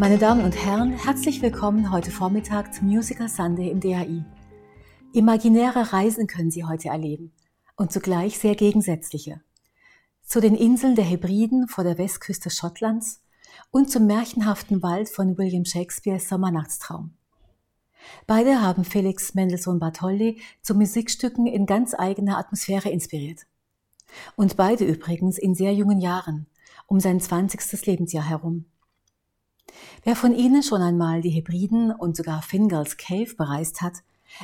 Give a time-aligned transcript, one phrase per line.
[0.00, 4.24] Meine Damen und Herren, herzlich willkommen heute Vormittag zum Musical Sunday im DAI.
[5.12, 7.34] Imaginäre Reisen können Sie heute erleben
[7.76, 9.42] und zugleich sehr gegensätzliche.
[10.24, 13.20] Zu den Inseln der Hebriden vor der Westküste Schottlands
[13.70, 17.12] und zum märchenhaften Wald von William Shakespeares Sommernachtstraum.
[18.26, 23.40] Beide haben Felix Mendelssohn Bartholdy zu Musikstücken in ganz eigener Atmosphäre inspiriert.
[24.34, 26.46] Und beide übrigens in sehr jungen Jahren,
[26.86, 27.84] um sein 20.
[27.84, 28.64] Lebensjahr herum.
[30.04, 34.02] Wer von Ihnen schon einmal die Hebriden und sogar Fingal's Cave bereist hat,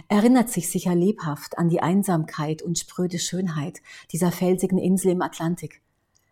[0.09, 3.81] erinnert sich sicher lebhaft an die Einsamkeit und spröde Schönheit
[4.13, 5.83] dieser felsigen Insel im Atlantik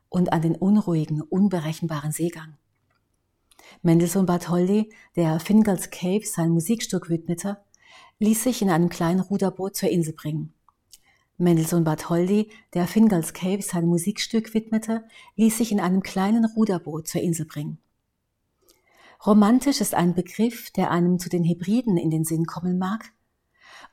[0.08, 2.56] und an den unruhigen, unberechenbaren Seegang.
[3.82, 7.58] Mendelssohn Bartholdy, der Fingal's Cave sein Musikstück widmete,
[8.18, 10.52] ließ sich in einem kleinen Ruderboot zur Insel bringen.
[11.36, 15.04] Mendelssohn Bartholdy, der Fingal's Cave sein Musikstück widmete,
[15.36, 17.78] ließ sich in einem kleinen Ruderboot zur Insel bringen.
[19.26, 23.12] Romantisch ist ein Begriff, der einem zu den Hebriden in den Sinn kommen mag.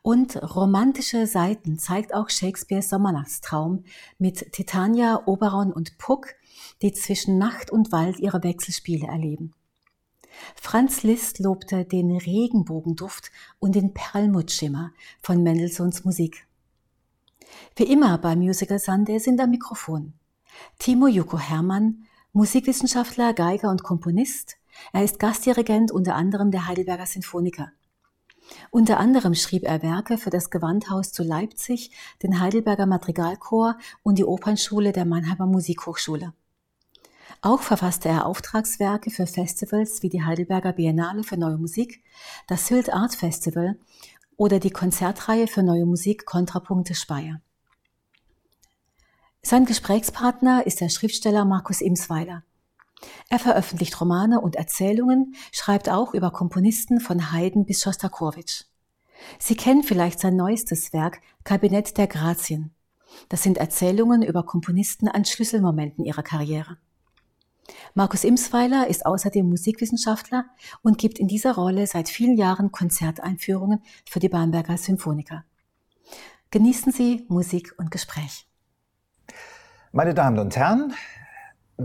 [0.01, 3.85] Und romantische Seiten zeigt auch Shakespeares Sommernachtstraum
[4.17, 6.27] mit Titania, Oberon und Puck,
[6.81, 9.53] die zwischen Nacht und Wald ihre Wechselspiele erleben.
[10.55, 16.47] Franz Liszt lobte den Regenbogenduft und den Perlmuttschimmer von Mendelssohns Musik.
[17.75, 20.13] Wie immer bei Musical Sunday sind am Mikrofon
[20.79, 24.57] Timo Juko Hermann, Musikwissenschaftler, Geiger und Komponist,
[24.93, 27.71] er ist Gastdirigent unter anderem der Heidelberger Sinfoniker.
[28.69, 31.91] Unter anderem schrieb er Werke für das Gewandhaus zu Leipzig,
[32.23, 36.33] den Heidelberger Madrigalchor und die Opernschule der Mannheimer Musikhochschule.
[37.41, 42.03] Auch verfasste er Auftragswerke für Festivals wie die Heidelberger Biennale für Neue Musik,
[42.47, 43.79] das Sylt Art Festival
[44.37, 47.41] oder die Konzertreihe für Neue Musik Kontrapunkte Speyer.
[49.41, 52.43] Sein Gesprächspartner ist der Schriftsteller Markus Imsweiler.
[53.29, 58.63] Er veröffentlicht Romane und Erzählungen, schreibt auch über Komponisten von Haydn bis Schostakowitsch.
[59.39, 62.71] Sie kennen vielleicht sein neuestes Werk Kabinett der Grazien.
[63.29, 66.77] Das sind Erzählungen über Komponisten an Schlüsselmomenten ihrer Karriere.
[67.93, 70.45] Markus Imsweiler ist außerdem Musikwissenschaftler
[70.81, 75.43] und gibt in dieser Rolle seit vielen Jahren Konzerteinführungen für die Bamberger Symphoniker.
[76.51, 78.47] Genießen Sie Musik und Gespräch.
[79.93, 80.93] Meine Damen und Herren,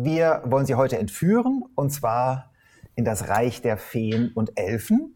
[0.04, 2.52] wir wollen Sie heute entführen, und zwar
[2.96, 5.12] in das Reich der Feen und Elfen.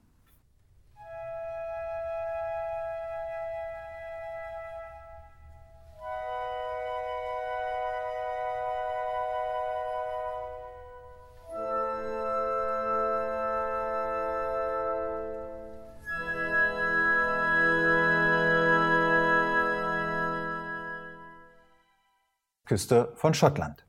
[22.64, 23.84] Küste von Schottland.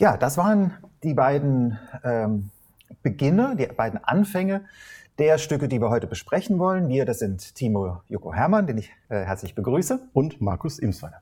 [0.00, 0.72] Ja, das waren
[1.02, 2.48] die beiden ähm,
[3.02, 4.64] Beginne, die beiden Anfänge
[5.18, 6.88] der Stücke, die wir heute besprechen wollen.
[6.88, 10.08] Wir, das sind Timo Joko Hermann, den ich äh, herzlich begrüße.
[10.14, 11.20] Und Markus Imsweiler.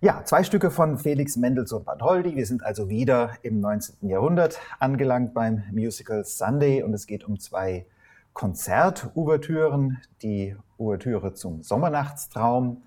[0.00, 2.36] Ja, zwei Stücke von Felix Mendelssohn Bartholdy.
[2.36, 4.08] Wir sind also wieder im 19.
[4.08, 7.86] Jahrhundert angelangt beim Musical Sunday und es geht um zwei
[8.34, 10.00] Konzertouvertüren.
[10.22, 12.84] Die Ouvertüre zum Sommernachtstraum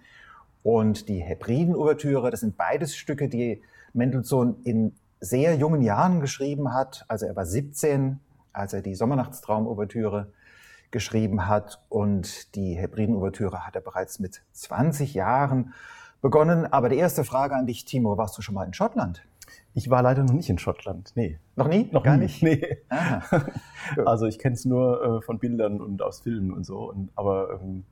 [0.64, 2.32] und die Hebriden-Ouvertüre.
[2.32, 3.62] Das sind beides Stücke, die
[3.98, 7.06] Mendelssohn in sehr jungen Jahren geschrieben hat.
[7.08, 8.20] Also er war 17,
[8.54, 10.32] als er die Sommernachtstraum-Ouvertüre
[10.92, 15.74] geschrieben hat und die Hebriden-Ouvertüre hat er bereits mit 20 Jahren
[16.22, 16.72] begonnen.
[16.72, 19.24] Aber die erste Frage an dich, Timo, warst du schon mal in Schottland?
[19.74, 21.40] Ich war leider noch nicht in Schottland, nee.
[21.56, 21.90] Noch nie?
[21.92, 22.24] Noch gar nie?
[22.24, 22.42] nicht?
[22.42, 22.78] Nee.
[24.06, 26.90] also ich kenne es nur äh, von Bildern und aus Filmen und so.
[26.90, 27.86] Und, aber ähm,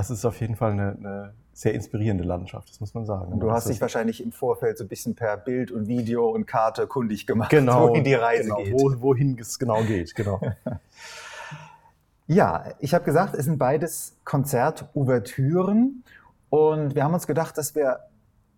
[0.00, 3.32] es ist auf jeden Fall eine, eine sehr inspirierende Landschaft, das muss man sagen.
[3.32, 6.46] Und du hast dich wahrscheinlich im Vorfeld so ein bisschen per Bild und Video und
[6.46, 8.72] Karte kundig gemacht, genau, wohin die Reise genau, geht.
[8.72, 10.40] Wo, wohin es genau geht, genau.
[12.26, 16.02] ja, ich habe gesagt, es sind beides Konzertouvertüren
[16.48, 18.00] und wir haben uns gedacht, dass wir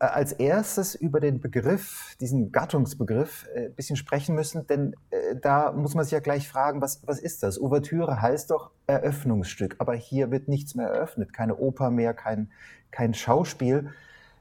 [0.08, 5.70] als erstes über den Begriff, diesen Gattungsbegriff, ein äh, bisschen sprechen müssen, denn äh, da
[5.70, 7.60] muss man sich ja gleich fragen, was, was ist das?
[7.60, 12.50] Ouvertüre heißt doch Eröffnungsstück, aber hier wird nichts mehr eröffnet, keine Oper mehr, kein,
[12.90, 13.90] kein Schauspiel.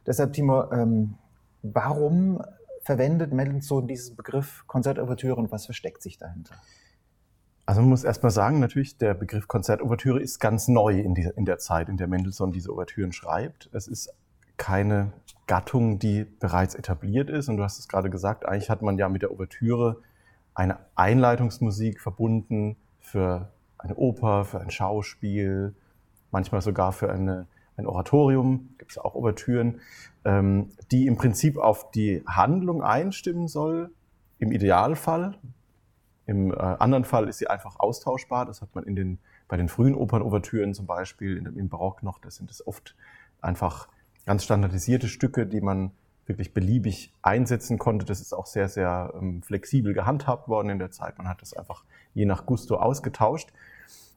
[0.08, 1.14] Deshalb, Timo, ähm,
[1.62, 2.42] warum
[2.82, 6.56] verwendet Mendelssohn diesen Begriff Konzertouvertüre und was versteckt sich dahinter?
[7.68, 11.60] Also man muss erstmal sagen, natürlich, der Begriff Konzertouvertüre ist ganz neu in, in der
[11.60, 13.70] Zeit, in der Mendelssohn diese Ouvertüren schreibt.
[13.74, 14.12] Es ist
[14.58, 15.14] keine
[15.52, 17.50] Gattung, die bereits etabliert ist.
[17.50, 19.98] Und du hast es gerade gesagt, eigentlich hat man ja mit der Ouvertüre
[20.54, 25.76] eine Einleitungsmusik verbunden für eine Oper, für ein Schauspiel,
[26.32, 29.82] manchmal sogar für eine, ein Oratorium, gibt es auch Ouvertüren,
[30.24, 33.92] ähm, die im Prinzip auf die Handlung einstimmen soll,
[34.40, 35.38] im Idealfall.
[36.28, 38.46] Im äh, anderen Fall ist sie einfach austauschbar.
[38.46, 39.20] Das hat man in den,
[39.50, 42.96] bei den frühen Opernouvertüren zum Beispiel, in, im Barock noch, das sind es oft
[43.42, 43.90] einfach
[44.26, 45.92] ganz standardisierte Stücke, die man
[46.26, 48.06] wirklich beliebig einsetzen konnte.
[48.06, 51.18] Das ist auch sehr, sehr ähm, flexibel gehandhabt worden in der Zeit.
[51.18, 51.84] Man hat das einfach
[52.14, 53.52] je nach Gusto ausgetauscht.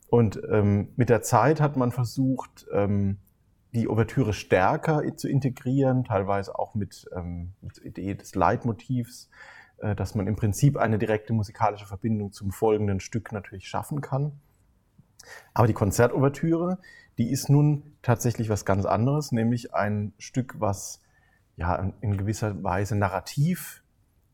[0.08, 3.18] Und ähm, mit der Zeit hat man versucht, ähm,
[3.74, 9.28] die Ouvertüre stärker zu integrieren, teilweise auch mit, ähm, mit der Idee des Leitmotivs,
[9.78, 14.32] äh, dass man im Prinzip eine direkte musikalische Verbindung zum folgenden Stück natürlich schaffen kann.
[15.54, 16.78] Aber die Konzertouvertüre,
[17.18, 21.00] die ist nun tatsächlich was ganz anderes, nämlich ein Stück, was
[21.56, 23.82] ja in gewisser Weise narrativ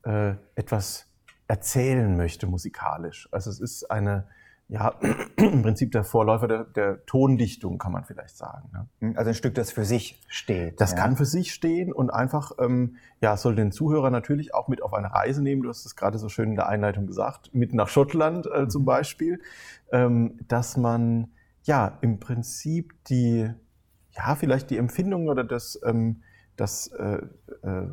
[0.05, 1.07] äh, etwas
[1.49, 3.29] erzählen möchte musikalisch.
[3.33, 4.29] Also es ist eine
[4.71, 4.95] ja,
[5.37, 8.71] im Prinzip der Vorläufer der, der Tondichtung, kann man vielleicht sagen.
[8.73, 8.87] Ne?
[9.01, 10.81] Hm, also ein Stück, das für sich steht.
[10.81, 10.99] Das ja.
[10.99, 14.95] kann für sich stehen und einfach, ähm, ja, soll den Zuhörer natürlich auch mit auf
[14.95, 15.63] eine Reise nehmen.
[15.63, 18.85] Du hast es gerade so schön in der Einleitung gesagt, mit nach Schottland äh, zum
[18.85, 19.41] Beispiel,
[19.91, 21.33] ähm, dass man,
[21.65, 23.51] ja, im Prinzip die,
[24.13, 26.23] ja, vielleicht die Empfindung oder das, ähm,
[26.57, 27.23] das, äh,
[27.63, 27.89] äh,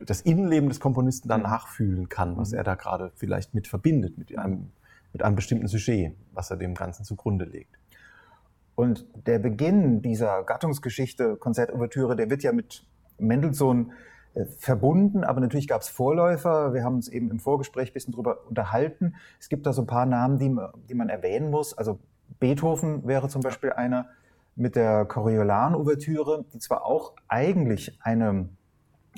[0.00, 1.46] das Innenleben des Komponisten dann mhm.
[1.46, 2.58] nachfühlen kann, was mhm.
[2.58, 4.72] er da gerade vielleicht mit verbindet, mit einem
[5.16, 7.78] mit einem bestimmten Sujet, was er dem Ganzen zugrunde legt.
[8.74, 12.84] Und der Beginn dieser Gattungsgeschichte, Konzertouvertüre, der wird ja mit
[13.16, 13.92] Mendelssohn
[14.34, 16.74] äh, verbunden, aber natürlich gab es Vorläufer.
[16.74, 19.14] Wir haben uns eben im Vorgespräch ein bisschen drüber unterhalten.
[19.40, 20.54] Es gibt da so ein paar Namen, die,
[20.86, 21.72] die man erwähnen muss.
[21.72, 21.98] Also
[22.38, 24.06] Beethoven wäre zum Beispiel einer
[24.54, 28.48] mit der Coriolan-Ouvertüre, die zwar auch eigentlich eine,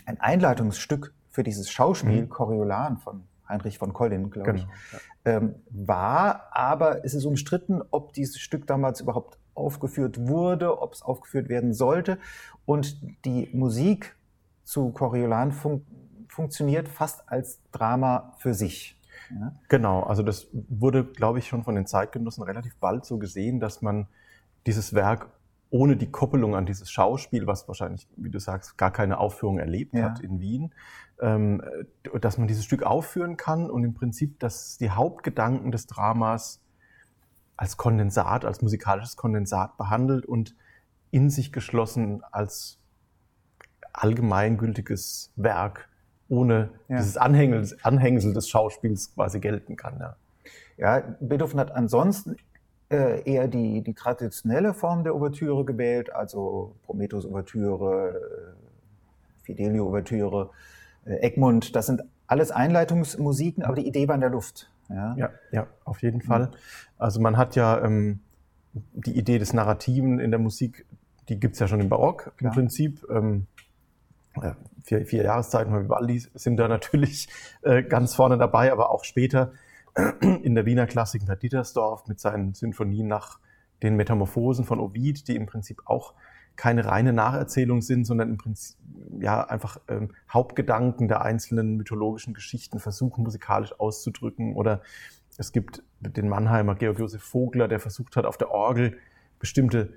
[0.05, 2.29] ein Einleitungsstück für dieses Schauspiel mhm.
[2.29, 5.37] Coriolan von Heinrich von Collin, glaube genau, ich, ja.
[5.37, 6.49] ähm, war.
[6.51, 11.73] Aber es ist umstritten, ob dieses Stück damals überhaupt aufgeführt wurde, ob es aufgeführt werden
[11.73, 12.19] sollte.
[12.67, 14.17] Und die Musik
[14.65, 15.87] zu Coriolan fun
[16.29, 18.98] funktioniert fast als Drama für sich.
[19.31, 19.53] Ja?
[19.69, 23.83] Genau, also das wurde, glaube ich, schon von den Zeitgenossen relativ bald so gesehen, dass
[23.83, 24.07] man
[24.67, 25.31] dieses Werk
[25.71, 29.95] ohne die Koppelung an dieses Schauspiel, was wahrscheinlich, wie du sagst, gar keine Aufführung erlebt
[29.95, 30.05] ja.
[30.05, 30.73] hat in Wien,
[31.21, 31.63] ähm,
[32.21, 36.63] dass man dieses Stück aufführen kann und im Prinzip, dass die Hauptgedanken des Dramas
[37.57, 40.55] als Kondensat, als musikalisches Kondensat behandelt und
[41.11, 42.79] in sich geschlossen als
[43.93, 45.88] allgemeingültiges Werk
[46.29, 46.99] ohne ja.
[46.99, 49.99] dieses Anhängsel, Anhängsel des Schauspiels quasi gelten kann.
[49.99, 50.17] Ja.
[50.77, 52.37] ja, Beethoven hat ansonsten
[52.91, 60.51] äh, eher die, die traditionelle Form der Ouvertüre gewählt, also Prometheus-Ouvertüre, äh, Fidelio-Ouvertüre,
[61.05, 61.75] äh, Egmont.
[61.77, 64.71] Das sind alles Einleitungsmusiken, aber die Idee war in der Luft.
[64.89, 66.51] Ja, ja, ja auf jeden Fall.
[66.99, 68.21] Also man hat ja ähm,
[68.73, 70.87] die Idee des Narrativen in der Musik,
[71.29, 73.05] die gibt es ja schon im Barock im Prinzip.
[73.11, 73.47] Ähm,
[74.85, 77.29] vier, vier Jahreszeiten Vivaldi sind da natürlich
[77.63, 79.53] äh, ganz vorne dabei, aber auch später
[80.21, 83.41] in der Wiener Klassik Herr Dietersdorf mit seinen Sinfonien nach
[83.83, 86.15] den Metamorphosen von Ovid, die im Prinzip auch
[86.57, 88.77] keine reine Nacherzählung sind, sondern im Prinzip
[89.21, 94.55] ja einfach ähm, Hauptgedanken der einzelnen mythologischen Geschichten versuchen musikalisch auszudrücken.
[94.57, 94.83] Oder
[95.37, 98.99] es gibt den Mannheimer Georg Josef Vogler, der versucht hat, auf der Orgel
[99.39, 99.95] bestimmte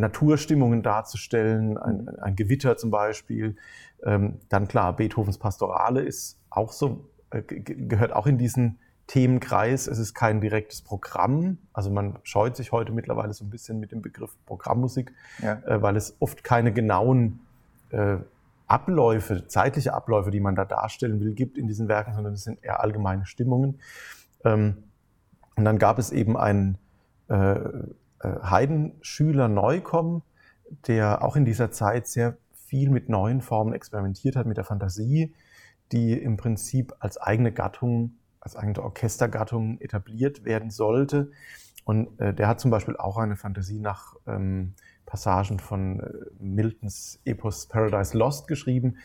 [0.00, 3.56] Naturstimmungen darzustellen, ein, ein Gewitter zum Beispiel.
[4.04, 9.86] Ähm, dann klar, Beethovens Pastorale ist auch so, äh, gehört auch in diesen Themenkreis.
[9.86, 11.58] Es ist kein direktes Programm.
[11.72, 15.62] Also man scheut sich heute mittlerweile so ein bisschen mit dem Begriff Programmmusik, ja.
[15.66, 17.40] äh, weil es oft keine genauen
[17.90, 18.16] äh,
[18.66, 22.64] Abläufe, zeitliche Abläufe, die man da darstellen will, gibt in diesen Werken, sondern es sind
[22.64, 23.78] eher allgemeine Stimmungen.
[24.44, 24.78] Ähm,
[25.56, 26.78] und dann gab es eben einen
[27.28, 27.56] äh,
[28.24, 30.22] äh Heidenschüler Neukomm,
[30.86, 35.34] der auch in dieser Zeit sehr viel mit neuen Formen experimentiert hat, mit der Fantasie,
[35.92, 38.14] die im Prinzip als eigene Gattung
[38.44, 41.32] als eigene Orchestergattung etabliert werden sollte.
[41.84, 44.74] Und äh, der hat zum Beispiel auch eine Fantasie nach ähm,
[45.06, 48.98] Passagen von äh, Miltons Epos Paradise Lost geschrieben,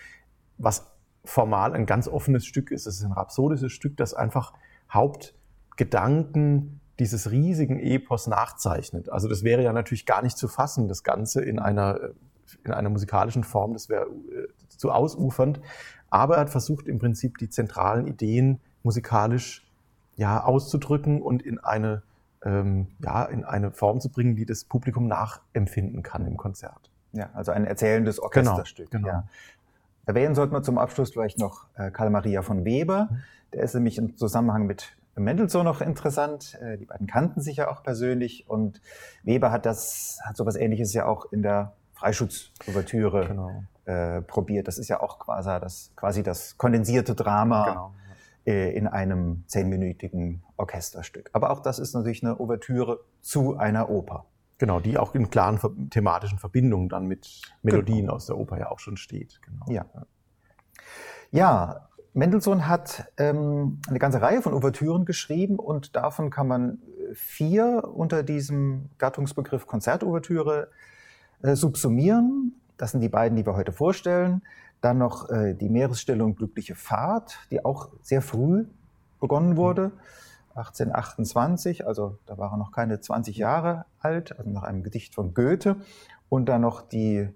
[0.58, 0.92] was
[1.26, 2.86] formal ein ganz offenes Stück ist.
[2.86, 4.54] Es ist ein rhapsodisches Stück, das einfach
[4.92, 9.10] Hauptgedanken dieses riesigen Epos nachzeichnet.
[9.10, 12.10] Also das wäre ja natürlich gar nicht zu fassen, das Ganze in einer, äh,
[12.64, 15.62] in einer musikalischen Form, das wäre äh, zu ausufernd.
[16.10, 19.66] Aber er hat versucht, im Prinzip die zentralen Ideen musikalisch
[20.16, 22.04] ja, auszudrücken und in eine,
[22.44, 26.92] ähm, ja, in eine Form zu bringen, die das Publikum nachempfinden kann im Konzert.
[27.14, 28.92] Ja, also ein erzählendes genau, Orchesterstück.
[28.92, 29.18] Genau, genau.
[29.20, 29.28] Ja.
[30.06, 33.10] Erwähnen sollten wir zum Abschluss vielleicht noch äh, Karl Maria von Weber.
[33.12, 33.18] Mhm.
[33.54, 36.58] Der ist nämlich im Zusammenhang mit Mendelssohn noch interessant.
[36.62, 38.82] Äh, die beiden kannten sich ja auch persönlich und
[39.24, 43.64] Weber hat das, hat sowas ähnliches ja auch in der Freischutz-Ouvertüre genau.
[43.86, 44.68] äh, probiert.
[44.68, 47.94] Das ist ja auch quasi das, quasi das kondensierte Drama genau.
[48.46, 51.30] äh, in einem zehnminütigen Orchesterstück.
[51.34, 54.26] Aber auch das ist natürlich eine Ouvertüre zu einer Oper.
[54.60, 58.14] Genau, die auch in klaren thematischen Verbindungen dann mit Melodien genau.
[58.14, 59.42] aus der Oper ja auch schon steht.
[59.42, 59.66] Genau.
[59.70, 59.86] Ja.
[61.32, 67.14] ja, Mendelssohn hat ähm, eine ganze Reihe von Ouvertüren geschrieben und davon kann man äh,
[67.14, 70.70] vier unter diesem Gattungsbegriff Konzertouvertüre
[71.42, 72.54] äh, subsumieren.
[72.78, 74.42] Das sind die beiden, die wir heute vorstellen.
[74.82, 78.66] Dann noch äh, die Meeresstille und glückliche Fahrt, die auch sehr früh
[79.20, 79.90] begonnen wurde.
[79.90, 80.00] Mhm
[80.60, 85.34] 1828, also da war er noch keine 20 Jahre alt, also nach einem Gedicht von
[85.34, 85.78] Goethe.
[86.28, 87.30] Und dann noch die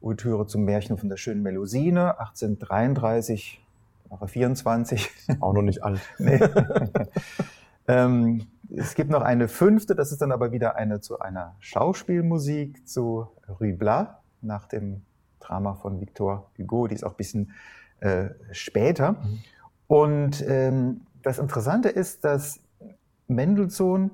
[0.00, 3.64] Ouvertüre zum Märchen von der schönen Melusine, 1833,
[4.08, 5.10] da war er 24.
[5.40, 6.00] Auch noch nicht alt.
[6.18, 6.40] nee.
[7.88, 12.88] ähm, es gibt noch eine fünfte, das ist dann aber wieder eine zu einer Schauspielmusik
[12.88, 13.28] zu
[13.60, 14.08] Ruy Blas
[14.40, 15.02] nach dem
[15.40, 17.52] Drama von Victor Hugo, die ist auch ein bisschen
[18.00, 19.12] äh, später.
[19.12, 19.38] Mhm.
[19.86, 22.60] Und ähm, das Interessante ist, dass
[23.28, 24.10] Mendelssohn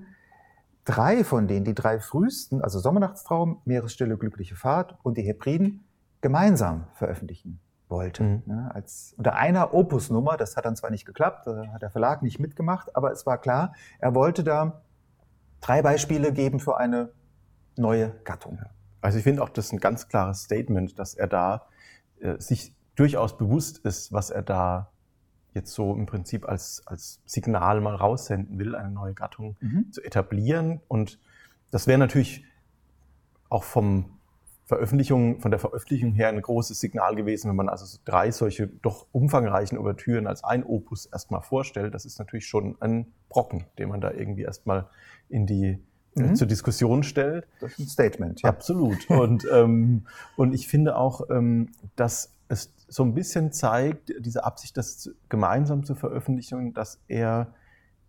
[0.85, 5.85] drei von denen, die drei frühesten, also Sommernachtstraum, Meeresstille, glückliche Fahrt und die Hebriden,
[6.21, 7.62] gemeinsam veröffentlichen
[7.93, 8.25] wollte.
[8.25, 8.43] Mhm.
[8.47, 12.23] Ja, als, unter einer Opusnummer, das hat dann zwar nicht geklappt, da hat der Verlag
[12.23, 14.83] nicht mitgemacht, aber es war klar, er wollte da
[15.61, 17.11] drei Beispiele geben für eine
[17.77, 18.61] neue Gattung.
[19.01, 21.67] Also ich finde auch, das ist ein ganz klares Statement, dass er da
[22.21, 24.91] äh, sich durchaus bewusst ist, was er da
[25.55, 29.93] jetzt so im Prinzip als, als Signal mal raussenden will, eine neue Gattung mhm.
[29.93, 30.81] zu etablieren.
[30.89, 31.19] Und
[31.71, 32.45] das wäre natürlich
[33.49, 34.19] auch vom
[34.73, 38.69] Veröffentlichung, von der Veröffentlichung her ein großes Signal gewesen, wenn man also so drei solche
[38.69, 41.93] doch umfangreichen Ouvertüren als ein Opus erstmal vorstellt.
[41.95, 44.87] Das ist natürlich schon ein Brocken, den man da irgendwie erstmal
[45.29, 45.79] in die
[46.17, 46.37] äh, mhm.
[46.37, 47.47] zur Diskussion stellt.
[47.61, 48.41] Das ist ein Statement.
[48.41, 48.49] Ja.
[48.49, 49.11] Absolut.
[49.11, 54.79] Und, ähm, und ich finde auch, ähm, dass es so ein bisschen zeigt, diese Absicht,
[54.79, 57.53] das gemeinsam zu veröffentlichen, dass er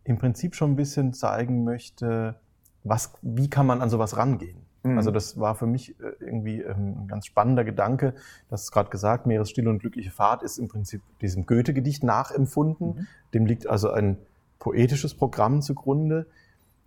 [0.05, 2.39] im Prinzip schon ein bisschen zeigen möchte,
[2.85, 4.65] was, wie kann man an sowas rangehen.
[4.83, 4.97] Mhm.
[4.97, 8.13] Also das war für mich äh, irgendwie ähm, ein ganz spannender Gedanke.
[8.49, 12.87] Das ist gerade gesagt, Meeresstille und glückliche Fahrt ist im Prinzip diesem Goethe-Gedicht nachempfunden.
[12.87, 13.07] Mhm.
[13.33, 14.17] Dem liegt also ein
[14.59, 16.27] poetisches Programm zugrunde.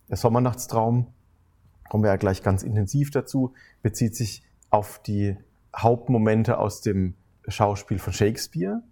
[0.08, 1.08] Der Sommernachtstraum,
[1.88, 5.36] kommen wir ja gleich ganz intensiv dazu, bezieht sich auf die
[5.74, 7.14] Hauptmomente aus dem
[7.48, 8.82] Schauspiel von Shakespeare,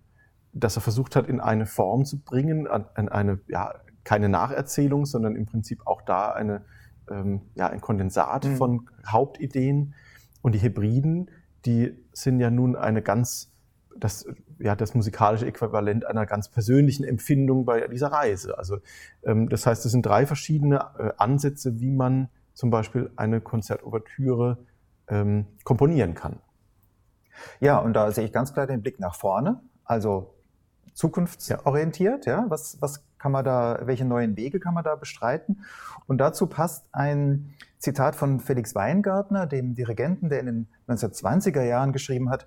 [0.53, 5.35] das er versucht hat, in eine Form zu bringen, an eine, ja, keine Nacherzählung, sondern
[5.35, 6.65] im Prinzip auch da eine,
[7.11, 8.57] ähm, ja, ein Kondensat mhm.
[8.57, 9.95] von Hauptideen.
[10.43, 11.31] Und die Hebriden,
[11.65, 13.53] die sind ja nun eine ganz,
[13.97, 14.27] das,
[14.59, 18.59] ja, das musikalische Äquivalent einer ganz persönlichen Empfindung bei dieser Reise.
[18.59, 18.79] Also,
[19.25, 24.59] ähm, das heißt, es sind drei verschiedene äh, Ansätze, wie man zum Beispiel eine Konzertouvertüre
[25.09, 26.41] ähm, komponieren kann.
[27.61, 30.34] Ja, und da sehe ich ganz klar den Blick nach vorne, also
[30.95, 32.25] zukunftsorientiert.
[32.27, 35.65] Ja, was, was kann man da, welche neuen Wege kann man da bestreiten?
[36.07, 41.93] Und dazu passt ein Zitat von Felix Weingartner, dem Dirigenten, der in den 1920er Jahren
[41.93, 42.47] geschrieben hat,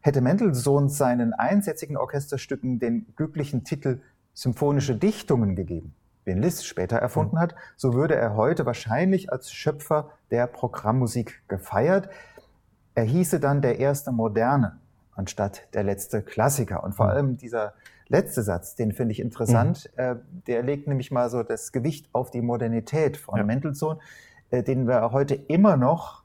[0.00, 4.00] hätte Mendelssohn seinen einsätzigen Orchesterstücken den glücklichen Titel
[4.34, 5.94] Symphonische Dichtungen gegeben,
[6.26, 12.08] den Liszt später erfunden hat, so würde er heute wahrscheinlich als Schöpfer der Programmmusik gefeiert.
[12.94, 14.80] Er hieße dann der erste Moderne
[15.14, 16.84] anstatt der letzte Klassiker.
[16.84, 17.12] Und vor mhm.
[17.12, 17.74] allem dieser
[18.08, 20.20] letzte Satz, den finde ich interessant, mhm.
[20.46, 23.44] der legt nämlich mal so das Gewicht auf die Modernität von ja.
[23.44, 23.98] Mendelssohn,
[24.50, 26.22] äh, den wir heute immer noch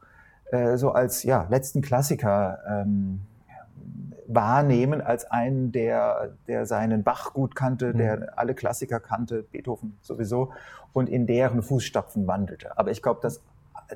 [0.51, 3.21] äh, so als ja, letzten Klassiker ähm,
[4.27, 7.97] wahrnehmen, als einen, der, der seinen Bach gut kannte, mhm.
[7.97, 10.51] der alle Klassiker kannte, Beethoven sowieso,
[10.93, 12.77] und in deren Fußstapfen wandelte.
[12.77, 13.41] Aber ich glaube, dass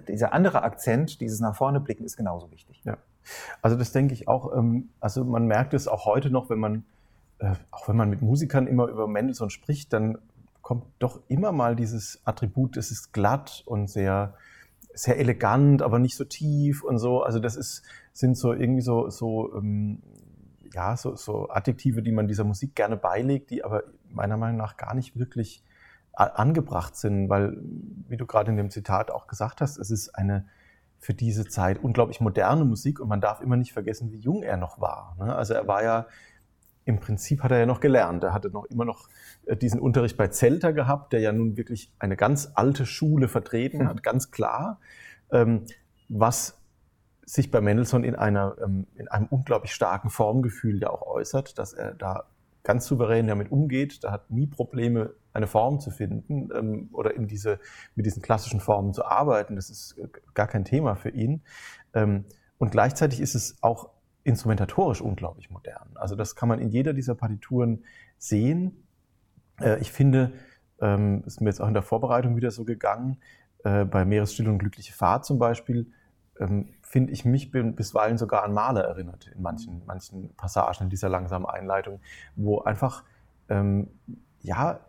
[0.08, 2.82] dieser andere Akzent, dieses nach vorne blicken, ist genauso wichtig.
[2.84, 2.98] Ja.
[3.62, 4.56] Also das denke ich auch.
[4.56, 6.86] Ähm, also man merkt es auch heute noch, wenn man,
[7.40, 10.18] äh, auch wenn man mit Musikern immer über Mendelssohn spricht, dann
[10.62, 14.34] kommt doch immer mal dieses Attribut, es ist glatt und sehr,
[14.94, 17.22] sehr elegant, aber nicht so tief und so.
[17.22, 20.02] Also das ist, sind so irgendwie so, so, ähm,
[20.74, 24.78] ja, so, so Adjektive, die man dieser Musik gerne beilegt, die aber meiner Meinung nach
[24.78, 25.64] gar nicht wirklich
[26.14, 27.58] angebracht sind, weil,
[28.08, 30.46] wie du gerade in dem Zitat auch gesagt hast, es ist eine
[31.04, 34.56] für diese Zeit unglaublich moderne Musik und man darf immer nicht vergessen, wie jung er
[34.56, 35.18] noch war.
[35.20, 35.36] Ne?
[35.36, 36.08] Also er war ja,
[36.86, 38.24] im Prinzip hat er ja noch gelernt.
[38.24, 39.10] Er hatte noch immer noch
[39.46, 43.86] äh, diesen Unterricht bei Zelter gehabt, der ja nun wirklich eine ganz alte Schule vertreten
[43.86, 44.80] hat, ganz klar,
[45.30, 45.66] ähm,
[46.08, 46.58] was
[47.26, 51.74] sich bei Mendelssohn in, einer, ähm, in einem unglaublich starken Formgefühl ja auch äußert, dass
[51.74, 52.24] er da
[52.64, 54.04] ganz souverän damit umgeht.
[54.04, 57.60] Der hat nie Probleme, eine Form zu finden ähm, oder in diese,
[57.96, 59.56] mit diesen klassischen Formen zu arbeiten.
[59.56, 61.42] Das ist äh, gar kein Thema für ihn.
[61.94, 62.26] Ähm,
[62.58, 63.90] und gleichzeitig ist es auch
[64.24, 65.90] instrumentatorisch unglaublich modern.
[65.96, 67.84] Also das kann man in jeder dieser Partituren
[68.18, 68.86] sehen.
[69.60, 70.34] Äh, ich finde,
[70.80, 73.18] ähm, ist mir jetzt auch in der Vorbereitung wieder so gegangen,
[73.64, 75.92] äh, bei Meeresstille und glückliche Fahrt zum Beispiel,
[76.40, 81.10] ähm, finde ich mich bisweilen sogar an Maler erinnert in manchen, manchen Passagen in dieser
[81.10, 82.02] langsamen Einleitung,
[82.36, 83.04] wo einfach
[83.50, 83.88] ähm,
[84.44, 84.80] ja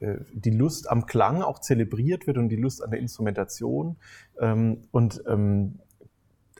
[0.00, 3.98] äh, die Lust am Klang auch zelebriert wird und die Lust an der Instrumentation
[4.40, 5.80] ähm, und ähm,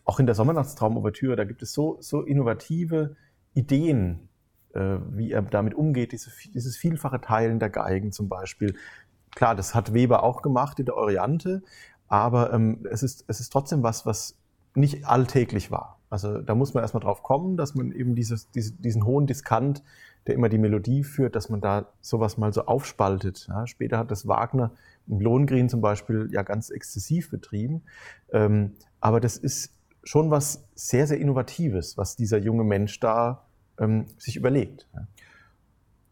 [0.04, 3.16] auch in der Sommernachtstraum-Ouvertüre, da gibt es so, so innovative
[3.54, 4.28] Ideen,
[4.74, 8.76] äh, wie er damit umgeht, diese, dieses vielfache Teilen der Geigen zum Beispiel.
[9.34, 11.62] Klar, das hat Weber auch gemacht in der Oriente,
[12.06, 14.36] aber ähm, es, ist, es ist trotzdem was, was
[14.74, 16.00] nicht alltäglich war.
[16.10, 19.82] Also da muss man erstmal drauf kommen, dass man eben dieses, diese, diesen hohen Diskant,
[20.26, 23.46] der immer die Melodie führt, dass man da sowas mal so aufspaltet.
[23.48, 24.70] Ja, später hat das Wagner
[25.06, 27.82] im Lohengrin zum Beispiel ja ganz exzessiv betrieben.
[28.32, 33.46] Ähm, aber das ist schon was sehr, sehr Innovatives, was dieser junge Mensch da
[33.78, 34.88] ähm, sich überlegt.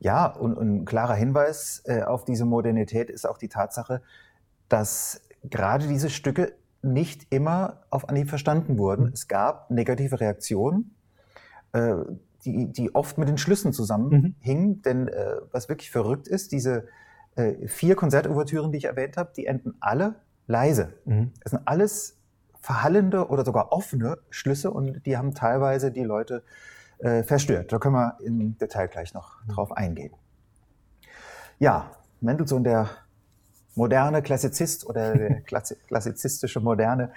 [0.01, 4.03] Ja, und, und ein klarer Hinweis äh, auf diese Modernität ist auch die Tatsache,
[4.69, 9.07] dass gerade diese Stücke nicht immer auf Anhieb verstanden wurden.
[9.07, 9.13] Mhm.
[9.13, 10.95] Es gab negative Reaktionen,
[11.73, 11.95] äh,
[12.45, 14.69] die, die oft mit den Schlüssen zusammenhingen.
[14.69, 14.83] Mhm.
[14.83, 16.89] Denn äh, was wirklich verrückt ist, diese
[17.37, 20.95] äh, vier Konzertouvertüren, die ich erwähnt habe, die enden alle leise.
[21.05, 21.33] Mhm.
[21.45, 22.19] Es sind alles
[22.61, 26.43] verhallende oder sogar offene Schlüsse und die haben teilweise die Leute
[26.99, 27.73] äh, verstört.
[27.73, 29.53] Da können wir im Detail gleich noch mhm.
[29.53, 30.13] drauf eingehen.
[31.59, 32.89] Ja, Mendelssohn, der
[33.75, 35.41] moderne Klassizist oder der
[35.89, 37.13] klassizistische Moderne.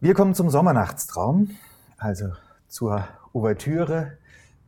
[0.00, 1.50] Wir kommen zum Sommernachtstraum,
[1.96, 2.32] also
[2.68, 4.18] zur Ouvertüre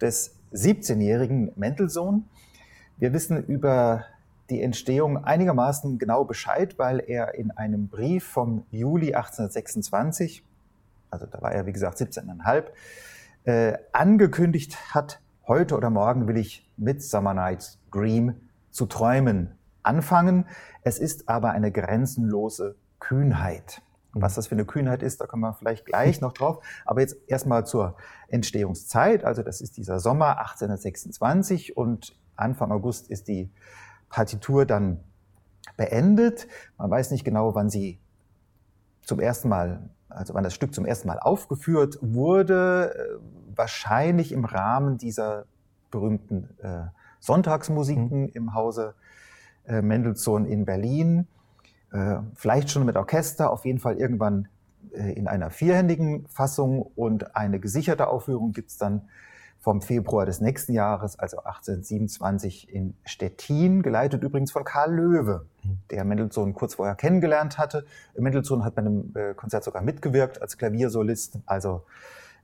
[0.00, 2.24] des 17-jährigen Mendelssohn.
[2.96, 4.04] Wir wissen über
[4.50, 10.42] die Entstehung einigermaßen genau Bescheid, weil er in einem Brief vom Juli 1826,
[11.10, 12.64] also da war er wie gesagt 17,5,
[13.44, 18.34] äh, angekündigt hat, heute oder morgen will ich Midsummer Night's Dream
[18.70, 20.46] zu träumen anfangen.
[20.82, 23.82] Es ist aber eine grenzenlose Kühnheit.
[24.12, 26.64] Was das für eine Kühnheit ist, da kommen wir vielleicht gleich noch drauf.
[26.84, 27.96] Aber jetzt erstmal zur
[28.28, 29.24] Entstehungszeit.
[29.24, 33.50] Also das ist dieser Sommer 1826 und Anfang August ist die
[34.08, 35.00] Partitur dann
[35.76, 36.48] beendet.
[36.76, 37.98] Man weiß nicht genau, wann sie
[39.02, 42.94] zum ersten Mal, also wann das Stück zum ersten Mal aufgeführt wurde.
[42.94, 45.46] Äh, wahrscheinlich im Rahmen dieser
[45.90, 46.86] berühmten äh,
[47.20, 48.30] Sonntagsmusiken mhm.
[48.32, 48.94] im Hause
[49.68, 51.26] äh, Mendelssohn in Berlin.
[51.92, 54.48] Äh, vielleicht schon mit Orchester, auf jeden Fall irgendwann
[54.92, 59.08] äh, in einer vierhändigen Fassung und eine gesicherte Aufführung gibt es dann
[59.60, 65.78] vom Februar des nächsten Jahres, also 1827 in Stettin, geleitet übrigens von Karl Löwe, mhm.
[65.90, 67.84] der Mendelssohn kurz vorher kennengelernt hatte.
[68.16, 71.82] Mendelssohn hat bei einem Konzert sogar mitgewirkt als Klaviersolist, also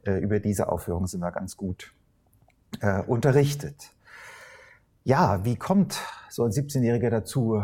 [0.05, 1.95] über diese Aufführung sind wir ganz gut
[3.07, 3.95] unterrichtet.
[5.05, 7.63] Ja, wie kommt so ein 17-Jähriger dazu,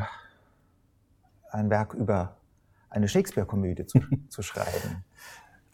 [1.51, 2.37] ein Werk über
[2.91, 5.05] eine Shakespeare-Komödie zu, zu schreiben?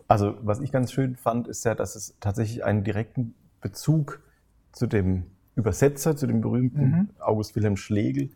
[0.06, 4.22] Also, was ich ganz schön fand, ist ja, dass es tatsächlich einen direkten Bezug
[4.70, 5.24] zu dem
[5.56, 7.10] Übersetzer, zu dem berühmten mhm.
[7.18, 8.30] August Wilhelm Schlegel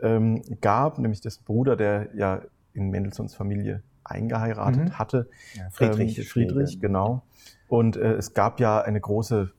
[0.00, 2.42] ähm, gab, nämlich dessen Bruder, der ja
[2.74, 4.98] in Mendelssohns Familie eingeheiratet mhm.
[4.98, 5.28] hatte.
[5.54, 6.18] Ja, Friedrich.
[6.18, 7.22] Ähm, Friedrich, genau.
[7.68, 9.52] Und äh, es gab ja eine große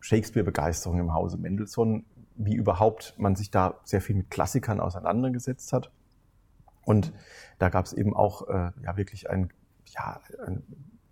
[0.00, 2.04] Shakespeare-Begeisterung im Hause Mendelssohn,
[2.36, 5.90] wie überhaupt man sich da sehr viel mit Klassikern auseinandergesetzt hat.
[6.84, 7.12] Und
[7.58, 9.50] da gab es eben auch äh, ja wirklich einen,
[9.86, 10.62] ja, ein,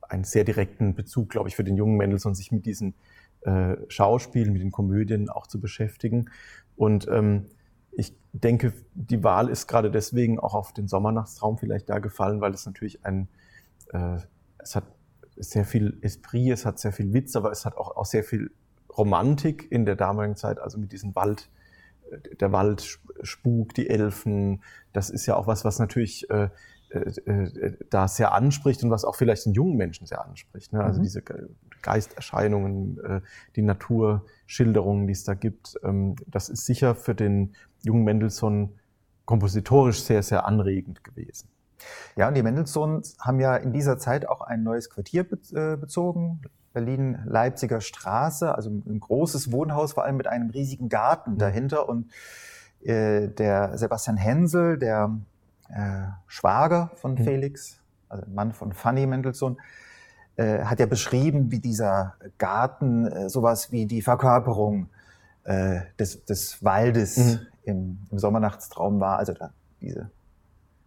[0.02, 2.94] einen sehr direkten Bezug, glaube ich, für den jungen Mendelssohn, sich mit diesen
[3.42, 6.30] äh, Schauspielen, mit den Komödien auch zu beschäftigen.
[6.76, 7.46] Und ähm,
[7.92, 12.52] ich denke, die Wahl ist gerade deswegen auch auf den Sommernachtstraum vielleicht da gefallen, weil
[12.52, 13.28] es natürlich ein,
[13.92, 14.18] äh,
[14.58, 14.84] es hat
[15.36, 18.50] sehr viel Esprit, es hat sehr viel Witz, aber es hat auch, auch sehr viel
[18.96, 21.50] Romantik in der damaligen Zeit, also mit diesem Wald,
[22.10, 26.48] äh, der Wald spukt, die Elfen, das ist ja auch was, was natürlich äh,
[26.90, 30.72] äh, äh, da sehr anspricht und was auch vielleicht den jungen Menschen sehr anspricht.
[30.72, 30.82] Ne?
[30.82, 31.04] Also mhm.
[31.04, 31.22] diese
[31.82, 33.20] Geisterscheinungen, äh,
[33.54, 38.74] die Naturschilderungen, die es da gibt, ähm, das ist sicher für den jungen Mendelssohn
[39.24, 41.48] kompositorisch sehr, sehr anregend gewesen.
[42.16, 46.42] Ja, und die Mendelssohns haben ja in dieser Zeit auch ein neues Quartier äh, bezogen,
[46.72, 51.38] Berlin-Leipziger Straße, also ein großes Wohnhaus, vor allem mit einem riesigen Garten mhm.
[51.38, 51.88] dahinter.
[51.88, 52.10] Und
[52.82, 55.16] äh, der Sebastian Hensel, der
[55.68, 57.24] äh, Schwager von mhm.
[57.24, 59.58] Felix, also Mann von Fanny Mendelssohn,
[60.36, 64.88] äh, hat ja beschrieben, wie dieser Garten äh, sowas wie die Verkörperung
[65.44, 67.40] äh, des, des Waldes mhm.
[67.64, 69.18] im, im Sommernachtstraum war.
[69.18, 70.10] Also da diese,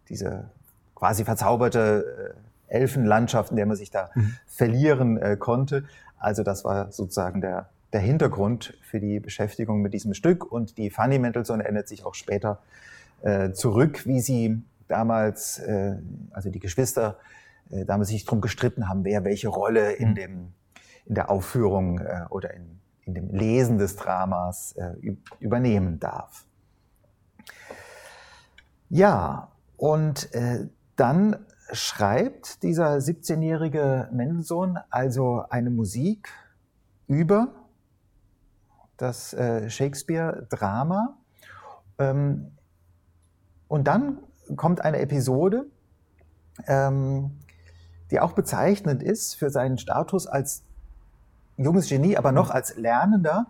[0.08, 0.50] diese
[0.94, 2.36] quasi verzauberte
[2.68, 4.36] Elfenlandschaft, in der man sich da mhm.
[4.46, 5.84] verlieren äh, konnte.
[6.18, 10.50] Also das war sozusagen der, der Hintergrund für die Beschäftigung mit diesem Stück.
[10.50, 12.60] Und die Fanny Mendelssohn erinnert sich auch später
[13.22, 15.96] äh, zurück, wie sie damals, äh,
[16.30, 17.18] also die Geschwister,
[17.70, 20.14] äh, damals sich darum gestritten haben, wer welche Rolle in, mhm.
[20.14, 20.52] dem,
[21.06, 26.46] in der Aufführung äh, oder in, in dem Lesen des Dramas äh, übernehmen darf.
[28.88, 36.28] Ja, und äh, dann schreibt dieser 17-jährige Mendelssohn also eine Musik
[37.06, 37.48] über
[38.96, 41.16] das äh, Shakespeare-Drama.
[41.98, 42.52] Ähm,
[43.68, 44.18] und dann
[44.56, 45.66] kommt eine Episode,
[46.66, 47.38] ähm,
[48.10, 50.62] die auch bezeichnend ist für seinen Status als
[51.56, 53.46] junges Genie, aber noch als Lernender,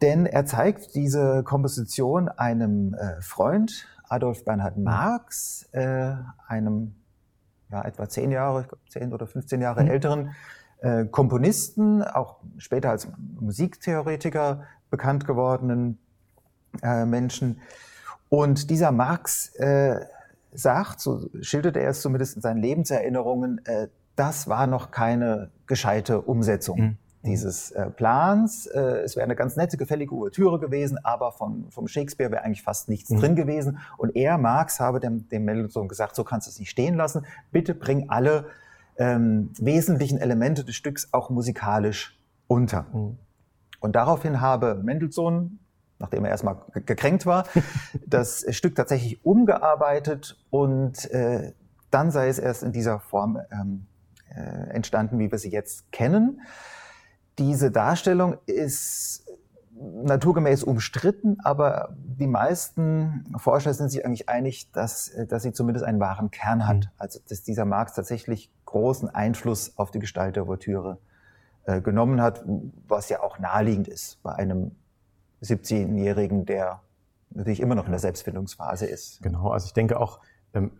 [0.00, 6.14] denn er zeigt diese Komposition einem äh, Freund, Adolf Bernhard Marx, äh,
[6.46, 6.94] einem
[7.72, 9.90] ja, etwa zehn Jahre, ich glaube zehn oder 15 Jahre mhm.
[9.90, 10.34] älteren
[10.80, 13.08] äh, Komponisten, auch später als
[13.40, 15.98] Musiktheoretiker bekannt gewordenen
[16.82, 17.60] äh, Menschen.
[18.28, 20.00] Und dieser Marx äh,
[20.52, 26.20] sagt, so schildert er es zumindest in seinen Lebenserinnerungen, äh, das war noch keine gescheite
[26.20, 26.80] Umsetzung.
[26.80, 28.66] Mhm dieses äh, Plans.
[28.66, 32.62] Äh, es wäre eine ganz nette, gefällige Ouvertüre gewesen, aber von, vom Shakespeare wäre eigentlich
[32.62, 33.20] fast nichts mhm.
[33.20, 33.78] drin gewesen.
[33.96, 37.24] Und er, Marx, habe dem, dem Mendelssohn gesagt, so kannst du es nicht stehen lassen.
[37.50, 38.46] Bitte bring alle
[38.96, 42.86] ähm, wesentlichen Elemente des Stücks auch musikalisch unter.
[42.92, 43.18] Mhm.
[43.80, 45.58] Und daraufhin habe Mendelssohn,
[45.98, 46.56] nachdem er erstmal
[46.86, 47.44] gekränkt war,
[48.06, 51.52] das Stück tatsächlich umgearbeitet und äh,
[51.90, 53.86] dann sei es erst in dieser Form ähm,
[54.34, 56.40] äh, entstanden, wie wir sie jetzt kennen.
[57.38, 59.26] Diese Darstellung ist
[59.74, 65.98] naturgemäß umstritten, aber die meisten Forscher sind sich eigentlich einig, dass, dass sie zumindest einen
[65.98, 66.76] wahren Kern hat.
[66.76, 66.90] Mhm.
[66.98, 70.98] Also dass dieser Marx tatsächlich großen Einfluss auf die Gestalt der Ouvertüre
[71.64, 72.44] äh, genommen hat,
[72.88, 74.72] was ja auch naheliegend ist bei einem
[75.42, 76.80] 17-Jährigen, der
[77.30, 79.22] natürlich immer noch in der Selbstfindungsphase ist.
[79.22, 80.20] Genau, also ich denke auch,
[80.54, 80.70] ähm,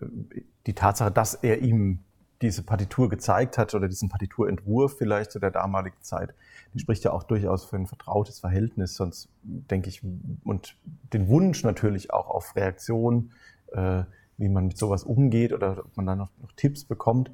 [0.67, 2.05] die Tatsache, dass er ihm
[2.43, 6.35] diese Partitur gezeigt hat oder diesen Partiturentwurf vielleicht zu der damaligen Zeit,
[6.75, 10.03] die spricht ja auch durchaus für ein vertrautes Verhältnis, sonst denke ich,
[10.45, 10.77] und
[11.13, 13.33] den Wunsch natürlich auch auf Reaktion,
[13.73, 14.03] äh,
[14.39, 17.31] wie man mit sowas umgeht oder ob man da noch, noch Tipps bekommt.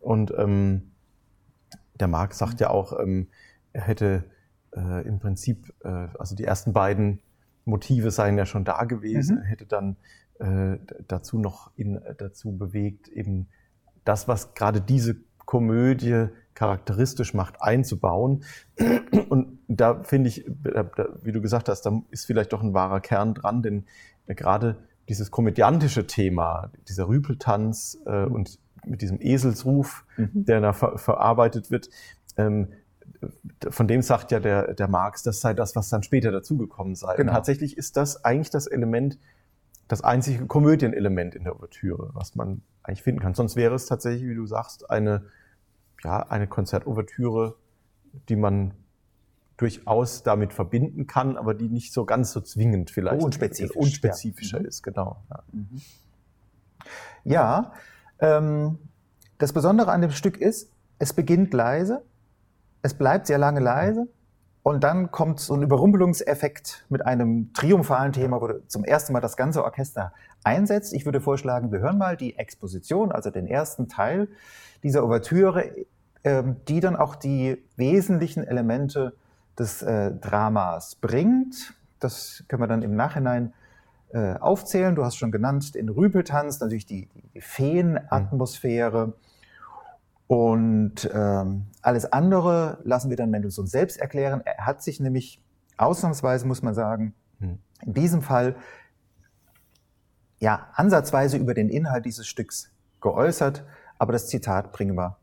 [0.00, 0.92] Und ähm,
[2.00, 3.28] der Marx sagt ja auch, ähm,
[3.72, 4.24] er hätte
[4.74, 7.20] äh, im Prinzip, äh, also die ersten beiden
[7.64, 9.42] Motive seien ja schon da gewesen, mhm.
[9.42, 9.96] er hätte dann
[10.38, 13.48] äh, dazu noch ihn dazu bewegt, eben
[14.08, 18.42] das, was gerade diese Komödie charakteristisch macht, einzubauen.
[19.28, 20.44] Und da finde ich,
[21.22, 23.84] wie du gesagt hast, da ist vielleicht doch ein wahrer Kern dran, denn
[24.26, 24.76] gerade
[25.08, 30.44] dieses komödiantische Thema, dieser Rüpeltanz äh, und mit diesem Eselsruf, mhm.
[30.44, 31.88] der da ver verarbeitet wird,
[32.36, 32.68] ähm,
[33.68, 37.16] von dem sagt ja der, der Marx, das sei das, was dann später dazugekommen sei.
[37.16, 37.30] Genau.
[37.30, 39.18] Und tatsächlich ist das eigentlich das Element,
[39.88, 43.34] das einzige Komödienelement in der Ouvertüre, was man eigentlich finden kann.
[43.34, 45.24] Sonst wäre es tatsächlich, wie du sagst, eine,
[46.04, 47.56] ja, eine Konzertouvertüre,
[48.28, 48.74] die man
[49.56, 54.68] durchaus damit verbinden kann, aber die nicht so ganz so zwingend vielleicht unspezifisch, unspezifischer ja.
[54.68, 55.24] ist, genau.
[55.30, 55.80] Ja, mhm.
[57.24, 57.72] ja
[58.20, 58.78] ähm,
[59.38, 62.04] das Besondere an dem Stück ist, es beginnt leise,
[62.82, 64.06] es bleibt sehr lange leise
[64.62, 69.36] und dann kommt so ein Überrumpelungseffekt mit einem triumphalen Thema, wo zum ersten Mal das
[69.36, 70.12] ganze Orchester
[70.44, 70.92] einsetzt.
[70.92, 74.28] Ich würde vorschlagen, wir hören mal die Exposition, also den ersten Teil
[74.82, 75.70] dieser Ouvertüre,
[76.24, 79.14] ähm, die dann auch die wesentlichen Elemente
[79.58, 81.74] des äh, Dramas bringt.
[81.98, 83.54] Das können wir dann im Nachhinein
[84.10, 84.94] äh, aufzählen.
[84.94, 89.08] Du hast schon genannt den Rüpeltanz, natürlich die, die Feenatmosphäre.
[89.08, 89.14] Mhm
[90.28, 94.42] und ähm, alles andere lassen wir dann Mendelssohn selbst erklären.
[94.44, 95.42] Er hat sich nämlich
[95.78, 97.58] ausnahmsweise, muss man sagen, hm.
[97.84, 98.54] in diesem Fall
[100.38, 103.64] ja ansatzweise über den Inhalt dieses Stücks geäußert,
[103.98, 105.16] aber das Zitat bringen wir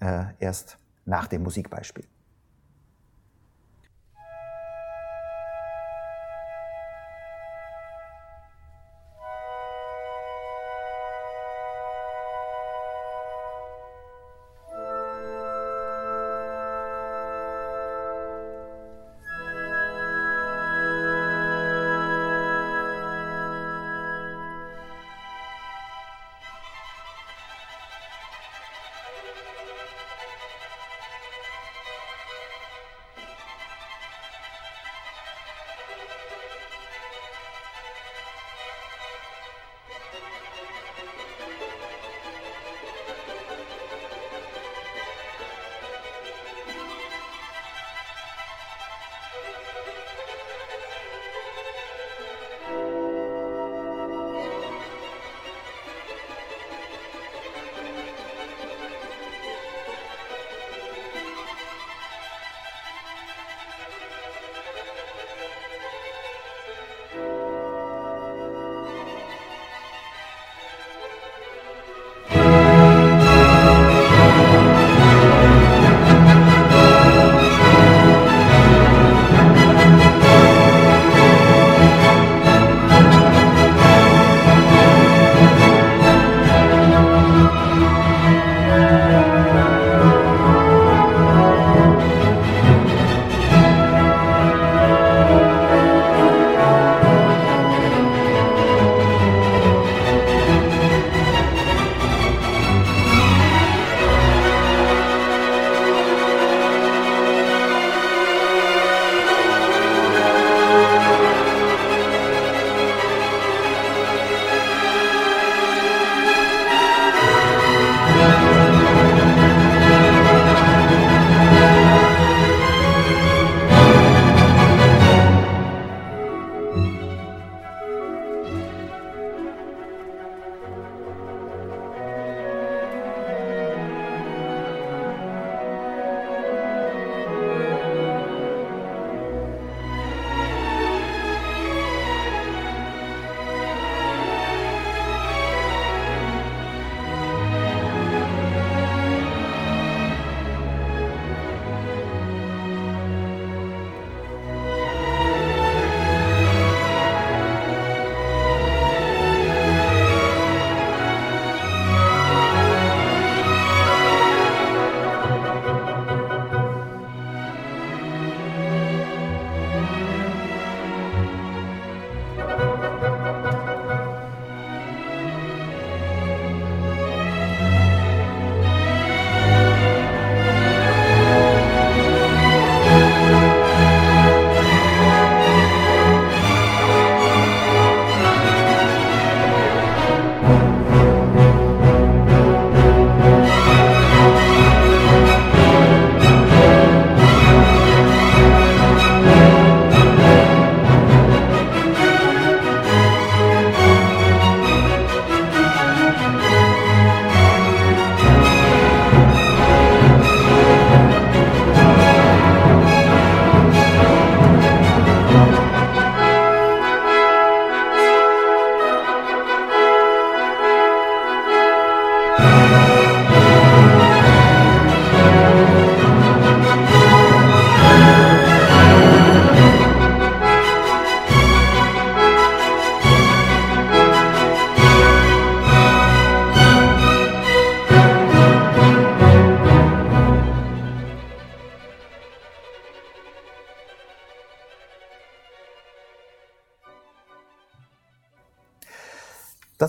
[0.00, 2.04] äh, erst nach dem Musikbeispiel.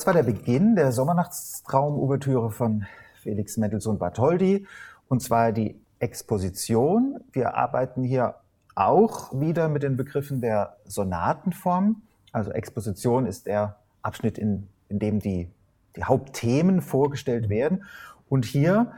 [0.06, 2.86] War der Beginn der Sommernachtstraum-Ouvertüre von
[3.24, 4.68] Felix Mendelssohn Bartholdy,
[5.08, 7.20] und zwar die Exposition.
[7.32, 8.36] Wir arbeiten hier
[8.76, 12.04] auch wieder mit den Begriffen der Sonatenform.
[12.32, 15.50] Also Exposition ist der Abschnitt, in, in dem die,
[15.96, 17.86] die Hauptthemen vorgestellt werden.
[18.30, 18.92] Und hier,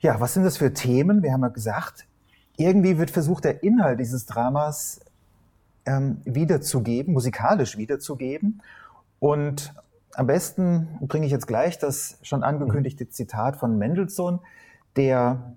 [0.00, 1.22] ja, was sind das für Themen?
[1.22, 2.04] Wir haben ja gesagt,
[2.58, 5.00] irgendwie wird versucht, der Inhalt dieses Dramas
[5.86, 8.60] ähm, wiederzugeben, musikalisch wiederzugeben.
[9.18, 9.72] Und
[10.16, 14.40] am besten bringe ich jetzt gleich das schon angekündigte Zitat von Mendelssohn,
[14.96, 15.56] der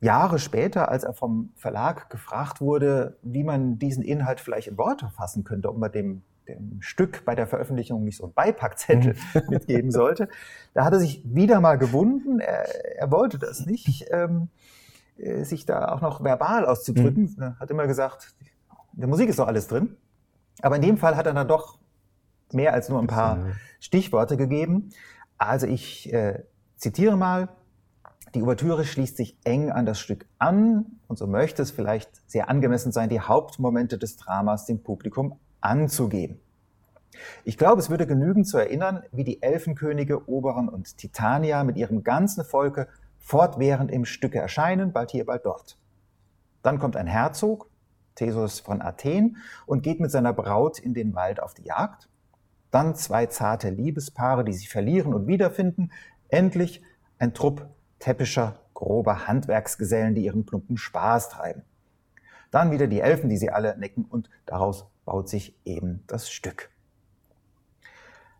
[0.00, 5.08] Jahre später, als er vom Verlag gefragt wurde, wie man diesen Inhalt vielleicht in Worte
[5.16, 9.42] fassen könnte, ob man dem, dem Stück bei der Veröffentlichung nicht so einen Beipackzettel mhm.
[9.48, 10.28] mitgeben sollte,
[10.74, 12.40] da hat er sich wieder mal gewunden.
[12.40, 14.48] Er, er wollte das nicht, ähm,
[15.16, 17.34] äh, sich da auch noch verbal auszudrücken.
[17.36, 17.42] Mhm.
[17.42, 18.34] Er hat immer gesagt,
[18.94, 19.96] in der Musik ist doch alles drin.
[20.60, 21.78] Aber in dem Fall hat er dann doch
[22.54, 23.38] mehr als nur ein paar
[23.80, 24.90] Stichworte gegeben.
[25.38, 26.44] Also ich äh,
[26.76, 27.48] zitiere mal.
[28.34, 32.48] Die Ouvertüre schließt sich eng an das Stück an und so möchte es vielleicht sehr
[32.48, 36.40] angemessen sein, die Hauptmomente des Dramas dem Publikum anzugeben.
[37.44, 42.02] Ich glaube, es würde genügen zu erinnern, wie die Elfenkönige Oberon und Titania mit ihrem
[42.02, 42.88] ganzen Volke
[43.18, 45.78] fortwährend im Stücke erscheinen, bald hier, bald dort.
[46.62, 47.68] Dann kommt ein Herzog,
[48.14, 49.36] Theseus von Athen,
[49.66, 52.08] und geht mit seiner Braut in den Wald auf die Jagd.
[52.72, 55.92] Dann zwei zarte Liebespaare, die sich verlieren und wiederfinden.
[56.28, 56.82] Endlich
[57.18, 57.68] ein Trupp
[58.00, 61.62] täppischer, grober Handwerksgesellen, die ihren plumpen Spaß treiben.
[62.50, 66.70] Dann wieder die Elfen, die sie alle necken und daraus baut sich eben das Stück.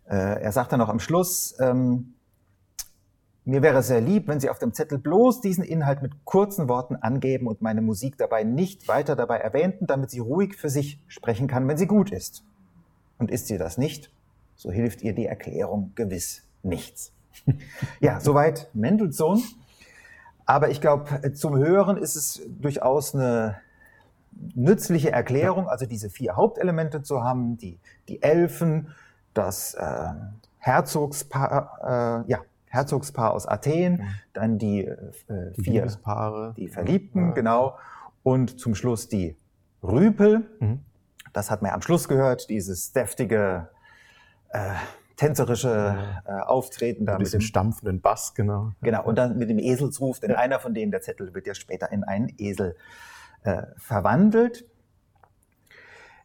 [0.08, 2.14] Äh, er sagt dann noch am Schluss, ähm,
[3.44, 6.94] mir wäre sehr lieb, wenn Sie auf dem Zettel bloß diesen Inhalt mit kurzen Worten
[6.94, 11.48] angeben und meine Musik dabei nicht weiter dabei erwähnten, damit sie ruhig für sich sprechen
[11.48, 12.44] kann, wenn sie gut ist.
[13.18, 14.12] Und ist sie das nicht,
[14.62, 17.12] so hilft ihr die Erklärung gewiss nichts.
[17.98, 19.42] Ja, soweit Mendelssohn.
[20.46, 23.56] Aber ich glaube, zum Hören ist es durchaus eine
[24.54, 28.94] nützliche Erklärung, also diese vier Hauptelemente zu haben, die, die Elfen,
[29.34, 30.08] das äh,
[30.58, 34.08] Herzogspaar, äh, ja, Herzogspaar aus Athen, mhm.
[34.32, 34.96] dann die, äh,
[35.56, 37.32] die vier Liebespaare, die Verliebten, ja.
[37.32, 37.78] genau,
[38.22, 39.36] und zum Schluss die
[39.82, 40.48] Rüpel.
[40.60, 40.80] Mhm.
[41.32, 43.68] Das hat man ja am Schluss gehört, dieses deftige
[44.52, 44.74] äh,
[45.16, 48.72] tänzerische äh, Auftreten da mit, mit dem stampfenden Bass, genau.
[48.80, 50.38] Genau, und dann mit dem Eselsruf, denn ja.
[50.38, 52.76] einer von denen, der Zettel, wird ja später in einen Esel
[53.44, 54.64] äh, verwandelt.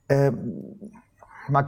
[0.10, 0.92] Ähm,
[1.48, 1.68] man,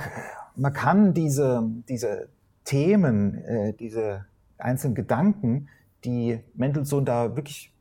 [0.56, 2.30] man, kann diese, diese
[2.64, 4.26] Themen, äh, diese
[4.58, 5.70] einzelnen Gedanken,
[6.06, 7.74] die Mendelssohn da wirklich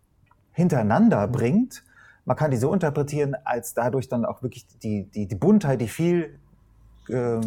[0.52, 1.84] hintereinander bringt,
[2.24, 5.88] man kann die so interpretieren, als dadurch dann auch wirklich die, die, die Buntheit, die
[5.88, 6.38] viel
[7.08, 7.40] äh,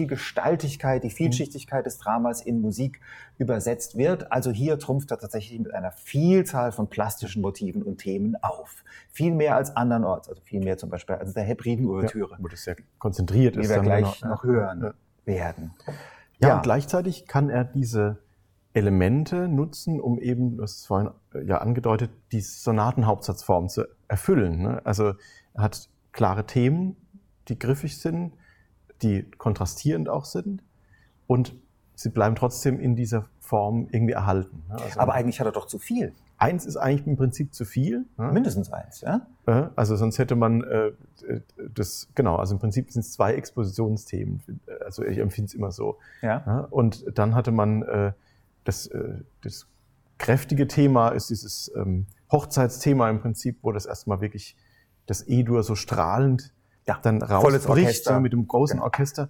[0.00, 3.00] Vielgestaltigkeit, die Vielschichtigkeit des Dramas in Musik
[3.36, 4.32] übersetzt wird.
[4.32, 8.82] Also hier trumpft er tatsächlich mit einer Vielzahl von plastischen Motiven und Themen auf.
[9.10, 12.32] Viel mehr als andernorts, also viel mehr zum Beispiel als der Hebriden-Ouvertüre.
[12.32, 13.68] Ja, wo das sehr konzentriert ist.
[13.68, 14.94] Die wir gleich noch, noch hören ja.
[15.26, 15.74] werden.
[16.38, 18.18] Ja, ja, und gleichzeitig kann er diese
[18.72, 24.62] Elemente nutzen, um eben, das ist vorhin äh, ja angedeutet, die Sonatenhauptsatzform zu erfüllen.
[24.62, 24.80] Ne?
[24.84, 25.12] Also
[25.52, 26.96] er hat klare Themen,
[27.48, 28.32] die griffig sind,
[29.02, 30.62] die kontrastierend auch sind
[31.26, 31.54] und
[31.94, 34.62] sie bleiben trotzdem in dieser Form irgendwie erhalten.
[34.68, 36.12] Also Aber eigentlich hat er doch zu viel.
[36.38, 38.06] Eins ist eigentlich im Prinzip zu viel.
[38.16, 39.26] Mindestens eins, ja?
[39.76, 40.92] Also sonst hätte man äh,
[41.74, 44.40] das, genau, also im Prinzip sind es zwei Expositionsthemen.
[44.84, 45.98] Also ich empfinde es immer so.
[46.22, 46.66] Ja.
[46.70, 48.12] Und dann hatte man äh,
[48.64, 49.66] das, äh, das
[50.16, 54.56] kräftige Thema, ist dieses ähm, Hochzeitsthema im Prinzip, wo das erstmal wirklich
[55.06, 56.54] das E-Dur so strahlend
[56.86, 58.84] ja, dann rausbricht so mit dem großen genau.
[58.84, 59.28] Orchester.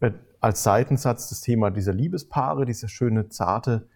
[0.00, 3.86] Äh, als Seitensatz das Thema dieser Liebespaare, diese schöne, zarte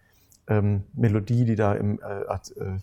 [0.47, 2.77] ähm, Melodie, die da im, äh, äh,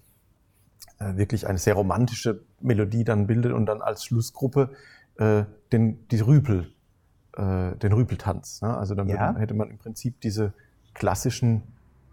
[0.98, 4.70] äh, wirklich eine sehr romantische Melodie dann bildet und dann als Schlussgruppe
[5.18, 6.72] äh, den, die Rüpel,
[7.38, 8.60] den Rüpeltanz.
[8.60, 8.76] Ne?
[8.76, 9.34] Also dann ja.
[9.36, 10.52] hätte man im Prinzip diese
[10.94, 11.62] klassischen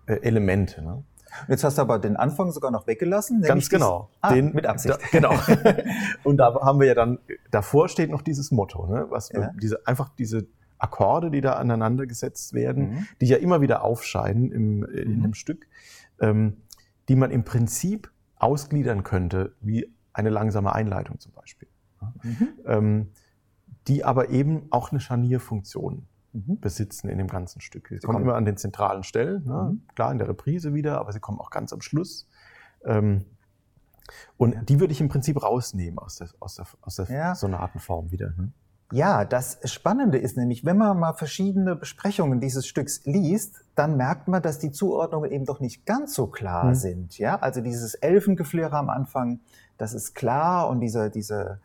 [0.05, 0.83] Elemente.
[0.83, 1.03] Ne?
[1.47, 3.41] Jetzt hast du aber den Anfang sogar noch weggelassen.
[3.41, 4.09] Ganz genau.
[4.21, 4.95] Ah, den, mit Absicht.
[4.95, 5.33] Da, genau.
[6.23, 7.19] und da haben wir ja dann,
[7.51, 9.07] davor steht noch dieses Motto, ne?
[9.09, 9.51] was ja.
[9.61, 13.07] diese, einfach diese Akkorde, die da aneinander gesetzt werden, mhm.
[13.21, 15.21] die ja immer wieder aufscheinen im, in mhm.
[15.23, 15.67] dem Stück,
[16.21, 16.57] ähm,
[17.09, 21.67] die man im Prinzip ausgliedern könnte, wie eine langsame Einleitung zum Beispiel.
[22.23, 22.47] Mhm.
[22.65, 23.07] Ähm,
[23.87, 26.07] die aber eben auch eine Scharnierfunktion
[26.45, 26.59] mhm.
[26.59, 27.87] besitzen in dem ganzen Stück.
[27.87, 29.71] Sie, sie kommen, kommen, immer an den zentralen Stellen, ne?
[29.71, 29.81] mhm.
[29.95, 32.27] klar in der Reprise wieder, aber sie kommen auch ganz am Schluss.
[32.85, 33.25] Ähm,
[34.37, 37.35] und die würde ich im Prinzip rausnehmen aus der, aus der, aus der ja.
[37.35, 38.33] Sonatenform wieder.
[38.37, 38.51] Ne?
[38.93, 44.29] Ja, das Spannende ist nämlich, wenn man mal verschiedene Besprechungen dieses Stücks liest, dann merkt
[44.29, 46.75] man, dass die Zuordnungen eben doch nicht ganz so klar hm.
[46.75, 47.17] sind.
[47.17, 49.41] Ja, also dieses Elfengeflirre am Anfang,
[49.77, 51.59] das ist klar und diese, diese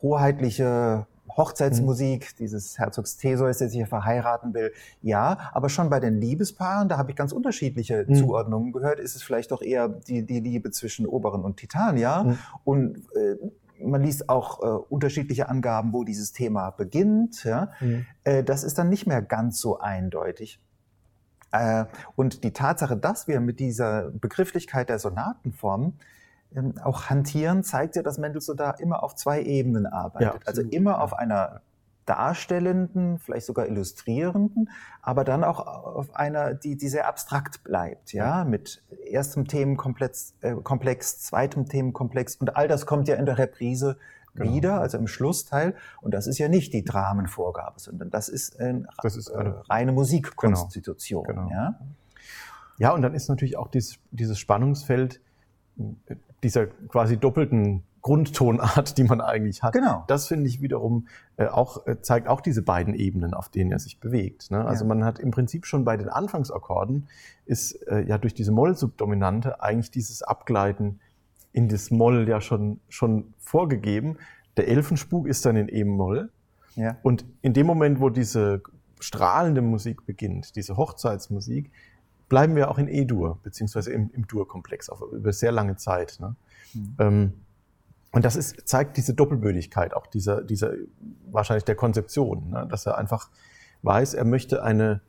[0.00, 1.06] hoheitliche
[1.36, 2.36] Hochzeitsmusik, hm.
[2.38, 6.98] dieses Herzogs Theseus, der sich hier verheiraten will, ja, aber schon bei den Liebespaaren, da
[6.98, 8.14] habe ich ganz unterschiedliche hm.
[8.14, 12.38] Zuordnungen gehört, ist es vielleicht doch eher die, die Liebe zwischen Oberen und Titania hm.
[12.64, 13.36] und äh,
[13.82, 17.44] man liest auch äh, unterschiedliche Angaben, wo dieses Thema beginnt.
[17.44, 17.72] Ja?
[17.80, 18.06] Mhm.
[18.24, 20.60] Äh, das ist dann nicht mehr ganz so eindeutig.
[21.52, 21.86] Äh,
[22.16, 25.94] und die Tatsache, dass wir mit dieser Begrifflichkeit der Sonatenform
[26.54, 30.42] ähm, auch hantieren, zeigt ja, dass Mendelssohn da immer auf zwei Ebenen arbeitet.
[30.42, 31.60] Ja, also immer auf einer
[32.06, 34.70] darstellenden, vielleicht sogar illustrierenden,
[35.00, 40.54] aber dann auch auf einer, die, die sehr abstrakt bleibt, ja, mit erstem Themenkomplex, äh,
[40.56, 43.96] Komplex, zweitem Themenkomplex und all das kommt ja in der Reprise
[44.34, 44.52] genau.
[44.52, 45.74] wieder, also im Schlussteil.
[46.00, 49.52] Und das ist ja nicht die Dramenvorgabe, sondern das ist, ein, das ist eine, äh,
[49.68, 51.24] reine Musikkonstitution.
[51.24, 51.52] Genau, genau.
[51.52, 51.80] Ja?
[52.78, 55.20] ja, und dann ist natürlich auch dieses, dieses Spannungsfeld
[56.42, 59.72] dieser quasi doppelten Grundtonart, die man eigentlich hat.
[59.72, 60.04] Genau.
[60.06, 63.78] Das finde ich wiederum äh, auch, äh, zeigt auch diese beiden Ebenen, auf denen er
[63.78, 64.50] sich bewegt.
[64.50, 64.64] Ne?
[64.64, 64.88] Also ja.
[64.88, 67.08] man hat im Prinzip schon bei den Anfangsakkorden
[67.44, 71.00] ist äh, ja durch diese Moll-Subdominante eigentlich dieses Abgleiten
[71.52, 74.16] in das Moll ja schon, schon vorgegeben.
[74.56, 76.30] Der Elfenspuk ist dann in E-Moll.
[76.76, 76.96] Ja.
[77.02, 78.62] Und in dem Moment, wo diese
[79.00, 81.70] strahlende Musik beginnt, diese Hochzeitsmusik,
[82.30, 86.16] bleiben wir auch in E-Dur, beziehungsweise im, im Dur-Komplex, über sehr lange Zeit.
[86.20, 86.36] Ne?
[86.72, 86.96] Mhm.
[86.98, 87.32] Ähm,
[88.12, 90.72] und das ist, zeigt diese Doppelbödigkeit auch dieser, dieser
[91.30, 92.66] wahrscheinlich der Konzeption, ne?
[92.70, 93.28] dass er einfach
[93.82, 95.02] weiß, er möchte eine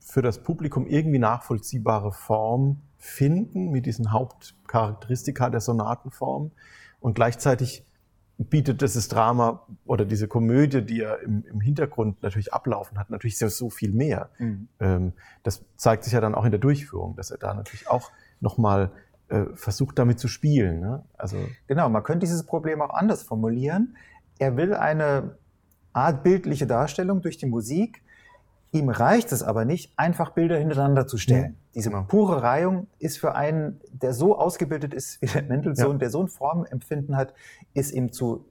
[0.00, 6.50] für das Publikum irgendwie nachvollziehbare Form finden mit diesen Hauptcharakteristika der Sonatenform
[7.00, 7.86] und gleichzeitig
[8.50, 13.38] bietet dieses Drama oder diese Komödie, die er im, im Hintergrund natürlich ablaufen hat, natürlich
[13.38, 14.30] so, so viel mehr.
[14.38, 14.68] Mhm.
[14.80, 15.12] Ähm,
[15.42, 18.90] das zeigt sich ja dann auch in der Durchführung, dass er da natürlich auch nochmal
[19.28, 20.80] äh, versucht damit zu spielen.
[20.80, 21.04] Ne?
[21.16, 23.96] Also genau, man könnte dieses Problem auch anders formulieren.
[24.38, 25.36] Er will eine
[25.92, 28.02] Art bildliche Darstellung durch die Musik.
[28.72, 31.52] Ihm reicht es aber nicht, einfach Bilder hintereinander zu stellen.
[31.52, 32.04] Ja, Diese genau.
[32.04, 35.98] pure Reihung ist für einen, der so ausgebildet ist wie der Mendelssohn, ja.
[35.98, 37.34] der so ein Formempfinden hat,
[37.74, 38.46] ist ihm zu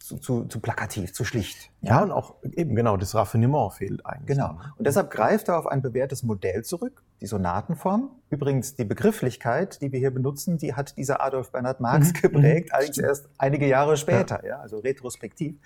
[0.00, 1.70] zu, zu, zu plakativ, zu schlicht.
[1.82, 4.38] Ja, ja, und auch eben genau, das Raffinement fehlt eigentlich.
[4.38, 4.58] Genau.
[4.76, 8.10] Und deshalb greift er auf ein bewährtes Modell zurück, die Sonatenform.
[8.30, 12.20] Übrigens, die Begrifflichkeit, die wir hier benutzen, die hat dieser Adolf Bernhard Marx mhm.
[12.22, 12.74] geprägt, mhm.
[12.74, 15.56] allerdings erst einige Jahre später, ja, also retrospektiv.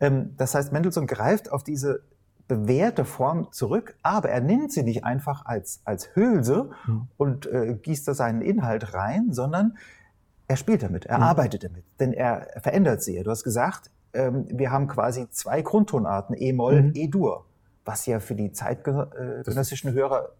[0.00, 2.02] Ähm, das heißt, Mendelssohn greift auf diese
[2.50, 7.06] bewährte Form zurück, aber er nimmt sie nicht einfach als, als Hülse mhm.
[7.16, 9.78] und äh, gießt da seinen Inhalt rein, sondern
[10.48, 11.24] er spielt damit, er mhm.
[11.24, 13.22] arbeitet damit, denn er verändert sie.
[13.22, 16.92] Du hast gesagt, ähm, wir haben quasi zwei Grundtonarten, E-Moll, mhm.
[16.96, 17.44] E-Dur,
[17.84, 20.30] was ja für die zeitgenössischen Hörer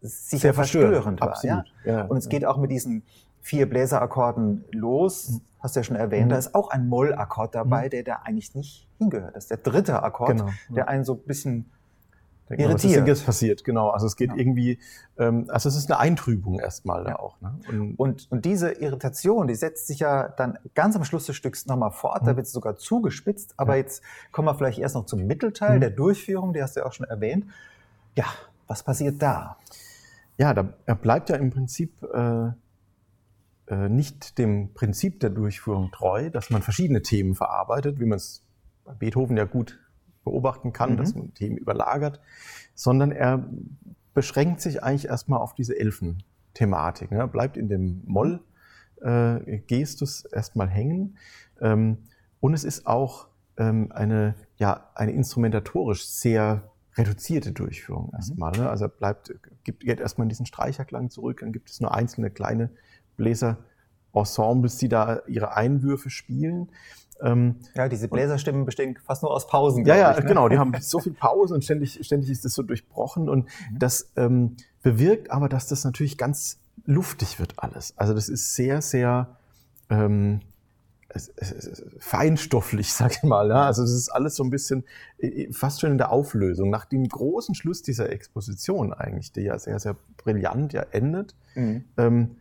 [0.00, 1.38] sicher verstörend war.
[1.44, 1.64] Ja?
[1.84, 2.30] Ja, Und es ja.
[2.30, 3.02] geht auch mit diesen
[3.40, 5.40] vier Bläserakkorden los, mhm.
[5.60, 6.30] hast du ja schon erwähnt, mhm.
[6.30, 7.90] da ist auch ein Moll-Akkord dabei, mhm.
[7.90, 9.36] der da eigentlich nicht hingehört.
[9.36, 11.70] Das ist der dritte Akkord, genau, der einen so ein bisschen
[12.56, 13.64] Genau, was ist denn jetzt passiert?
[13.64, 14.40] Genau, also es geht genau.
[14.40, 14.78] irgendwie,
[15.18, 17.10] ähm, also es ist eine Eintrübung erstmal ja.
[17.10, 17.40] da auch.
[17.40, 17.58] Ne?
[17.68, 21.66] Und, und, und, diese Irritation, die setzt sich ja dann ganz am Schluss des Stücks
[21.66, 22.26] nochmal fort, mhm.
[22.26, 23.82] da wird es sogar zugespitzt, aber ja.
[23.82, 25.80] jetzt kommen wir vielleicht erst noch zum Mittelteil mhm.
[25.80, 27.44] der Durchführung, die hast du ja auch schon erwähnt.
[28.14, 28.24] Ja,
[28.66, 29.56] was passiert da?
[30.38, 30.62] Ja, da,
[30.94, 32.50] bleibt ja im Prinzip äh,
[33.70, 38.42] nicht dem Prinzip der Durchführung treu, dass man verschiedene Themen verarbeitet, wie man es
[38.84, 39.78] bei Beethoven ja gut
[40.24, 40.96] beobachten kann, mhm.
[40.96, 42.20] dass man Themen überlagert,
[42.74, 43.48] sondern er
[44.14, 47.10] beschränkt sich eigentlich erstmal auf diese Elfen-Thematik.
[47.10, 47.26] Ne?
[47.28, 51.16] Bleibt in dem Moll-Gestus äh, erstmal hängen.
[51.60, 51.98] Ähm,
[52.40, 58.14] und es ist auch ähm, eine, ja, eine instrumentatorisch sehr reduzierte Durchführung mhm.
[58.14, 58.52] erstmal.
[58.52, 58.68] Ne?
[58.68, 59.32] Also er bleibt,
[59.64, 62.70] gibt, geht erstmal in diesen Streicherklang zurück, dann gibt es nur einzelne kleine
[63.18, 66.70] Bläser-Ensembles, die da ihre Einwürfe spielen.
[67.20, 69.84] Ähm, ja, diese Bläserstimmen bestehen fast nur aus Pausen.
[69.84, 70.24] Ja, ja, ich, ne?
[70.24, 70.48] genau.
[70.48, 73.28] Die haben so viel Pause und ständig, ständig ist das so durchbrochen.
[73.28, 73.78] Und mhm.
[73.78, 77.92] das ähm, bewirkt aber, dass das natürlich ganz luftig wird alles.
[77.96, 79.36] Also das ist sehr, sehr
[79.90, 80.40] ähm,
[81.98, 83.48] feinstofflich, sag ich mal.
[83.48, 83.66] Ja?
[83.66, 84.84] Also das ist alles so ein bisschen
[85.18, 86.70] äh, fast schon in der Auflösung.
[86.70, 91.84] Nach dem großen Schluss dieser Exposition eigentlich, die ja sehr, sehr brillant ja endet, mhm.
[91.96, 92.36] ähm,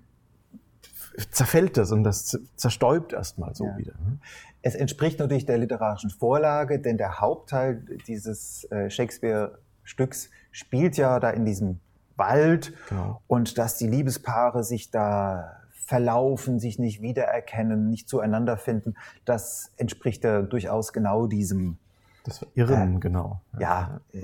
[1.32, 3.78] zerfällt das und das zerstäubt erstmal so ja.
[3.78, 3.94] wieder.
[3.94, 4.20] Ne?
[4.62, 11.30] Es entspricht natürlich der literarischen Vorlage, denn der Hauptteil dieses äh, Shakespeare-Stücks spielt ja da
[11.30, 11.80] in diesem
[12.16, 13.22] Wald genau.
[13.28, 20.24] und dass die Liebespaare sich da verlaufen, sich nicht wiedererkennen, nicht zueinander finden, das entspricht
[20.24, 21.78] ja durchaus genau diesem
[22.26, 23.42] Das Irren, äh, genau.
[23.58, 24.22] Ja, äh,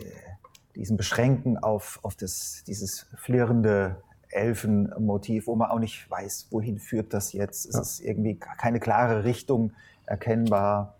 [0.76, 3.98] diesen Beschränken auf, auf das, dieses flirrende
[4.34, 7.66] Elfenmotiv, wo man auch nicht weiß, wohin führt das jetzt.
[7.66, 7.82] Es ja.
[7.82, 9.72] ist irgendwie keine klare Richtung
[10.06, 10.98] erkennbar.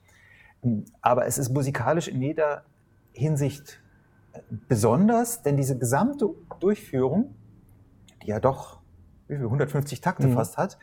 [1.02, 2.64] Aber es ist musikalisch in jeder
[3.12, 3.80] Hinsicht
[4.68, 6.30] besonders, denn diese gesamte
[6.60, 7.36] Durchführung,
[8.24, 8.80] die ja doch
[9.28, 10.34] wie viel, 150 Takte mhm.
[10.34, 10.78] fast hat,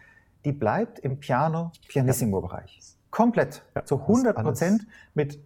[0.45, 2.97] die bleibt im Piano-Pianissimo-Bereich.
[3.11, 5.41] Komplett, ja, zu 100 Prozent mit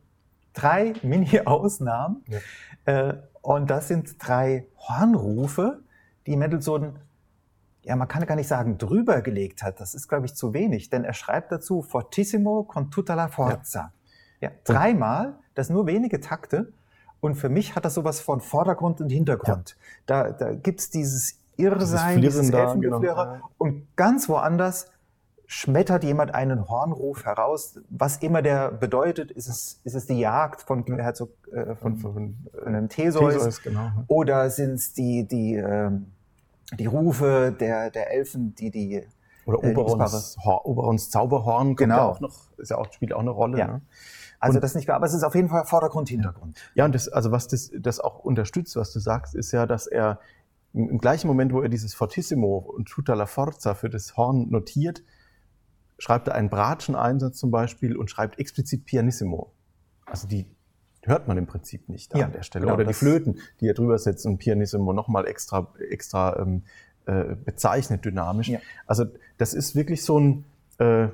[0.53, 2.25] drei Mini-Ausnahmen.
[2.29, 3.09] Ja.
[3.09, 5.83] Äh, und das sind drei Hornrufe,
[6.27, 6.99] die Mendelssohn,
[7.83, 9.81] ja, man kann gar nicht sagen, drüber gelegt hat.
[9.81, 13.93] Das ist, glaube ich, zu wenig, denn er schreibt dazu Fortissimo con tutta la forza.
[14.41, 14.49] Ja.
[14.49, 16.73] ja dreimal, das nur wenige Takte.
[17.21, 19.77] Und für mich hat das sowas von Vordergrund und Hintergrund.
[20.09, 20.25] Ja.
[20.25, 23.35] Da, da gibt's dieses Irrsein, dieses, dieses Elfengeflirre.
[23.35, 23.51] Genau.
[23.59, 24.91] Und ganz woanders
[25.47, 30.63] schmettert jemand einen Hornruf heraus, was immer der bedeutet, ist es, ist es die Jagd
[30.63, 33.91] von Herzog äh, von, von, von, einem Theseus, Theseus genau.
[34.09, 35.91] oder sind es die, die, äh,
[36.79, 39.07] die Rufe der, der Elfen, die die
[39.47, 42.09] oder äh, Oberons, Oberons Zauberhorn genau.
[42.09, 43.59] auch noch, ist ja auch, spielt auch eine Rolle.
[43.59, 43.67] Ja.
[43.67, 43.83] Ne?
[44.41, 46.59] Also das nicht klar, aber es ist auf jeden Fall Vordergrund, Hintergrund.
[46.75, 49.87] Ja, und das, also was das, das auch unterstützt, was du sagst, ist ja, dass
[49.87, 50.21] er
[50.75, 55.03] im gleichen Moment, wo er dieses Fortissimo und Tutta la Forza für das Horn notiert,
[55.99, 59.53] schreibt er einen Bratschen-Einsatz zum Beispiel und schreibt explizit Pianissimo.
[60.05, 60.47] Also die
[61.07, 62.65] hört man im Prinzip nicht ja, an der Stelle.
[62.65, 66.63] Genau, Oder die Flöten, die er drüber setzt und Pianissimo nochmal extra, extra ähm,
[67.07, 68.49] äh, bezeichnet, dynamisch.
[68.49, 68.61] Ja.
[68.87, 69.05] Also
[69.39, 70.45] das ist wirklich so ein,
[70.79, 71.09] äh,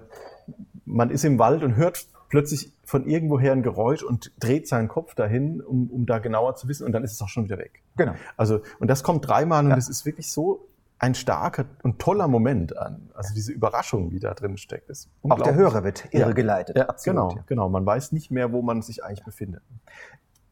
[0.84, 5.14] man ist im Wald und hört plötzlich von irgendwoher ein Geräusch und dreht seinen Kopf
[5.14, 7.82] dahin, um, um da genauer zu wissen und dann ist es auch schon wieder weg.
[7.96, 8.14] Genau.
[8.36, 10.66] Also, und das kommt dreimal und es ist wirklich so
[11.00, 13.10] ein starker und toller Moment an.
[13.14, 16.76] Also diese Überraschung, die da drin steckt, ist Auch der Hörer wird irregeleitet.
[16.76, 17.42] Ja, ja genau, ja.
[17.46, 17.70] genau.
[17.70, 19.62] Man weiß nicht mehr, wo man sich eigentlich befindet.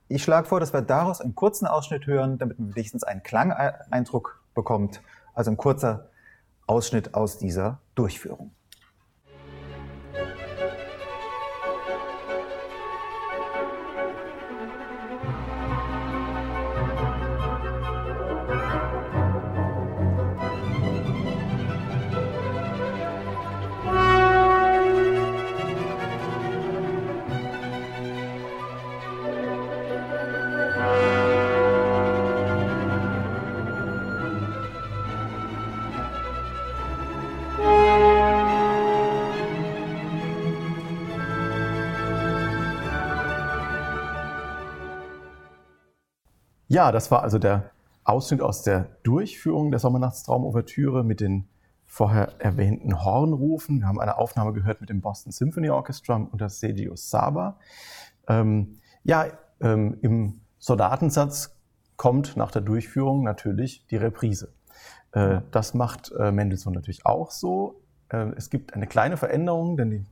[0.08, 4.42] Ich schlage vor, dass wir daraus einen kurzen Ausschnitt hören, damit man wenigstens einen Klangeindruck
[4.54, 5.02] bekommt.
[5.34, 6.08] Also ein kurzer
[6.66, 8.50] Ausschnitt aus dieser Durchführung.
[46.78, 47.72] Ja, das war also der
[48.04, 51.48] Ausschnitt aus der Durchführung der Sommernachtstraum-Ouvertüre mit den
[51.86, 53.80] vorher erwähnten Hornrufen.
[53.80, 57.58] Wir haben eine Aufnahme gehört mit dem Boston Symphony Orchestra unter Sergio Saba.
[58.28, 59.26] Ähm, ja,
[59.60, 61.52] ähm, im Soldatensatz
[61.96, 64.52] kommt nach der Durchführung natürlich die Reprise.
[65.10, 67.80] Äh, das macht äh, Mendelssohn natürlich auch so.
[68.08, 70.04] Äh, es gibt eine kleine Veränderung, denn die,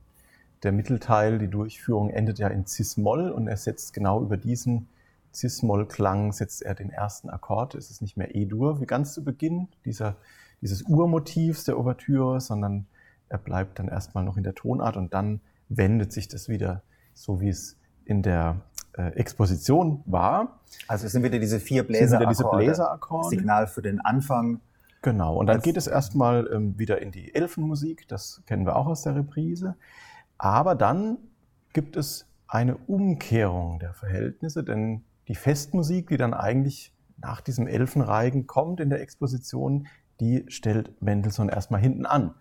[0.63, 4.89] der Mittelteil, die Durchführung endet ja in Cis-Moll und er setzt genau über diesen
[5.37, 7.75] Cis-Moll-Klang setzt er den ersten Akkord.
[7.75, 10.15] Es ist nicht mehr E-Dur wie ganz zu Beginn dieser,
[10.61, 12.87] dieses Urmotivs der Ouvertüre, sondern
[13.29, 16.81] er bleibt dann erstmal noch in der Tonart und dann wendet sich das wieder
[17.13, 18.61] so, wie es in der
[18.93, 20.59] äh, Exposition war.
[20.87, 22.65] Also es sind wieder diese vier Bläserakkorde.
[22.65, 23.29] Bläserakkorde.
[23.29, 24.61] Signal für den Anfang.
[25.01, 28.87] Genau, und dann geht es erstmal ähm, wieder in die Elfenmusik, das kennen wir auch
[28.87, 29.75] aus der Reprise.
[30.37, 31.17] Aber dann
[31.73, 38.47] gibt es eine Umkehrung der Verhältnisse, denn die Festmusik, die dann eigentlich nach diesem Elfenreigen
[38.47, 39.87] kommt in der Exposition,
[40.19, 42.33] die stellt Mendelssohn erstmal hinten an.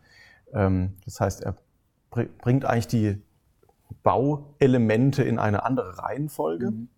[0.53, 1.57] Ähm, das heißt, er
[2.11, 3.23] bringt eigentlich die
[4.03, 6.89] Bauelemente in eine andere Reihenfolge, mhm.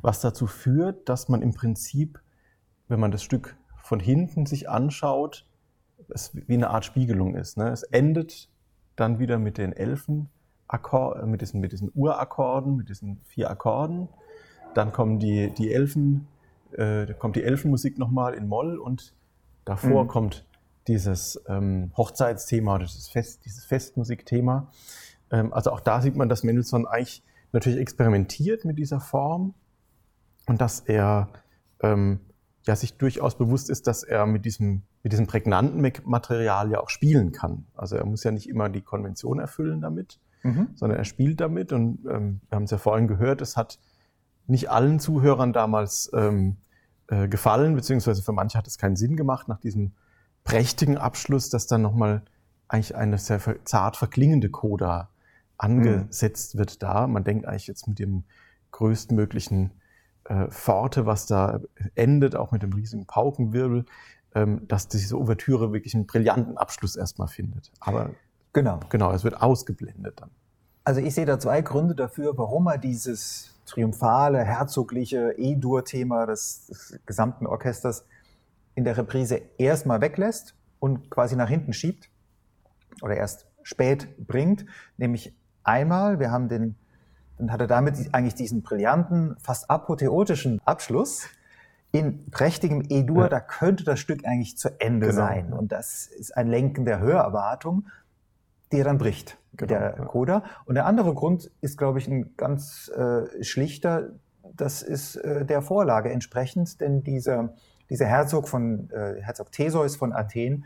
[0.00, 2.20] was dazu führt, dass man im Prinzip,
[2.88, 5.46] wenn man das Stück von hinten sich anschaut,
[6.08, 7.56] es wie eine Art Spiegelung ist.
[7.56, 7.70] Ne?
[7.70, 8.50] Es endet
[8.96, 10.28] dann wieder mit den Elfen,
[11.24, 14.08] mit diesen, mit diesen Urakkorden, mit diesen vier Akkorden
[14.74, 16.26] dann kommen die, die Elfen,
[16.72, 19.14] äh, kommt die Elfenmusik nochmal in Moll und
[19.64, 20.08] davor mhm.
[20.08, 20.46] kommt
[20.88, 24.70] dieses ähm, Hochzeitsthema, dieses, Fest, dieses Festmusikthema.
[25.30, 29.54] Ähm, also auch da sieht man, dass Mendelssohn eigentlich natürlich experimentiert mit dieser Form
[30.46, 31.28] und dass er
[31.80, 32.20] ähm,
[32.66, 36.90] ja, sich durchaus bewusst ist, dass er mit diesem, mit diesem prägnanten Material ja auch
[36.90, 37.66] spielen kann.
[37.74, 40.68] Also er muss ja nicht immer die Konvention erfüllen damit, mhm.
[40.74, 43.78] sondern er spielt damit und ähm, wir haben es ja vorhin gehört, es hat
[44.46, 46.56] nicht allen Zuhörern damals ähm,
[47.08, 49.92] äh, gefallen, beziehungsweise für manche hat es keinen Sinn gemacht, nach diesem
[50.44, 52.22] prächtigen Abschluss, dass dann nochmal
[52.68, 55.10] eigentlich eine sehr zart verklingende Coda
[55.58, 56.58] angesetzt mhm.
[56.58, 57.06] wird da.
[57.06, 58.24] Man denkt eigentlich jetzt mit dem
[58.72, 59.72] größtmöglichen
[60.24, 61.60] äh, Pforte, was da
[61.94, 63.84] endet, auch mit dem riesigen Paukenwirbel,
[64.34, 67.70] ähm, dass diese Ouvertüre wirklich einen brillanten Abschluss erstmal findet.
[67.80, 68.10] Aber
[68.52, 70.30] genau, genau, es wird ausgeblendet dann.
[70.84, 77.00] Also ich sehe da zwei Gründe dafür, warum er dieses triumphale, herzogliche E-Dur-Thema des, des
[77.06, 78.04] gesamten Orchesters
[78.74, 82.10] in der Reprise erstmal weglässt und quasi nach hinten schiebt
[83.02, 84.66] oder erst spät bringt.
[84.96, 86.76] Nämlich einmal, wir haben den,
[87.38, 91.26] dann hat er damit eigentlich diesen brillanten, fast apotheotischen Abschluss
[91.92, 93.28] in prächtigem E-Dur, ja.
[93.28, 95.18] da könnte das Stück eigentlich zu Ende genau.
[95.18, 95.52] sein.
[95.52, 97.86] Und das ist ein Lenken der Hörerwartung,
[98.72, 100.04] die er dann bricht, genau, der ja.
[100.04, 100.44] Coda.
[100.64, 104.10] Und der andere Grund ist, glaube ich, ein ganz äh, schlichter.
[104.56, 107.54] Das ist äh, der Vorlage entsprechend, denn dieser,
[107.90, 110.64] dieser Herzog von, äh, Herzog Theseus von Athen,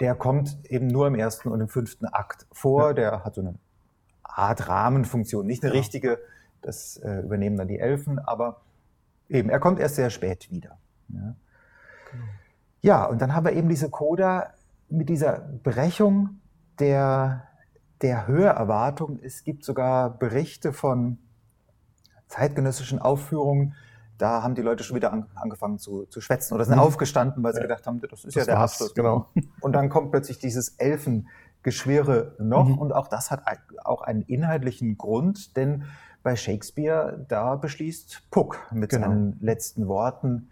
[0.00, 2.88] der kommt eben nur im ersten und im fünften Akt vor.
[2.88, 2.92] Ja.
[2.94, 3.54] Der hat so eine
[4.22, 6.18] Art Rahmenfunktion, nicht eine richtige,
[6.62, 8.60] das äh, übernehmen dann die Elfen, aber
[9.28, 10.78] Eben, er kommt erst sehr spät wieder.
[11.08, 11.34] Ja.
[12.10, 12.24] Genau.
[12.80, 14.54] ja, und dann haben wir eben diese Coda
[14.88, 16.40] mit dieser Brechung
[16.78, 17.47] der,
[18.02, 19.18] der Hörerwartung.
[19.22, 21.18] Es gibt sogar Berichte von
[22.28, 23.74] zeitgenössischen Aufführungen,
[24.18, 26.82] da haben die Leute schon wieder an, angefangen zu, zu schwätzen oder sind mhm.
[26.82, 27.66] aufgestanden, weil sie ja.
[27.66, 28.94] gedacht haben, das ist das ja der Abschluss.
[28.94, 29.28] Genau.
[29.60, 32.78] Und dann kommt plötzlich dieses Elfengeschwirre noch mhm.
[32.78, 33.42] und auch das hat
[33.84, 35.84] auch einen inhaltlichen Grund, denn
[36.24, 39.06] bei Shakespeare, da beschließt Puck mit genau.
[39.06, 40.50] seinen letzten Worten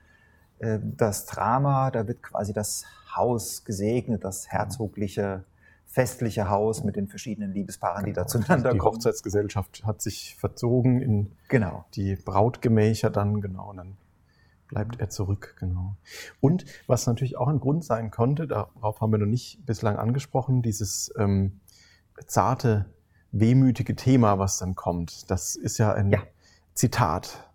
[0.61, 2.85] äh, das Drama, da wird quasi das
[3.15, 5.45] Haus gesegnet, das herzogliche,
[5.97, 8.07] festliche Haus mit den verschiedenen Liebespaaren, genau.
[8.07, 8.93] die da zueinander die, kommen.
[8.93, 11.87] Die Hochzeitsgesellschaft hat sich verzogen in genau.
[11.95, 13.97] die Brautgemächer dann, genau, und dann
[14.69, 15.97] bleibt er zurück, genau.
[16.39, 20.61] Und was natürlich auch ein Grund sein konnte, darauf haben wir noch nicht bislang angesprochen,
[20.61, 21.61] dieses ähm,
[22.27, 22.85] zarte
[23.33, 25.31] wehmütige Thema, was dann kommt.
[25.31, 26.23] Das ist ja ein ja.
[26.75, 27.51] Zitat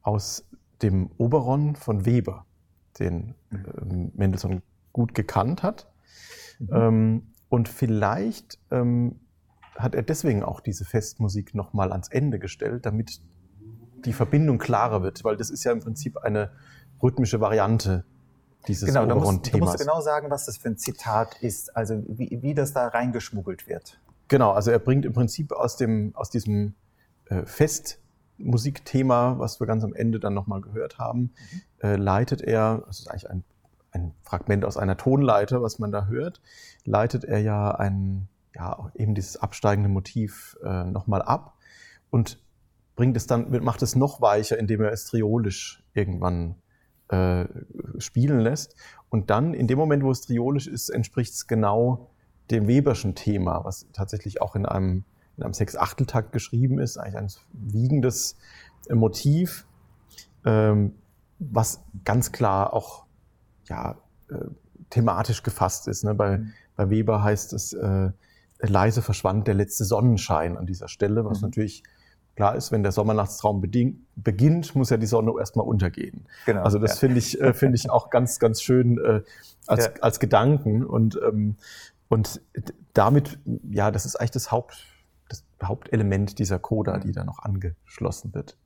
[0.00, 0.46] aus
[0.80, 2.46] dem Oberon von Weber,
[2.98, 3.56] den äh,
[4.14, 4.62] Mendelssohn
[4.94, 5.86] gut gekannt hat.
[6.58, 6.68] Mhm.
[6.72, 9.20] Ähm, und vielleicht ähm,
[9.76, 13.20] hat er deswegen auch diese Festmusik nochmal ans Ende gestellt, damit
[14.04, 16.50] die Verbindung klarer wird, weil das ist ja im Prinzip eine
[17.02, 18.04] rhythmische Variante
[18.68, 19.50] dieses genau, Oberon-Themas.
[19.50, 22.88] Du musst genau sagen, was das für ein Zitat ist, also wie, wie das da
[22.88, 24.00] reingeschmuggelt wird.
[24.28, 26.74] Genau, also er bringt im Prinzip aus, dem, aus diesem
[27.26, 31.60] äh, Festmusikthema, was wir ganz am Ende dann nochmal gehört haben, mhm.
[31.82, 33.44] äh, leitet er, das ist eigentlich ein,
[33.94, 36.40] ein Fragment aus einer Tonleiter, was man da hört,
[36.84, 41.54] leitet er ja ein, ja, eben dieses absteigende Motiv äh, nochmal ab
[42.10, 42.38] und
[42.96, 46.56] bringt es dann, macht es noch weicher, indem er es triolisch irgendwann
[47.08, 47.46] äh,
[47.98, 48.76] spielen lässt.
[49.08, 52.10] Und dann, in dem Moment, wo es triolisch ist, entspricht es genau
[52.50, 55.04] dem Weberschen Thema, was tatsächlich auch in einem,
[55.36, 58.36] in einem Sechs-Achteltakt geschrieben ist, eigentlich ein wiegendes
[58.88, 59.66] äh, Motiv,
[60.44, 60.94] ähm,
[61.38, 63.03] was ganz klar auch
[63.68, 63.96] ja,
[64.30, 64.34] äh,
[64.90, 66.04] thematisch gefasst ist.
[66.04, 66.14] Ne?
[66.14, 66.52] Bei, mhm.
[66.76, 68.10] bei Weber heißt es, äh,
[68.60, 71.48] leise verschwand der letzte Sonnenschein an dieser Stelle, was mhm.
[71.48, 71.82] natürlich
[72.36, 76.26] klar ist, wenn der Sommernachtstraum beginnt, muss ja die Sonne erstmal untergehen.
[76.46, 76.96] Genau, also das ja.
[76.96, 79.22] finde ich, äh, finde ich auch ganz, ganz schön äh,
[79.66, 79.92] als, ja.
[80.00, 80.84] als Gedanken.
[80.84, 81.56] Und ähm,
[82.08, 82.40] und
[82.92, 83.38] damit,
[83.70, 84.86] ja, das ist eigentlich das, Haupt,
[85.28, 88.56] das Hauptelement dieser Coda, die da noch angeschlossen wird.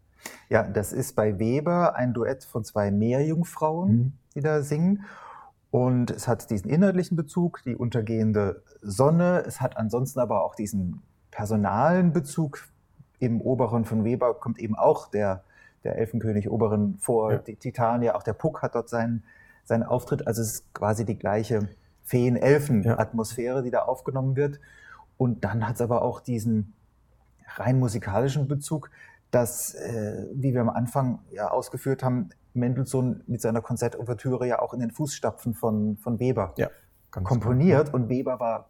[0.51, 4.12] Ja, das ist bei Weber ein Duett von zwei Meerjungfrauen, mhm.
[4.39, 5.05] Die da singen.
[5.70, 9.45] Und es hat diesen inhaltlichen Bezug, die untergehende Sonne.
[9.47, 12.66] Es hat ansonsten aber auch diesen personalen Bezug.
[13.18, 15.43] Im Oberen von Weber kommt eben auch der,
[15.84, 17.39] der Elfenkönig Oberen vor, ja.
[17.39, 19.24] die Titania, auch der Puck hat dort seinen,
[19.64, 20.26] seinen Auftritt.
[20.26, 21.68] Also es ist quasi die gleiche
[22.05, 24.61] Feen-Elfen-Atmosphäre, die da aufgenommen wird.
[25.18, 26.72] Und dann hat es aber auch diesen
[27.57, 28.91] rein musikalischen Bezug,
[29.30, 34.74] dass, äh, wie wir am Anfang ja ausgeführt haben, Mendelssohn mit seiner Konzertouvertüre ja auch
[34.74, 36.70] in den Fußstapfen von, von Weber ja,
[37.11, 37.88] komponiert.
[37.88, 37.94] Klar.
[37.94, 38.68] Und Weber war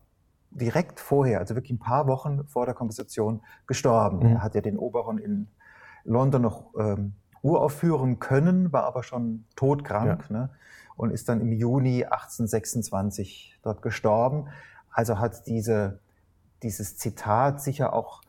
[0.50, 4.18] direkt vorher, also wirklich ein paar Wochen vor der Komposition, gestorben.
[4.18, 4.36] Mhm.
[4.36, 5.48] Er hat ja den Oberon in
[6.04, 7.12] London noch ähm,
[7.42, 10.26] uraufführen können, war aber schon todkrank.
[10.30, 10.36] Ja.
[10.36, 10.50] Ne?
[10.98, 14.48] und ist dann im Juni 1826 dort gestorben.
[14.90, 16.00] Also hat diese,
[16.62, 18.20] dieses Zitat sicher auch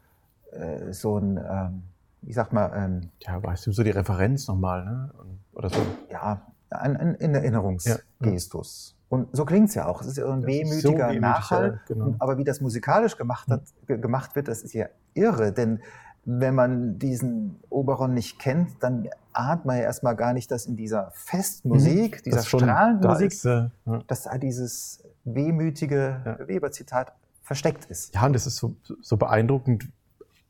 [0.52, 1.84] äh, so ein, ähm,
[2.22, 5.12] ich sag mal, ähm, ja, weißt du so die Referenz nochmal, ne?
[5.54, 5.80] Oder so?
[6.12, 8.96] Ja, ein, ein, Erinnerungsgestus.
[8.96, 9.00] Ja.
[9.10, 10.02] Und so klingt's ja auch.
[10.02, 11.82] Es ist ja ein wehmütiger so Nachhall.
[11.88, 12.16] Genau.
[12.20, 15.52] aber wie das musikalisch gemacht, hat, gemacht wird, das ist ja irre.
[15.52, 15.80] Denn
[16.26, 20.76] wenn man diesen Oberon nicht kennt, dann ahnt man ja erstmal gar nicht, dass in
[20.76, 24.04] dieser Festmusik, mhm, dieser strahlenden Musik, ist, äh, ja.
[24.06, 26.48] dass da dieses wehmütige ja.
[26.48, 28.14] Weber-Zitat versteckt ist.
[28.14, 29.90] Ja, und das ist so, so beeindruckend,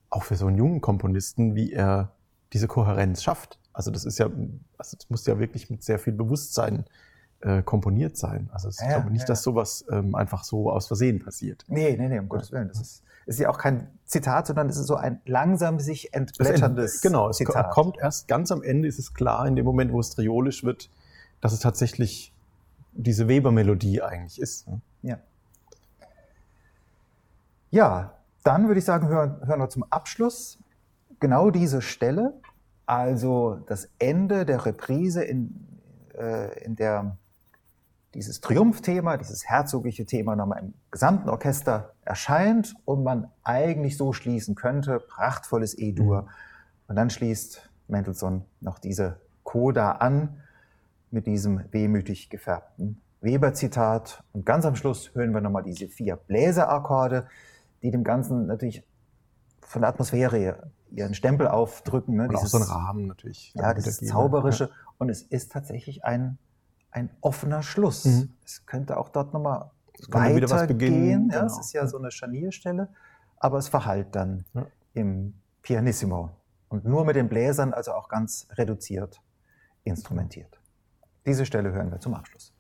[0.10, 2.12] auch für so einen jungen Komponisten, wie er
[2.54, 3.60] diese Kohärenz schafft.
[3.74, 4.26] Also das ist ja,
[4.78, 6.86] also das muss ja wirklich mit sehr viel Bewusstsein
[7.42, 8.50] äh, komponiert sein.
[8.52, 9.28] Also ich Ja, glaube nicht, ja.
[9.28, 11.64] dass sowas ähm, einfach so aus Versehen passiert.
[11.68, 12.68] Nee, nee, nee, um Gottes Willen.
[12.68, 16.96] Das ist, ist ja auch kein Zitat, sondern es ist so ein langsam sich entblätterndes
[16.96, 17.70] ent- genau, es Zitat.
[17.72, 20.90] kommt erst ganz am Ende, ist es klar, in dem Moment, wo es triolisch wird,
[21.40, 22.34] dass es tatsächlich
[22.94, 24.68] diese Weber-Melodie eigentlich ist.
[24.68, 24.82] ne?
[25.04, 25.20] Ja.
[27.72, 28.14] Ja,
[28.44, 30.60] dann würde ich sagen, hören, hören wir zum Abschluss
[31.20, 32.34] genau diese Stelle,
[32.86, 35.68] also das Ende der Reprise, in,
[36.18, 37.18] äh, in der
[38.14, 44.56] dieses Triumphthema, dieses herzogliche Thema nochmal im gesamten Orchester erscheint und man eigentlich so schließen
[44.56, 46.28] könnte, prachtvolles E-Dur.
[46.88, 50.42] Und dann schließt Mendelssohn noch diese Coda an
[51.12, 54.24] mit diesem wehmütig gefärbten Weber-Zitat.
[54.34, 57.28] Und ganz am Schluss hören wir nochmal diese vier Bläserakkorde,
[57.82, 58.84] die dem Ganzen natürlich
[59.62, 62.16] von der Atmosphäre ihren Stempel aufdrücken.
[62.16, 62.24] Ne?
[62.28, 63.54] Und auch Dieses- so ein Rahmen natürlich.
[63.56, 64.22] ja, dieses wiedergeben.
[64.22, 64.72] Zauberische.
[64.98, 66.38] Und es ist tatsächlich ein,
[66.92, 68.06] ein offener Schluss.
[68.06, 68.34] Mhm.
[68.44, 71.30] Es könnte auch dort nochmal Es kann ja wieder was beginnen, weitergehen.
[71.32, 71.60] Ja, es genau.
[71.62, 72.90] ist ja so eine Scharnierstelle,
[73.38, 74.66] aber es verhallt dann Ja.
[74.94, 76.32] im Pianissimo.
[76.70, 79.22] Und nur mit den Bläsern, also auch ganz reduziert
[79.84, 80.60] instrumentiert.
[81.26, 82.54] Diese Stelle hören wir zum Abschluss.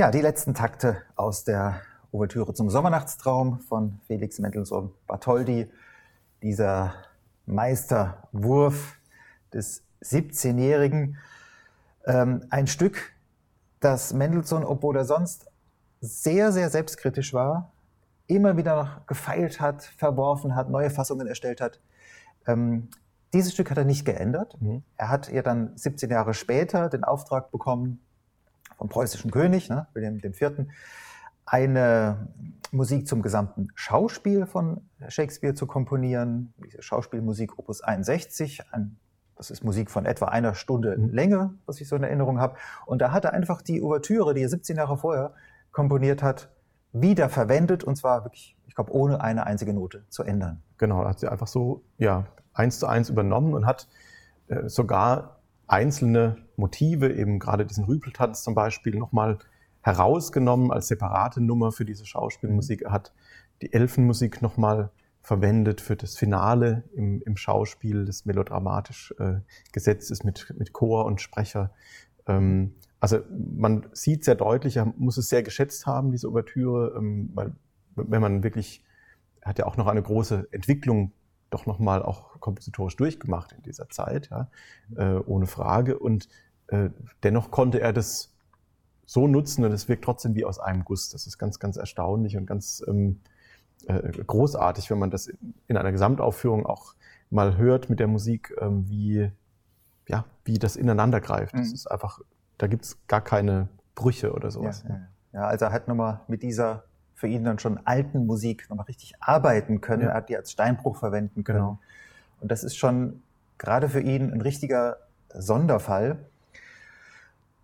[0.00, 5.70] Ja, die letzten Takte aus der Ouvertüre zum Sommernachtstraum von Felix Mendelssohn Bartholdy.
[6.42, 6.94] Dieser
[7.44, 8.96] Meisterwurf
[9.52, 11.18] des 17-Jährigen.
[12.06, 13.12] Ähm, ein Stück,
[13.80, 15.50] das Mendelssohn, obwohl er sonst
[16.00, 17.70] sehr, sehr selbstkritisch war,
[18.26, 21.78] immer wieder noch gefeilt hat, verworfen hat, neue Fassungen erstellt hat.
[22.46, 22.88] Ähm,
[23.34, 24.56] dieses Stück hat er nicht geändert.
[24.62, 24.82] Mhm.
[24.96, 28.00] Er hat ja dann 17 Jahre später den Auftrag bekommen,
[28.80, 30.66] vom preußischen König, ne, Wilhelm IV.,
[31.44, 32.28] eine
[32.72, 36.54] Musik zum gesamten Schauspiel von Shakespeare zu komponieren.
[36.64, 38.96] Diese Schauspielmusik Opus 61, ein,
[39.36, 41.10] das ist Musik von etwa einer Stunde Mhm.
[41.10, 42.56] Länge, was ich so in Erinnerung habe.
[42.86, 45.34] Und da hat er einfach die Ouvertüre, die er 17 Jahre vorher
[45.72, 46.48] komponiert hat,
[46.92, 50.62] wieder verwendet und zwar wirklich, ich glaube, ohne eine einzige Note zu ändern.
[50.78, 52.24] Genau, hat sie einfach so ja,
[52.54, 53.88] eins zu eins übernommen und hat
[54.48, 59.38] äh, sogar einzelne Motive, eben gerade diesen Rüpeltanz zum Beispiel, nochmal
[59.82, 62.82] herausgenommen als separate Nummer für diese Schauspielmusik.
[62.82, 63.12] Er hat
[63.62, 64.90] die Elfenmusik nochmal
[65.22, 69.40] verwendet für das Finale im, im Schauspiel, das melodramatisch äh,
[69.72, 71.72] gesetzt ist mit, mit Chor und Sprecher.
[72.26, 77.30] Ähm, also man sieht sehr deutlich, er muss es sehr geschätzt haben, diese Ouvertüre, ähm,
[77.34, 77.52] weil
[77.96, 78.84] wenn man wirklich,
[79.40, 81.12] er hat ja auch noch eine große Entwicklung
[81.50, 84.48] doch nochmal auch kompositorisch durchgemacht in dieser Zeit, ja,
[84.96, 85.98] äh, ohne Frage.
[85.98, 86.28] Und
[86.70, 86.90] äh,
[87.22, 88.32] dennoch konnte er das
[89.06, 91.10] so nutzen und es wirkt trotzdem wie aus einem Guss.
[91.10, 93.20] Das ist ganz, ganz erstaunlich und ganz ähm,
[93.86, 95.30] äh, großartig, wenn man das
[95.66, 96.94] in einer Gesamtaufführung auch
[97.28, 99.30] mal hört mit der Musik, ähm, wie,
[100.08, 101.54] ja, wie das ineinander greift.
[101.54, 101.74] Das mhm.
[101.74, 102.20] ist einfach,
[102.58, 104.84] da gibt es gar keine Brüche oder sowas.
[104.88, 105.08] Ja, ja.
[105.32, 109.14] ja, also er hat nochmal mit dieser für ihn dann schon alten Musik nochmal richtig
[109.20, 110.04] arbeiten können.
[110.04, 110.08] Ja.
[110.10, 111.58] Er hat die als Steinbruch verwenden können.
[111.58, 111.78] Genau.
[112.40, 113.22] Und das ist schon
[113.58, 114.96] gerade für ihn ein richtiger
[115.34, 116.29] Sonderfall.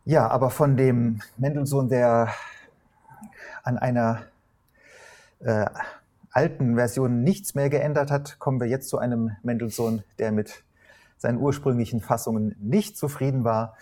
[0.08, 2.28] Ja, aber von dem Mendelssohn, der
[3.64, 4.22] an einer
[5.40, 5.66] äh,
[6.30, 10.62] alten Version nichts mehr geändert hat, kommen wir jetzt zu einem Mendelssohn, der mit
[11.16, 13.74] seinen ursprünglichen Fassungen nicht zufrieden war.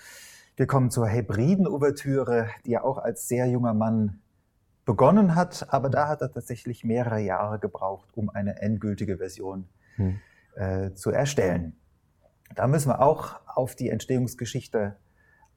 [0.56, 4.22] Wir kommen zur Hebriden-Ouvertüre, die er auch als sehr junger Mann
[4.86, 10.20] begonnen hat, aber da hat er tatsächlich mehrere Jahre gebraucht, um eine endgültige Version hm.
[10.54, 11.76] äh, zu erstellen.
[12.54, 14.96] Da müssen wir auch auf die Entstehungsgeschichte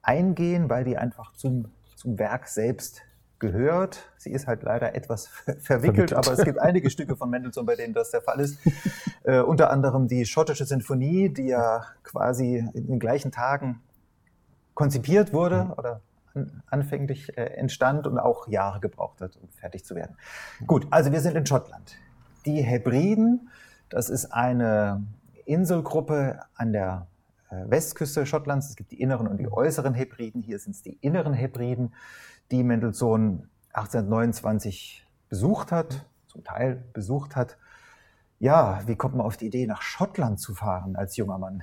[0.02, 3.02] eingehen, weil die einfach zum, zum Werk selbst
[3.38, 4.10] gehört.
[4.16, 7.76] Sie ist halt leider etwas verwickelt, verwickelt, aber es gibt einige Stücke von Mendelssohn, bei
[7.76, 8.58] denen das der Fall ist.
[9.24, 13.82] Äh, unter anderem die schottische Sinfonie, die ja quasi in den gleichen Tagen
[14.72, 15.72] konzipiert wurde mhm.
[15.72, 16.00] oder
[16.34, 20.16] an, anfänglich äh, entstand und auch Jahre gebraucht hat, um fertig zu werden.
[20.66, 21.96] Gut, also wir sind in Schottland.
[22.46, 23.50] Die Hebriden,
[23.90, 25.04] das ist eine
[25.44, 27.06] Inselgruppe an der
[27.50, 28.68] Westküste Schottlands.
[28.68, 30.42] Es gibt die inneren und die äußeren Hebriden.
[30.42, 31.94] Hier sind es die inneren Hebriden,
[32.50, 37.56] die Mendelssohn 1829 besucht hat, zum Teil besucht hat.
[38.38, 41.62] Ja, wie kommt man auf die Idee, nach Schottland zu fahren als junger Mann?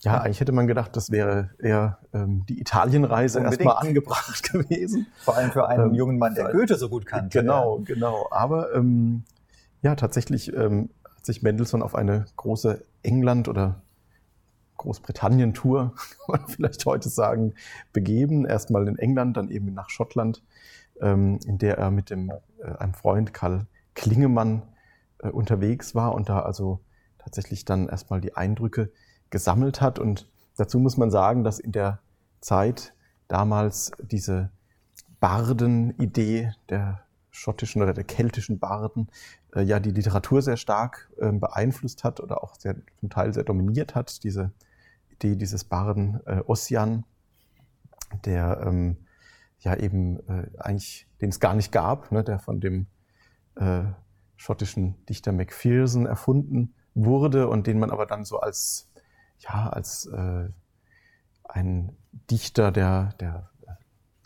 [0.00, 5.08] Ja, eigentlich hätte man gedacht, das wäre eher ähm, die Italienreise erstmal angebracht gewesen.
[5.18, 7.40] Vor allem für einen ähm, jungen Mann, der Goethe so gut kannte.
[7.40, 8.28] Genau, genau.
[8.30, 9.24] Aber ähm,
[9.82, 13.82] ja, tatsächlich ähm, hat sich Mendelssohn auf eine große England- oder
[14.78, 15.94] Großbritannien-Tour,
[16.26, 17.54] kann man vielleicht heute sagen,
[17.92, 18.46] begeben.
[18.46, 20.42] Erstmal in England, dann eben nach Schottland,
[21.00, 24.62] ähm, in der er mit dem, äh, einem Freund Karl Klingemann
[25.18, 26.80] äh, unterwegs war und da also
[27.18, 28.90] tatsächlich dann erstmal die Eindrücke
[29.30, 29.98] gesammelt hat.
[29.98, 32.00] Und dazu muss man sagen, dass in der
[32.40, 32.94] Zeit
[33.26, 34.50] damals diese
[35.20, 39.08] Barden-Idee der schottischen oder der keltischen Barden
[39.54, 43.44] äh, ja die Literatur sehr stark äh, beeinflusst hat oder auch sehr, zum Teil sehr
[43.44, 44.22] dominiert hat.
[44.24, 44.52] Diese
[45.18, 47.04] Idee dieses Barden äh, Ossian,
[48.24, 48.96] der ähm,
[49.58, 52.86] ja eben äh, eigentlich, den es gar nicht gab, ne, der von dem
[53.56, 53.82] äh,
[54.36, 58.90] schottischen Dichter Macpherson erfunden wurde und den man aber dann so als
[59.40, 60.48] ja als äh,
[61.44, 61.96] ein
[62.30, 63.50] Dichter der der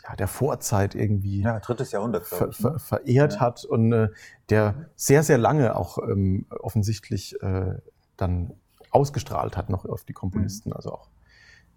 [0.03, 2.77] ja, der Vorzeit irgendwie ja, drittes Jahrhundert, ver, ich, ne?
[2.77, 3.39] verehrt ja.
[3.39, 4.09] hat und äh,
[4.49, 7.75] der sehr, sehr lange auch ähm, offensichtlich äh,
[8.17, 8.53] dann
[8.93, 10.75] ausgestrahlt hat noch auf die Komponisten, mhm.
[10.75, 11.07] also auch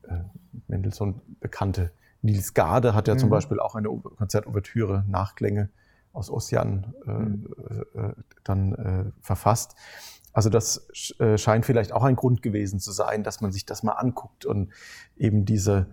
[0.08, 0.20] äh,
[0.68, 1.90] Mendelssohn bekannte.
[2.22, 3.18] Nils Gade hat ja mhm.
[3.18, 5.70] zum Beispiel auch eine Konzertouvertüre, Nachklänge
[6.12, 7.48] aus Ossian äh, mhm.
[7.94, 8.12] äh,
[8.44, 9.76] dann äh, verfasst.
[10.32, 10.86] Also das
[11.18, 14.44] äh, scheint vielleicht auch ein Grund gewesen zu sein, dass man sich das mal anguckt
[14.44, 14.70] und
[15.16, 15.86] eben diese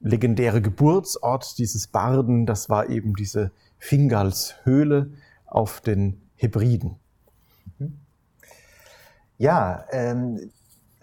[0.00, 5.12] legendäre Geburtsort dieses Barden, das war eben diese Fingalshöhle
[5.46, 6.96] auf den Hebriden.
[7.78, 7.98] Mhm.
[9.38, 10.50] Ja, ähm,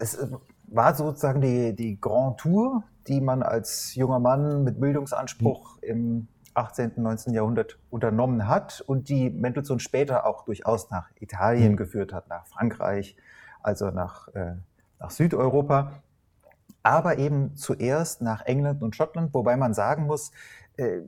[0.00, 0.28] es äh,
[0.66, 5.88] war sozusagen die, die Grand Tour, die man als junger Mann mit Bildungsanspruch mhm.
[5.88, 7.32] im 18., 19.
[7.32, 11.76] Jahrhundert unternommen hat und die Mendelssohn später auch durchaus nach Italien mhm.
[11.76, 13.16] geführt hat, nach Frankreich,
[13.62, 14.54] also nach, äh,
[14.98, 15.92] nach Südeuropa,
[16.82, 20.32] aber eben zuerst nach England und Schottland, wobei man sagen muss,
[20.76, 21.00] äh,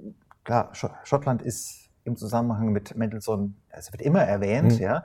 [0.45, 4.79] klar, Schottland ist im Zusammenhang mit Mendelssohn, es wird immer erwähnt, mhm.
[4.79, 5.05] ja,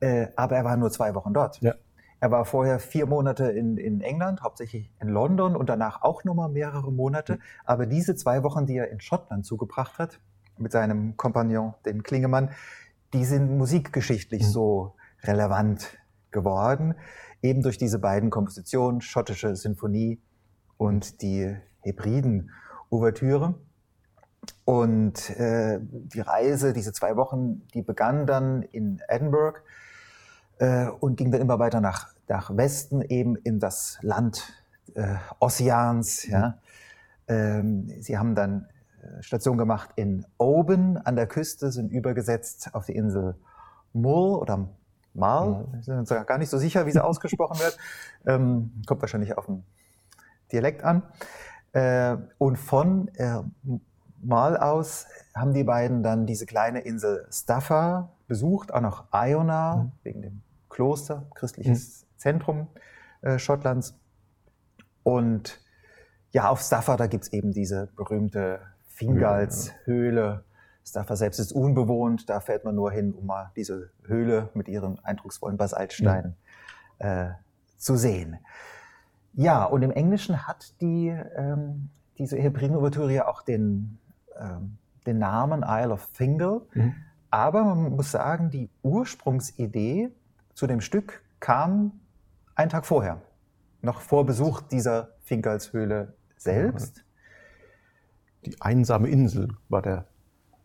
[0.00, 1.60] äh, aber er war nur zwei Wochen dort.
[1.60, 1.74] Ja.
[2.18, 6.48] Er war vorher vier Monate in, in England, hauptsächlich in London und danach auch nochmal
[6.48, 7.38] mehrere Monate.
[7.64, 10.20] Aber diese zwei Wochen, die er in Schottland zugebracht hat,
[10.56, 12.50] mit seinem Kompagnon, dem Klingemann,
[13.12, 14.46] die sind musikgeschichtlich mhm.
[14.46, 14.94] so
[15.24, 15.98] relevant
[16.30, 16.94] geworden,
[17.42, 20.20] eben durch diese beiden Kompositionen, schottische Sinfonie
[20.78, 23.54] und die Hebriden-Ouvertüre.
[24.64, 29.60] und äh, die Reise, diese zwei Wochen, die begann dann in Edinburgh
[30.58, 34.52] äh, und ging dann immer weiter nach, nach Westen, eben in das Land
[34.94, 36.26] äh, Ossians.
[36.26, 36.58] Ja.
[37.28, 38.66] Ähm, sie haben dann
[39.02, 43.36] äh, Station gemacht in Oban an der Küste, sind übergesetzt auf die Insel
[43.92, 44.68] Mull oder
[45.14, 45.66] Mal.
[45.72, 47.78] Wir sind uns gar nicht so sicher, wie sie ausgesprochen wird.
[48.26, 49.64] Ähm, kommt wahrscheinlich auf den
[50.52, 51.02] Dialekt an.
[51.72, 53.40] Äh, und von äh,
[54.22, 59.92] Mal aus haben die beiden dann diese kleine Insel Staffa besucht, auch noch Iona, mhm.
[60.02, 60.42] wegen dem
[60.76, 62.18] Kloster, christliches mhm.
[62.18, 62.66] Zentrum
[63.22, 63.98] äh, Schottlands.
[65.02, 65.58] Und
[66.32, 70.44] ja, auf Staffa, da gibt es eben diese berühmte Fingalshöhle.
[70.84, 75.02] Staffa selbst ist unbewohnt, da fährt man nur hin, um mal diese Höhle mit ihren
[75.02, 76.36] eindrucksvollen Basaltsteinen
[77.00, 77.06] mhm.
[77.06, 77.30] äh,
[77.78, 78.36] zu sehen.
[79.32, 83.98] Ja, und im Englischen hat die, ähm, diese Hebriden-Ouvertüre ja auch den,
[84.38, 86.60] ähm, den Namen Isle of Fingal.
[86.74, 86.94] Mhm.
[87.30, 90.10] Aber man muss sagen, die Ursprungsidee
[90.56, 92.00] zu dem Stück kam
[92.54, 93.20] einen Tag vorher,
[93.82, 97.04] noch vor Besuch dieser Fingalshöhle selbst.
[98.46, 100.06] Die einsame Insel war der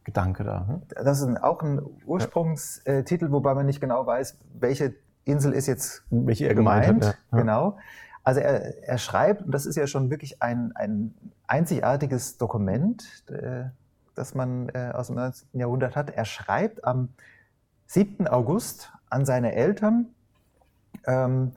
[0.06, 0.66] Gedanke da.
[0.68, 0.82] Hm?
[1.04, 6.48] Das ist auch ein Ursprungstitel, wobei man nicht genau weiß, welche Insel ist jetzt welche
[6.48, 6.86] er gemeint.
[6.86, 7.38] gemeint hat, ja.
[7.38, 7.78] Genau.
[8.24, 11.14] Also er, er schreibt, und das ist ja schon wirklich ein, ein
[11.48, 13.66] einzigartiges Dokument, äh,
[14.16, 15.60] das man äh, aus dem 19.
[15.60, 16.12] Jahrhundert hat.
[16.12, 17.10] Er schreibt am
[17.88, 18.28] 7.
[18.28, 20.08] August an seine Eltern,
[21.06, 21.54] ähm,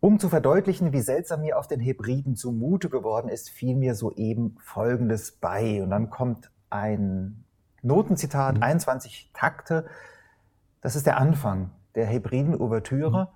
[0.00, 4.56] um zu verdeutlichen, wie seltsam mir auf den Hebriden zumute geworden ist, fiel mir soeben
[4.60, 5.82] Folgendes bei.
[5.82, 7.44] Und dann kommt ein
[7.82, 8.62] Notenzitat, mhm.
[8.62, 9.86] 21 Takte.
[10.80, 13.24] Das ist der Anfang der Hebriden-Ouvertüre.
[13.24, 13.28] Mhm.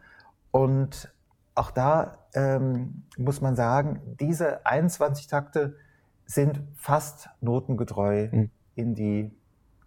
[0.53, 1.13] Und
[1.55, 5.77] auch da ähm, muss man sagen, diese 21 Takte
[6.27, 8.51] sind fast notengetreu mhm.
[8.75, 9.37] in die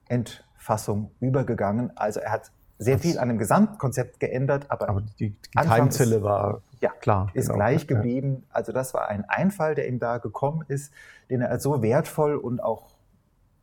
[0.07, 1.95] Endfassung übergegangen.
[1.95, 6.61] Also er hat sehr viel an dem Gesamtkonzept geändert, aber, aber die, die Keimzelle war
[6.82, 7.57] ja, klar, ist genau.
[7.57, 8.43] gleich geblieben.
[8.49, 10.91] Also das war ein Einfall, der ihm da gekommen ist,
[11.30, 12.95] den er als so wertvoll und auch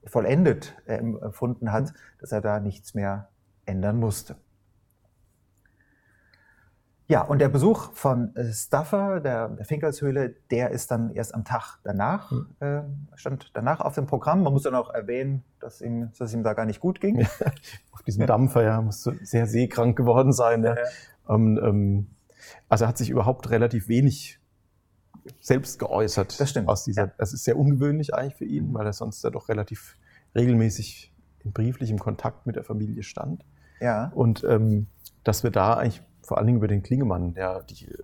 [0.05, 1.97] vollendet äh, empfunden hat, mhm.
[2.21, 3.29] dass er da nichts mehr
[3.67, 4.37] ändern musste.
[7.09, 11.45] Ja, und der Besuch von äh, Staffer, der, der Finkelshöhle, der ist dann erst am
[11.45, 12.47] Tag danach, mhm.
[12.61, 12.83] äh,
[13.17, 14.43] stand danach auf dem Programm.
[14.43, 17.19] Man muss dann auch erwähnen, dass, ihm, dass es ihm da gar nicht gut ging.
[17.21, 17.29] Ja,
[17.93, 20.65] auf diesem Dampfer, ja, musste sehr seekrank geworden sein.
[20.65, 20.77] Ja.
[21.29, 22.07] Ähm, ähm,
[22.69, 24.41] also er hat sich überhaupt relativ wenig
[25.41, 26.39] selbst geäußert.
[26.41, 26.69] Das stimmt.
[26.69, 27.13] Aus dieser, ja.
[27.19, 29.97] Das ist sehr ungewöhnlich eigentlich für ihn, weil er sonst ja doch relativ
[30.35, 31.13] regelmäßig
[31.45, 33.45] in brieflichem Kontakt mit der Familie stand.
[33.81, 34.13] Ja.
[34.15, 34.87] Und ähm,
[35.25, 37.99] dass wir da eigentlich vor allen Dingen über den Klingemann, der die äh,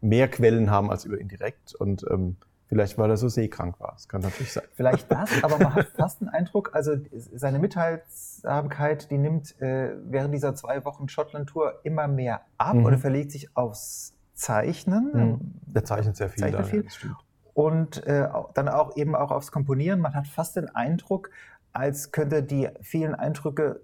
[0.00, 3.92] mehr Quellen haben als über ihn direkt und ähm, Vielleicht, weil er so seekrank war.
[3.92, 4.64] Das kann natürlich sein.
[4.72, 10.34] Vielleicht das, aber man hat fast den Eindruck, also seine Mitteilsamkeit, die nimmt äh, während
[10.34, 12.86] dieser zwei Wochen Schottland-Tour immer mehr ab mhm.
[12.86, 15.10] oder verlegt sich aufs Zeichnen.
[15.12, 15.40] Mhm.
[15.66, 16.40] Der zeichnet sehr viel.
[16.40, 17.14] Zeichnet viel.
[17.52, 20.00] Und äh, dann auch eben auch aufs Komponieren.
[20.00, 21.30] Man hat fast den Eindruck,
[21.72, 23.82] als könnte er die vielen Eindrücke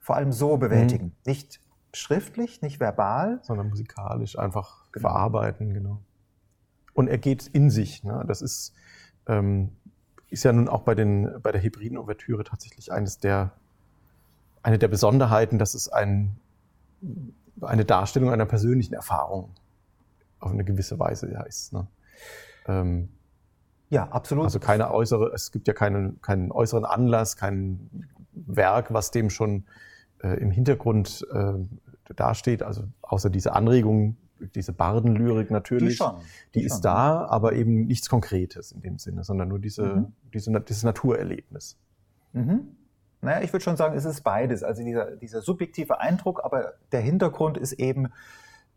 [0.00, 1.06] vor allem so bewältigen.
[1.06, 1.12] Mhm.
[1.24, 1.60] Nicht
[1.96, 3.40] schriftlich, nicht verbal.
[3.42, 5.08] Sondern musikalisch einfach genau.
[5.08, 6.00] verarbeiten, genau.
[6.94, 8.04] Und er geht in sich.
[8.04, 8.24] Ne?
[8.26, 8.74] Das ist,
[9.26, 9.72] ähm,
[10.28, 13.52] ist ja nun auch bei, den, bei der Hebriden-Ouvertüre tatsächlich eines der,
[14.62, 16.36] eine der Besonderheiten, dass es ein,
[17.60, 19.54] eine Darstellung einer persönlichen Erfahrung
[20.40, 21.72] auf eine gewisse Weise ist.
[21.72, 21.86] Ne?
[22.66, 23.08] Ähm,
[23.88, 24.44] ja, absolut.
[24.44, 29.64] Also keine äußere, es gibt ja keinen, keinen äußeren Anlass, kein Werk, was dem schon
[30.22, 31.54] äh, im Hintergrund äh,
[32.14, 34.16] dasteht, also außer diese Anregung,
[34.54, 36.16] diese Bardenlyrik natürlich, die, schon,
[36.54, 36.82] die, die ist schon.
[36.82, 40.12] da, aber eben nichts Konkretes in dem Sinne, sondern nur diese, mhm.
[40.32, 41.78] diese, dieses Naturerlebnis.
[42.32, 42.76] Mhm.
[43.22, 44.62] Naja, ich würde schon sagen, es ist beides.
[44.62, 48.08] Also dieser, dieser subjektive Eindruck, aber der Hintergrund ist eben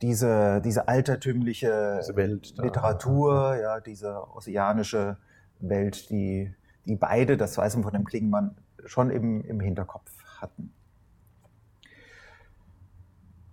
[0.02, 5.18] diese, diese altertümliche diese Welt Literatur, ja, diese ozeanische
[5.60, 6.54] Welt, die,
[6.86, 8.56] die beide, das weiß man von dem Klingenmann,
[8.86, 10.74] schon im, im Hinterkopf hatten.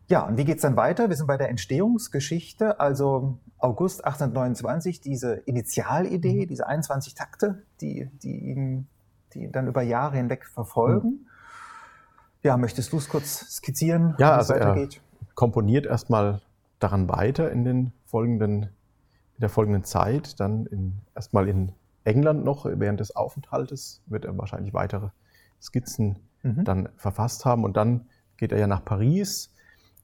[0.09, 1.09] Ja, und wie geht's dann weiter?
[1.09, 6.49] Wir sind bei der Entstehungsgeschichte, also August 1829, diese Initialidee, mhm.
[6.49, 8.87] diese 21 Takte, die, die ihn,
[9.35, 11.09] die ihn dann über Jahre hinweg verfolgen.
[11.09, 11.27] Mhm.
[12.43, 15.01] Ja, möchtest du es kurz skizzieren, ja, wie also es weitergeht?
[15.21, 16.41] Er komponiert erstmal
[16.79, 21.73] daran weiter in den folgenden, in der folgenden Zeit, dann in, erstmal in
[22.05, 25.09] England noch, während des Aufenthaltes wird er wahrscheinlich weitere
[25.61, 26.63] Skizzen mhm.
[26.63, 29.51] dann verfasst haben und dann geht er ja nach Paris,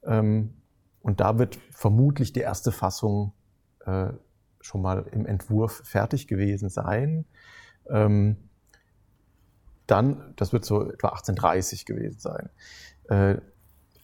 [0.05, 0.53] ähm,
[1.01, 3.33] und da wird vermutlich die erste Fassung
[3.85, 4.13] äh,
[4.61, 7.25] schon mal im Entwurf fertig gewesen sein.
[7.89, 8.37] Ähm,
[9.85, 12.49] dann, das wird so etwa 1830 gewesen sein.
[13.09, 13.41] Äh,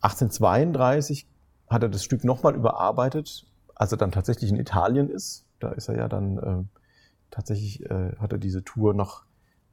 [0.02, 1.28] 1832
[1.70, 5.46] hat er das Stück nochmal überarbeitet, als er dann tatsächlich in Italien ist.
[5.60, 6.80] Da ist er ja dann äh,
[7.32, 9.24] tatsächlich, äh, hat er diese Tour noch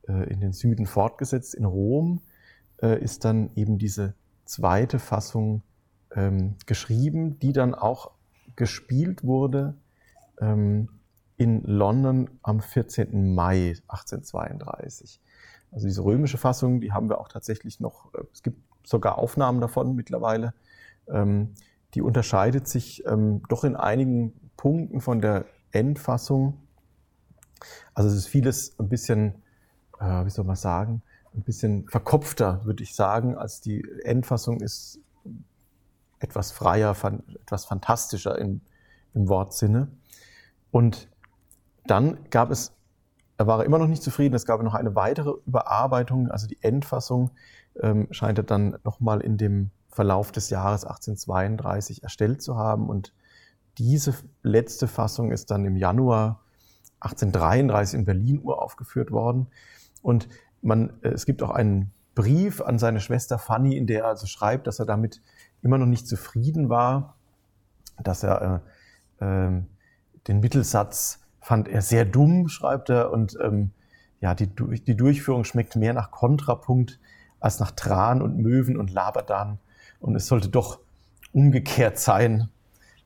[0.09, 1.55] äh, in den Süden fortgesetzt.
[1.55, 2.22] In Rom
[2.81, 4.14] äh, ist dann eben diese
[4.45, 5.62] zweite Fassung
[6.17, 8.11] ähm, geschrieben, die dann auch
[8.57, 9.75] gespielt wurde
[10.41, 10.89] ähm,
[11.37, 13.35] in London am 14.
[13.35, 15.21] Mai 1832.
[15.71, 19.61] Also diese römische Fassung, die haben wir auch tatsächlich noch, äh, es gibt sogar Aufnahmen
[19.61, 20.55] davon mittlerweile.
[21.09, 21.55] Ähm,
[21.95, 26.55] die unterscheidet sich ähm, doch in einigen Punkten von der Endfassung.
[27.95, 29.43] Also es ist vieles ein bisschen,
[30.01, 31.03] äh, wie soll man sagen,
[31.35, 35.01] ein bisschen verkopfter, würde ich sagen, als die Endfassung ist
[36.27, 36.95] etwas freier,
[37.45, 38.61] etwas fantastischer im,
[39.14, 39.89] im Wortsinne.
[40.70, 41.09] Und
[41.87, 42.74] dann gab es,
[43.39, 47.31] er war immer noch nicht zufrieden, es gab noch eine weitere Überarbeitung, also die Endfassung
[47.81, 52.89] ähm, scheint er dann nochmal in dem Verlauf des Jahres 1832 erstellt zu haben.
[52.89, 53.14] Und
[53.79, 56.41] diese letzte Fassung ist dann im Januar
[57.01, 59.47] 1833 in Berlin uraufgeführt worden.
[60.03, 60.29] Und
[60.62, 64.27] man, äh, es gibt auch einen Brief an seine Schwester Fanny, in der er also
[64.27, 65.20] schreibt, dass er damit
[65.67, 67.17] immer noch nicht zufrieden war,
[68.03, 68.62] dass er
[69.21, 69.62] äh, äh,
[70.29, 73.71] den Mittelsatz fand er sehr dumm, schreibt er, und ähm,
[74.21, 76.99] ja, die, die Durchführung schmeckt mehr nach Kontrapunkt
[77.41, 79.59] als nach Tran und Möwen und Laberdan.
[80.01, 80.81] Und es sollte doch
[81.33, 82.49] umgekehrt sein.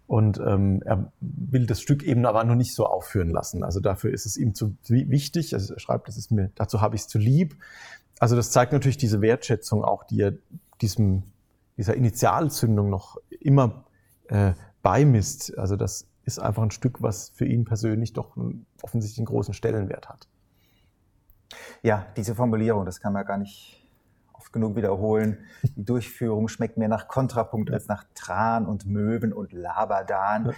[0.06, 3.62] Und ähm, er will das Stück eben aber noch nicht so aufführen lassen.
[3.62, 5.54] Also dafür ist es ihm zu wichtig.
[5.54, 7.56] Also er schreibt, das ist mir, dazu habe ich es zu lieb.
[8.18, 10.32] Also das zeigt natürlich diese Wertschätzung auch, die er
[10.80, 11.24] diesem,
[11.80, 13.84] dieser Initialzündung noch immer
[14.28, 14.52] äh,
[14.82, 15.56] beimisst.
[15.56, 19.54] Also das ist einfach ein Stück, was für ihn persönlich doch einen, offensichtlich einen großen
[19.54, 20.28] Stellenwert hat.
[21.82, 23.82] Ja, diese Formulierung, das kann man gar nicht
[24.34, 25.38] oft genug wiederholen.
[25.74, 27.76] Die Durchführung schmeckt mehr nach Kontrapunkt ja.
[27.76, 30.48] als nach Tran und Möwen und Labadan.
[30.48, 30.52] Ja.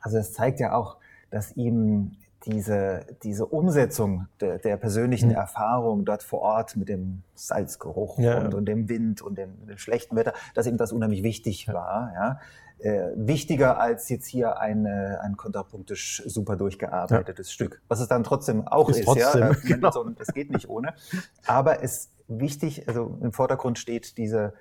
[0.00, 0.98] Also das zeigt ja auch,
[1.30, 2.12] dass ihm
[2.44, 5.34] diese, diese Umsetzung der, der persönlichen mhm.
[5.34, 9.78] Erfahrung dort vor Ort mit dem Salzgeruch ja, und, und, dem Wind und dem, dem,
[9.78, 12.12] schlechten Wetter, dass ihm das unheimlich wichtig war.
[12.14, 12.40] Ja?
[12.80, 17.52] äh, wichtiger als jetzt hier ein, äh, ein kontrapunktisch super durchgearbeitetes ja.
[17.52, 17.82] Stück.
[17.88, 19.50] Was es dann trotzdem auch ist, ist trotzdem, ja.
[19.50, 19.90] Äh, genau.
[19.90, 20.94] So, es geht nicht ohne.
[21.46, 24.54] Aber es wichtig, also im Vordergrund steht diese,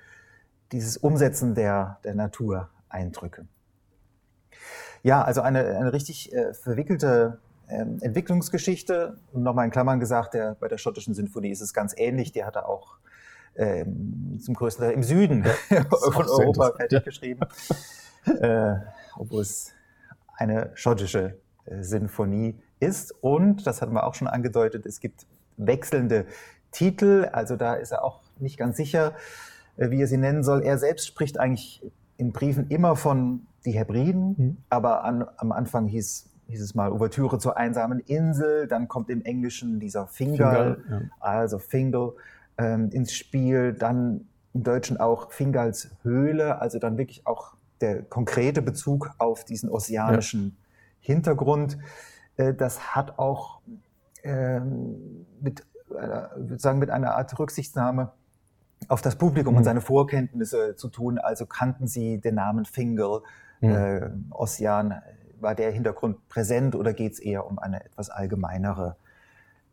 [0.72, 3.46] dieses Umsetzen der, der Natureindrücke.
[5.04, 9.18] Ja, also eine, eine richtig äh, verwickelte ähm, Entwicklungsgeschichte.
[9.32, 12.32] Und nochmal in Klammern gesagt, der, bei der schottischen Sinfonie ist es ganz ähnlich.
[12.32, 12.97] Die hat er auch
[13.55, 17.41] ähm, zum größten Teil im Süden ja, von Europa fertig geschrieben
[18.28, 18.76] äh,
[19.15, 19.74] obwohl es
[20.36, 23.13] eine schottische äh, Sinfonie ist.
[23.22, 25.26] Und, das hatten wir auch schon angedeutet, es gibt
[25.57, 26.26] wechselnde
[26.72, 27.30] Titel.
[27.32, 29.15] Also da ist er auch nicht ganz sicher,
[29.78, 30.61] äh, wie er sie nennen soll.
[30.63, 31.84] Er selbst spricht eigentlich
[32.18, 34.57] in Briefen immer von die Hebriden, mhm.
[34.70, 39.24] aber an, am Anfang hieß, hieß es mal Ouvertüre zur einsamen Insel, dann kommt im
[39.24, 41.10] Englischen dieser Fingal, Fingal ja.
[41.20, 42.14] also Fingal
[42.58, 48.62] ähm, ins Spiel, dann im Deutschen auch Fingals Höhle, also dann wirklich auch der konkrete
[48.62, 50.52] Bezug auf diesen ozeanischen ja.
[51.14, 51.78] Hintergrund,
[52.38, 53.62] äh, das hat auch
[54.24, 58.12] ähm, mit, äh, sagen, mit einer Art Rücksichtnahme
[58.88, 59.58] auf das Publikum mhm.
[59.60, 61.18] und seine Vorkenntnisse zu tun.
[61.18, 63.22] Also kannten Sie den Namen Fingal,
[63.62, 63.70] mhm.
[63.70, 65.02] äh, Ocean,
[65.40, 68.98] war der Hintergrund präsent oder geht es eher um eine etwas allgemeinere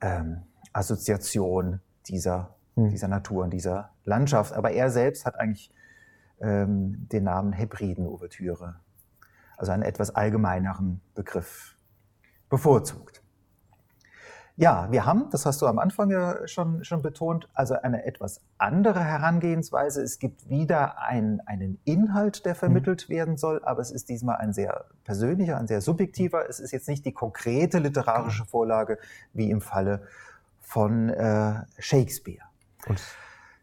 [0.01, 0.43] ähm,
[0.73, 2.91] Assoziation dieser, mhm.
[2.91, 4.53] dieser Natur und dieser Landschaft?
[4.53, 5.73] Aber er selbst hat eigentlich
[6.41, 8.77] ähm, den Namen Hebriden-Ouvertüre,
[9.57, 11.77] also einen etwas allgemeineren Begriff,
[12.49, 13.24] bevorzugt.
[14.57, 18.41] Ja, wir haben, das hast du am Anfang ja schon, schon betont, also eine etwas
[18.57, 20.01] andere Herangehensweise.
[20.01, 23.15] Es gibt wieder ein, einen Inhalt, der vermittelt mhm.
[23.15, 26.49] werden soll, aber es ist diesmal ein sehr persönlicher, ein sehr subjektiver.
[26.49, 28.99] Es ist jetzt nicht die konkrete literarische Vorlage
[29.33, 30.03] wie im Falle
[30.61, 32.45] von äh, Shakespeare.
[32.87, 33.03] Und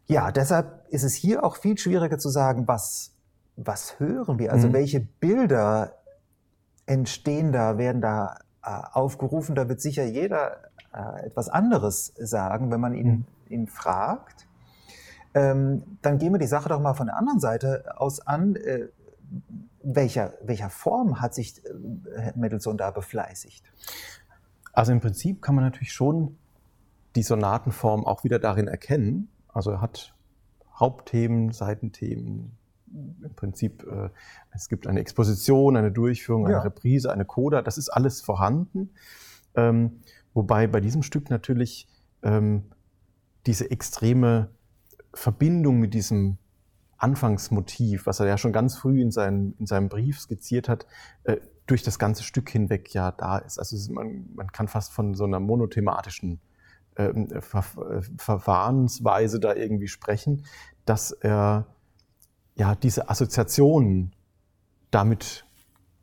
[0.06, 3.14] ja, deshalb ist es hier auch viel schwieriger zu sagen, was,
[3.56, 4.52] was hören wir?
[4.52, 4.74] Also mhm.
[4.74, 5.94] welche Bilder
[6.84, 9.54] entstehen da, werden da äh, aufgerufen?
[9.54, 13.24] Da wird sicher jeder äh, etwas anderes sagen, wenn man ihn, mhm.
[13.48, 14.46] ihn fragt.
[15.34, 18.56] Ähm, dann gehen wir die Sache doch mal von der anderen Seite aus an.
[18.56, 18.88] Äh,
[19.82, 23.64] welcher, welcher Form hat sich äh, Mendelssohn da befleißigt?
[24.72, 26.36] Also im Prinzip kann man natürlich schon
[27.14, 30.14] die Sonatenform auch wieder darin erkennen, also er hat
[30.78, 32.56] Hauptthemen, Seitenthemen.
[32.94, 34.10] Im Prinzip, äh,
[34.50, 36.60] es gibt eine Exposition, eine Durchführung, eine ja.
[36.60, 38.90] Reprise, eine Coda, das ist alles vorhanden.
[39.54, 40.00] Ähm,
[40.34, 41.88] wobei bei diesem Stück natürlich
[42.22, 42.64] ähm,
[43.46, 44.50] diese extreme
[45.14, 46.38] Verbindung mit diesem
[46.96, 50.86] Anfangsmotiv, was er ja schon ganz früh in seinem, in seinem Brief skizziert hat,
[51.24, 53.58] äh, durch das ganze Stück hinweg ja da ist.
[53.58, 56.40] Also man, man kann fast von so einer monothematischen
[56.96, 57.64] ähm, Ver
[58.18, 60.44] Verfahrensweise da irgendwie sprechen,
[60.84, 61.66] dass er
[62.54, 64.14] ja diese Assoziationen
[64.90, 65.44] damit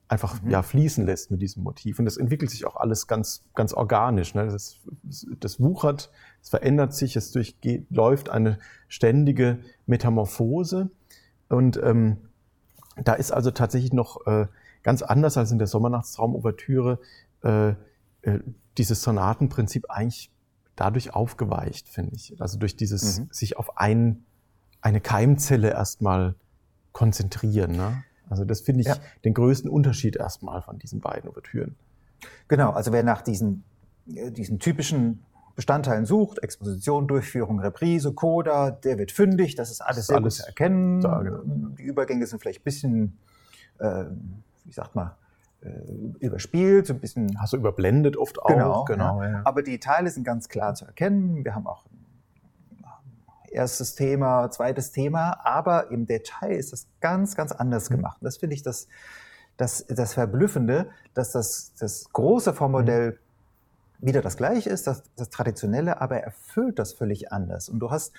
[0.10, 0.50] einfach mhm.
[0.50, 2.00] ja, fließen lässt mit diesem Motiv.
[2.00, 4.34] Und das entwickelt sich auch alles ganz, ganz organisch.
[4.34, 4.48] Ne?
[4.48, 4.80] Das,
[5.40, 6.12] das wuchert,
[6.42, 8.58] es verändert sich, es durchläuft eine
[8.88, 10.90] ständige Metamorphose.
[11.48, 12.18] Und ähm,
[12.98, 14.48] da ist also tatsächlich noch äh,
[14.84, 17.00] ganz anders als in der Sommernachtstraum-Ouvertüre
[17.44, 17.70] äh,
[18.24, 18.40] äh,
[18.78, 20.32] dieses Sonatenprinzip eigentlich
[20.76, 22.42] dadurch aufgeweicht, finde ich.
[22.42, 23.28] Also durch dieses mhm.
[23.32, 24.26] sich auf ein,
[24.82, 26.36] eine Keimzelle erstmal
[26.94, 27.74] konzentrieren.
[27.74, 28.04] Ne?
[28.30, 28.96] Also das finde ich ja.
[29.26, 31.76] den größten Unterschied erstmal von diesen beiden Ouvertüren.
[32.48, 33.64] Genau, also wer nach diesen,
[34.14, 35.24] äh, diesen typischen
[35.56, 40.18] Bestandteilen sucht, Exposition, Durchführung, Reprise, Coda, der wird fündig, das ist alles das ist sehr
[40.18, 41.02] alles gut zu erkennen.
[41.02, 41.44] Da, genau.
[41.78, 43.18] Die Übergänge sind vielleicht ein bisschen,
[43.80, 44.06] äh,
[44.64, 45.12] wie sagt man,
[45.62, 45.70] äh,
[46.20, 47.42] überspielt, so ein bisschen.
[47.42, 48.48] Hast du überblendet oft auch.
[48.48, 49.22] Genau, genau.
[49.22, 49.42] Ja.
[49.44, 51.44] Aber die Teile sind ganz klar zu erkennen.
[51.44, 51.86] Wir haben auch
[53.52, 57.96] erstes Thema, zweites Thema, aber im Detail ist das ganz, ganz anders mhm.
[57.96, 58.18] gemacht.
[58.22, 58.88] Das finde ich das,
[59.58, 63.20] das, das Verblüffende, dass das, das große Vormodell
[64.00, 64.08] mhm.
[64.08, 67.70] wieder das gleiche ist, das, das traditionelle, aber erfüllt das völlig anders.
[67.70, 68.14] Und du hast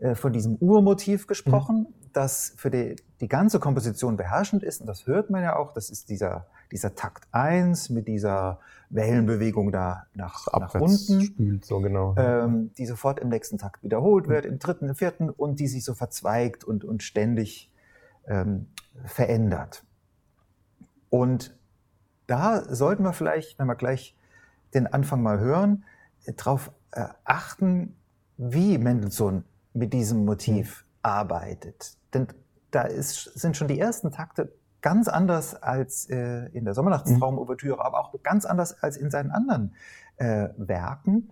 [0.00, 1.94] äh, von diesem Urmotiv gesprochen, mhm.
[2.12, 4.80] das für die, die ganze Komposition beherrschend ist.
[4.80, 5.72] Und das hört man ja auch.
[5.72, 8.60] Das ist dieser, dieser Takt 1 mit dieser
[8.90, 11.20] Wellenbewegung da nach, nach unten.
[11.22, 12.14] Spielt, so genau.
[12.16, 15.84] Ähm, die sofort im nächsten Takt wiederholt wird, im dritten, im vierten und die sich
[15.84, 17.70] so verzweigt und, und ständig
[18.26, 18.66] ähm,
[19.04, 19.84] verändert.
[21.10, 21.56] Und
[22.26, 24.16] da sollten wir vielleicht, wenn wir gleich
[24.74, 25.84] den Anfang mal hören,
[26.36, 27.96] darauf äh, achten,
[28.36, 30.98] wie Mendelssohn mit diesem Motiv mhm.
[31.02, 31.96] arbeitet.
[32.12, 32.28] Denn
[32.70, 34.52] da ist, sind schon die ersten Takte
[34.84, 39.74] ganz anders als äh, in der Sommernachtstraum-Ouvertüre, aber auch ganz anders als in seinen anderen
[40.18, 41.30] äh, Werken.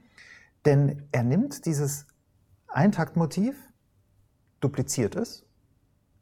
[0.65, 2.07] Denn er nimmt dieses
[2.66, 3.55] Eintaktmotiv,
[4.61, 5.45] dupliziert es.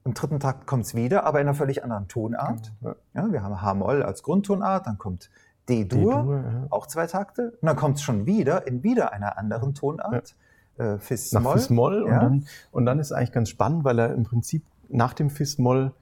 [0.05, 2.73] Im dritten Takt kommt es wieder, aber in einer völlig anderen Tonart.
[2.81, 2.97] Ja.
[3.15, 5.31] ja wir haben H-Moll als Grundtonart, dann kommt
[5.69, 6.67] D-Dur, ja.
[6.71, 7.53] auch zwei Takte.
[7.61, 10.35] Und dann kommt es schon wieder in wieder einer anderen Tonart.
[10.79, 10.95] Ja.
[10.95, 11.43] Äh, Fis-Moll.
[11.45, 12.03] Nach Fis-Moll.
[12.03, 15.93] Und, dann, und dann ist eigentlich ganz spannend, weil er im Prinzip nach dem Fis-Moll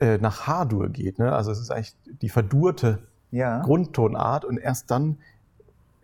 [0.00, 1.18] äh, nach H-Dur geht.
[1.18, 1.32] Ne?
[1.32, 3.00] Also es ist eigentlich die verdurte
[3.30, 3.60] ja.
[3.62, 5.18] Grundtonart und erst dann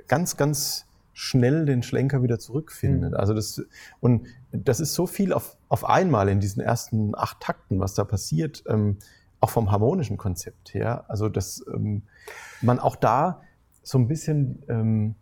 [0.08, 3.12] ganz, ganz schnell den Schlenker wieder zurückfindet.
[3.12, 3.16] Mhm.
[3.16, 3.62] Also das,
[4.00, 8.04] und das ist so viel auf, auf einmal in diesen ersten acht Takten, was da
[8.04, 8.98] passiert, ähm,
[9.40, 11.04] auch vom harmonischen Konzept her.
[11.08, 12.02] Also dass ähm,
[12.60, 13.42] man auch da
[13.82, 15.14] so ein bisschen, ähm,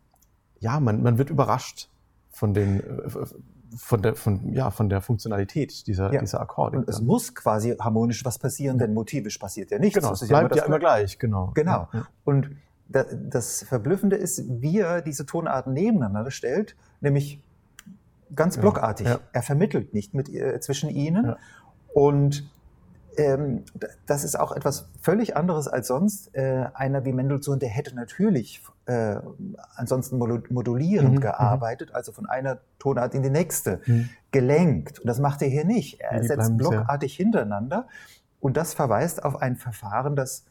[0.60, 1.90] ja, man, man wird überrascht
[2.30, 3.10] von den, äh,
[3.76, 6.20] von der, von, ja, von der Funktionalität dieser, ja.
[6.20, 6.78] dieser Akkorde.
[6.78, 9.98] Und es muss quasi harmonisch was passieren, denn motivisch passiert ja nichts.
[9.98, 11.52] Genau, es bleibt ja immer, gleich, genau.
[11.54, 11.88] Genau.
[11.92, 12.06] Ja.
[12.24, 12.50] Und
[12.88, 17.42] das Verblüffende ist, wie er diese Tonarten nebeneinander stellt, nämlich
[18.34, 19.06] ganz blockartig.
[19.06, 19.20] Ja.
[19.32, 21.34] Er vermittelt nicht mit, äh, zwischen ihnen.
[21.94, 22.50] Und
[23.16, 23.64] ähm,
[24.06, 26.34] das ist auch etwas völlig anderes als sonst.
[26.34, 29.16] Äh, einer wie Mendelssohn, der hätte natürlich äh,
[29.76, 34.08] ansonsten modulierend mhm, mhm, gearbeitet, also von einer Tonart in die nächste mhm.
[34.30, 35.00] gelenkt.
[35.00, 36.00] Und das macht er hier nicht.
[36.00, 37.24] Er setzt blockartig sehr.
[37.24, 37.86] hintereinander.
[38.40, 40.44] Und das verweist auf ein Verfahren, das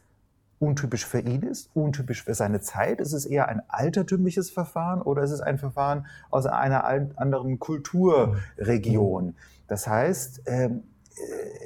[0.58, 3.00] untypisch für ihn ist, untypisch für seine Zeit.
[3.00, 9.26] Ist es eher ein altertümliches Verfahren oder ist es ein Verfahren aus einer anderen Kulturregion?
[9.26, 9.34] Mhm.
[9.66, 10.91] Das heißt, ähm, äh,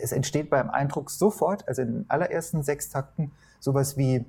[0.02, 4.24] es entsteht beim Eindruck sofort, also in den allerersten sechs Takten, sowas wie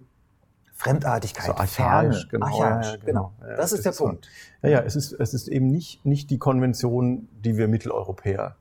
[0.74, 2.46] Fremdartigkeit, so archaisch, genau.
[2.46, 3.34] Archaisch, ja, genau.
[3.40, 3.58] genau.
[3.58, 4.30] das ist der ist Punkt.
[4.62, 4.68] So.
[4.68, 8.56] Ja, ja, es ist, es ist eben nicht, nicht die Konvention, die wir Mitteleuropäer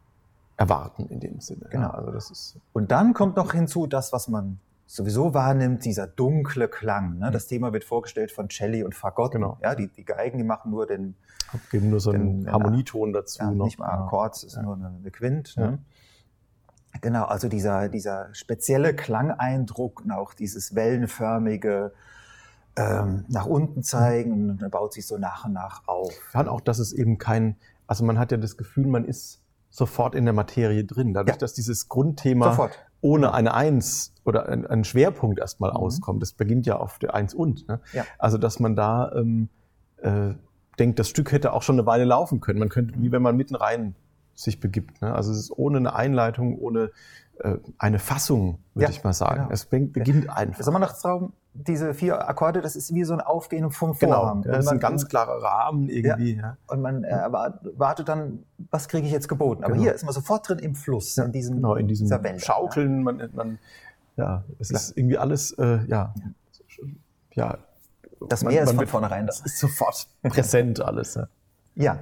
[0.57, 1.67] erwarten in dem Sinne.
[1.71, 1.91] Genau.
[1.91, 6.69] also das ist Und dann kommt noch hinzu das, was man sowieso wahrnimmt, dieser dunkle
[6.69, 7.19] Klang.
[7.19, 7.31] Ne?
[7.31, 9.33] Das Thema wird vorgestellt von Celli und Fagott.
[9.33, 9.59] Genau.
[9.61, 11.17] Ja, die, die Geigen, die machen nur den...
[11.71, 13.43] Geben nur so einen Harmonieton dazu.
[13.43, 13.67] Ja, noch.
[13.67, 14.63] Nicht mal Akkord, es ist ja.
[14.63, 15.57] nur eine Quint.
[15.57, 15.79] Ne?
[17.01, 21.93] Genau, also dieser, dieser spezielle Klangeindruck und auch dieses wellenförmige
[22.77, 26.13] ähm, nach unten zeigen und dann baut sich so nach und nach auf.
[26.35, 27.57] Ja, auch, dass es eben kein,
[27.87, 29.41] also man hat ja das Gefühl, man ist
[29.71, 31.13] sofort in der Materie drin.
[31.13, 31.39] Dadurch, ja.
[31.39, 32.79] dass dieses Grundthema sofort.
[33.01, 35.77] ohne eine Eins oder einen Schwerpunkt erstmal mhm.
[35.77, 37.69] auskommt, das beginnt ja auf der Eins und.
[37.69, 37.81] Ne?
[37.93, 38.05] Ja.
[38.19, 39.49] Also, dass man da ähm,
[39.99, 40.35] äh,
[40.79, 42.59] denkt, das Stück hätte auch schon eine Weile laufen können.
[42.59, 43.95] Man könnte, wie wenn man mitten rein
[44.37, 45.03] sich begibt.
[45.03, 45.13] Ne?
[45.13, 46.91] Also es ist ohne eine Einleitung, ohne
[47.41, 49.41] äh, eine Fassung, würde ja, ich mal sagen.
[49.43, 49.51] Genau.
[49.51, 50.57] Es beginnt einfach.
[50.57, 54.43] Der Sommernachtstraum diese vier Akkorde, das ist wie so ein Aufgehen vom Genau, Vorhang.
[54.45, 56.37] ja, das ist ein ganz klarer Rahmen irgendwie.
[56.37, 56.59] Ja.
[56.67, 59.65] Und man äh, erwartet dann, was kriege ich jetzt geboten?
[59.65, 59.85] Aber Genau.
[59.85, 62.09] hier ist man sofort drin im Fluss, in diesem, Genau, in diesem.
[62.39, 63.59] Schaukeln, man, man,
[64.17, 66.13] ja, es ist irgendwie alles, äh, ja,
[67.33, 67.57] ja.
[68.29, 69.33] Das man- Meer ist man von wird- vornherein da.
[69.33, 71.19] Es ist sofort präsent alles.
[71.75, 71.99] Ja.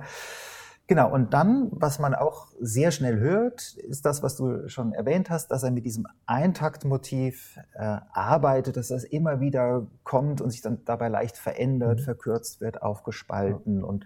[0.88, 1.12] Ja, genau.
[1.14, 5.48] Und dann, was man auch sehr schnell hört, ist das, was du schon erwähnt hast,
[5.50, 10.84] dass er mit diesem Eintaktmotiv äh, arbeitet, dass das immer wieder kommt und sich dann
[10.84, 12.04] dabei leicht verändert, Mhm.
[12.04, 14.04] verkürzt wird, aufgespalten und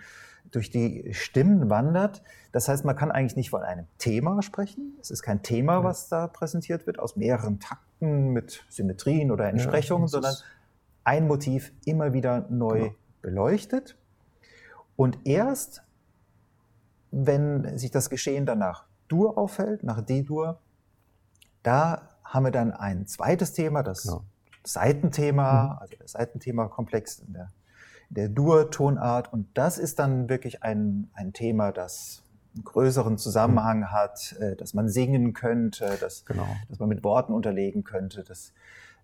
[0.50, 2.22] durch die Stimmen wandert.
[2.52, 4.96] Das heißt, man kann eigentlich nicht von einem Thema sprechen.
[5.00, 10.05] Es ist kein Thema, was da präsentiert wird, aus mehreren Takten mit Symmetrien oder Entsprechungen,
[10.06, 10.34] ist- sondern
[11.05, 12.94] ein Motiv immer wieder neu Genau.
[13.20, 13.96] beleuchtet.
[14.96, 15.82] Und erst,
[17.10, 20.60] wenn sich das Geschehen dann nach Dur auffällt, nach D-Dur,
[21.62, 24.22] da haben wir dann ein zweites Thema, das Genau.
[24.64, 27.48] Seitenthema, also der Seitenthema-Komplex in der,
[28.10, 29.32] der Dur-Tonart.
[29.32, 32.22] Und das ist dann wirklich ein, ein Thema, das
[32.55, 36.47] einen größeren Zusammenhang hat, äh, dass man singen könnte, dass, Genau.
[36.68, 38.52] dass man mit Worten unterlegen könnte, das,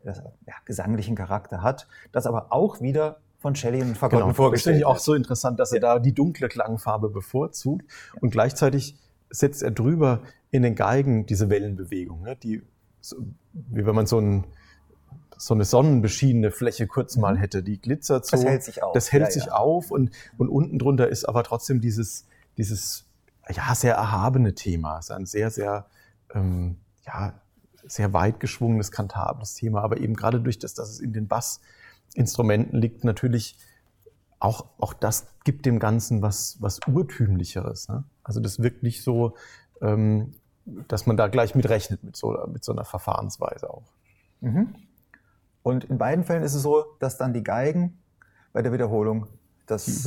[0.02, 4.28] das ja, gesanglichen Charakter hat, das aber auch wieder von Shelley und Fagotten Genau.
[4.28, 7.84] Das finde vorgestellt ich auch so interessant, dass er da die dunkle Klangfarbe bevorzugt
[8.22, 8.96] und gleichzeitig
[9.28, 12.36] setzt er drüber in den Geigen diese Wellenbewegung, ne?
[12.36, 12.62] die,
[13.02, 13.16] so,
[13.52, 14.46] wie wenn man so, ein,
[15.36, 18.38] so eine sonnenbeschienene Fläche kurz mal hätte, die glitzert so.
[18.38, 18.40] Mhm.
[18.40, 18.92] Das hält sich auf.
[18.94, 19.52] Das hält Ja, sich ja.
[19.52, 22.26] auf und, und unten drunter ist aber trotzdem dieses,
[22.56, 23.04] dieses
[23.50, 25.00] ja, sehr erhabene Thema.
[25.00, 25.84] Es ist ein sehr, sehr,
[26.34, 27.34] ähm, ja,
[27.86, 31.28] sehr weit geschwungenes, kantables Thema, aber eben gerade durch das, dass es in den
[32.14, 33.58] Bassinstrumenten liegt, natürlich
[34.38, 37.88] auch, auch das gibt dem Ganzen was, was Urtümlicheres.
[37.88, 38.04] Ne?
[38.22, 39.34] Also das wirkt nicht so,
[39.80, 40.34] ähm,
[40.88, 43.92] dass man da gleich mit rechnet, mit so, mit so einer Verfahrensweise auch.
[44.40, 44.74] Mhm.
[45.62, 47.98] Und in beiden Fällen ist es so, dass dann die Geigen
[48.52, 49.26] bei der Wiederholung
[49.66, 50.02] das,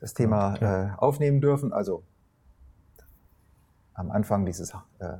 [0.00, 0.86] das Thema Ja.
[0.86, 1.72] äh, aufnehmen dürfen.
[1.72, 2.02] Also
[3.94, 5.18] am Anfang dieses, äh,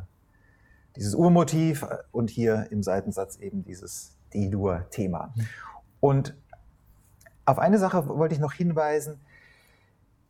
[0.97, 5.35] dieses Urmotiv äh, und hier im Seitensatz eben dieses D-Dur-Thema.
[6.01, 6.35] Und
[7.44, 9.20] auf eine Sache wollte ich noch hinweisen.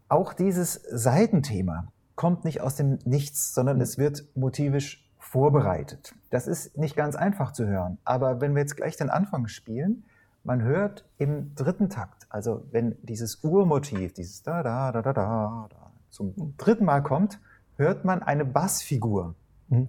[0.09, 6.15] Auch dieses Seitenthema kommt nicht aus dem Nichts, sondern es wird motivisch vorbereitet.
[6.31, 10.05] Das ist nicht ganz einfach zu hören, aber wenn wir jetzt gleich den Anfang spielen,
[10.43, 15.69] man hört im dritten Takt, also wenn dieses Urmotiv, dieses da da da da da,
[15.71, 17.39] da zum dritten Mal kommt,
[17.77, 19.35] hört man eine Bassfigur.
[19.69, 19.89] Mhm.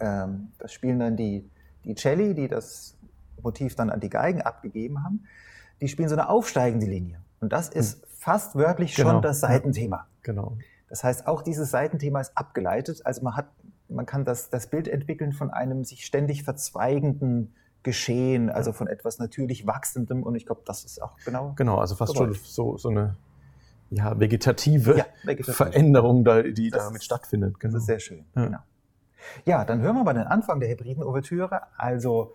[0.00, 1.50] Ähm, das spielen dann die,
[1.84, 2.93] die Celli, die das
[3.44, 5.24] Motiv dann an die Geigen abgegeben haben.
[5.80, 7.20] Die spielen so eine aufsteigende Linie.
[7.40, 9.20] Und das ist fast wörtlich schon Genau.
[9.20, 10.06] das Seitenthema.
[10.22, 10.56] Genau.
[10.88, 13.02] Das heißt, auch dieses Seitenthema ist abgeleitet.
[13.04, 13.46] Also man hat,
[13.88, 19.18] man kann das, das Bild entwickeln von einem sich ständig verzweigenden Geschehen, also von etwas
[19.18, 20.22] natürlich Wachsendem.
[20.22, 21.52] Und ich glaube, das ist auch genau.
[21.56, 22.36] Genau, also fast Gewollt.
[22.36, 23.16] schon so, so eine
[23.90, 25.56] ja, vegetative Ja, vegetativ.
[25.56, 27.56] Veränderung, da, die Das damit ist- stattfindet.
[27.60, 28.24] Das ist sehr schön.
[28.34, 28.44] Ja.
[28.46, 28.58] Genau.
[29.44, 32.32] Ja, dann hören wir mal den Anfang der Hebriden-Ouvertüre, also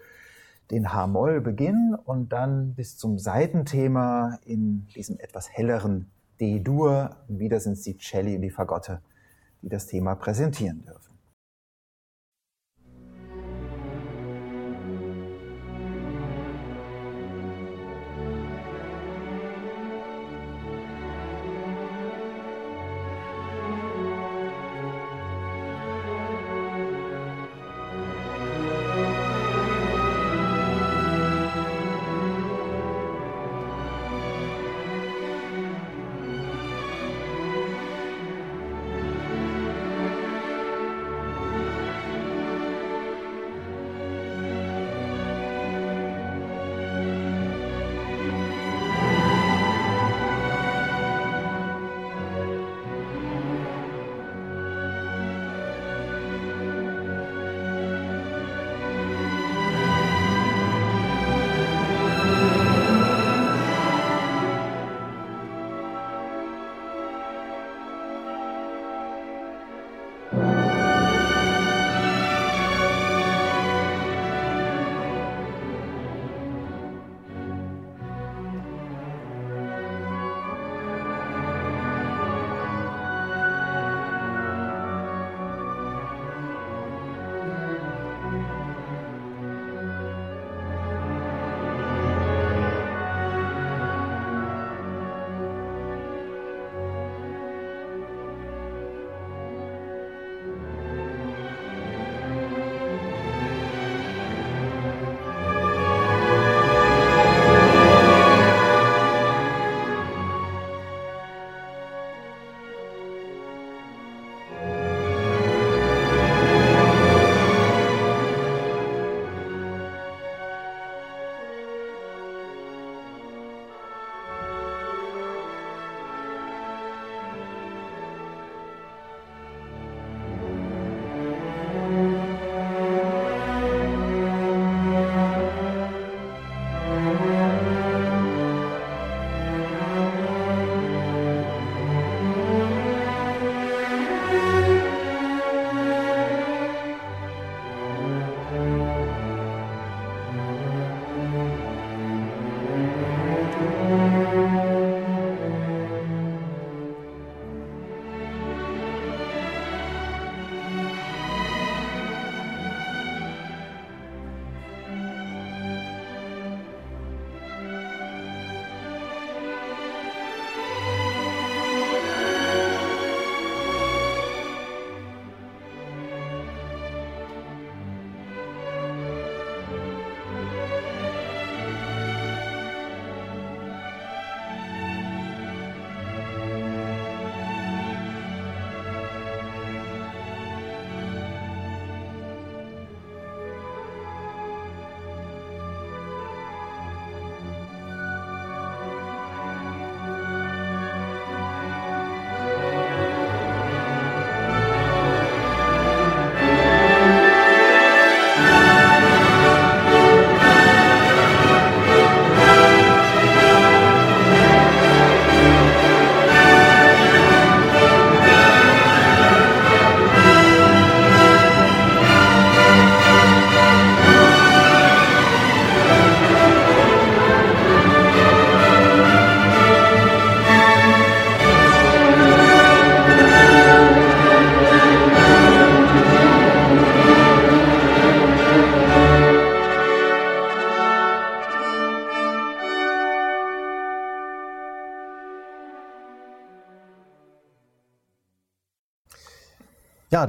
[0.71, 7.15] den H-Moll-Beginn und dann bis zum Seitenthema in diesem etwas helleren D-Dur.
[7.27, 9.01] Wieder sind es die Celli und die Fagotte,
[9.61, 11.08] die das Thema präsentieren dürfen.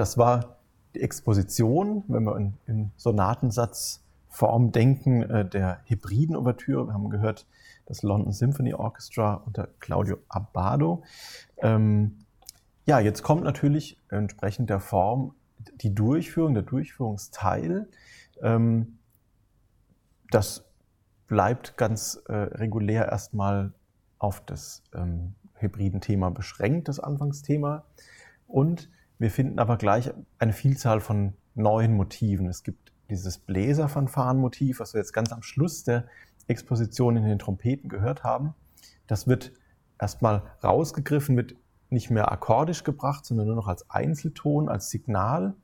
[0.00, 0.56] Das war
[0.94, 6.86] die Exposition, wenn wir in, in Sonatensatzform denken, äh, der hybriden Ouvertüre.
[6.86, 7.46] Wir haben gehört,
[7.84, 11.02] das London Symphony Orchestra unter Claudio Abbado.
[11.58, 12.24] Ähm,
[12.86, 15.34] ja, jetzt kommt natürlich entsprechend der Form
[15.82, 17.86] die Durchführung, der Durchführungsteil.
[18.40, 18.96] Ähm,
[20.30, 20.64] das
[21.26, 23.74] bleibt ganz äh, regulär erstmal
[24.18, 27.84] auf das ähm, hybriden Thema beschränkt, das Anfangsthema.
[28.46, 28.88] Und
[29.20, 32.48] wir finden aber gleich eine Vielzahl von neuen Motiven.
[32.48, 36.06] Es gibt dieses Bläserfanfarenmotiv, was wir jetzt ganz am Schluss der
[36.46, 38.54] Exposition in den Trompeten gehört haben.
[39.06, 39.52] Das wird
[39.98, 41.54] erstmal rausgegriffen, wird
[41.90, 45.54] nicht mehr akkordisch gebracht, sondern nur noch als Einzelton, als Signal.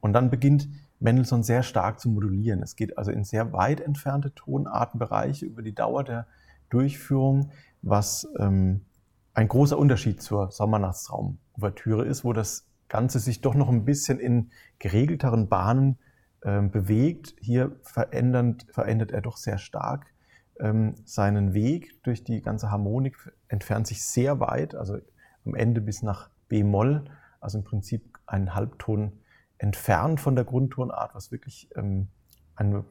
[0.00, 2.62] Und dann beginnt Mendelssohn sehr stark zu modulieren.
[2.62, 6.26] Es geht also in sehr weit entfernte Tonartenbereiche über die Dauer der
[6.70, 7.50] Durchführung,
[7.82, 8.86] was ähm,
[9.34, 14.50] ein großer Unterschied zur Sommernachtsraum-Ouvertüre ist, wo das Ganze sich doch noch ein bisschen in
[14.78, 15.98] geregelteren Bahnen
[16.44, 17.34] ähm, bewegt.
[17.40, 20.12] Hier verändert, verändert er doch sehr stark
[20.60, 24.98] ähm, seinen Weg durch die ganze Harmonik, entfernt sich sehr weit, also
[25.44, 27.04] am Ende bis nach B-Moll,
[27.40, 29.12] also im Prinzip einen Halbton
[29.58, 32.08] entfernt von der Grundtonart, was wirklich ähm,
[32.54, 32.84] eine,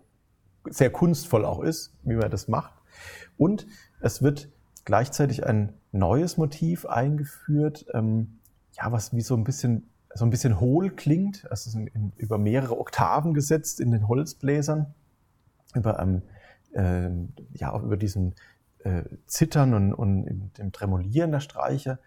[0.66, 2.74] sehr kunstvoll auch ist, wie man das macht.
[3.38, 3.66] Und
[4.00, 4.50] es wird
[4.86, 8.40] gleichzeitig ein neues Motiv eingeführt, ähm,
[8.74, 11.48] ja, was wie so ein bisschen so ein bisschen hohl klingt.
[11.52, 14.94] Es ist in, über mehrere Oktaven gesetzt in den Holzbläsern,
[15.74, 16.22] über ähm,
[16.74, 17.10] äh,
[17.58, 18.36] ja über diesen
[18.80, 22.00] äh, Zittern und, und dem Tremolieren der Streicher,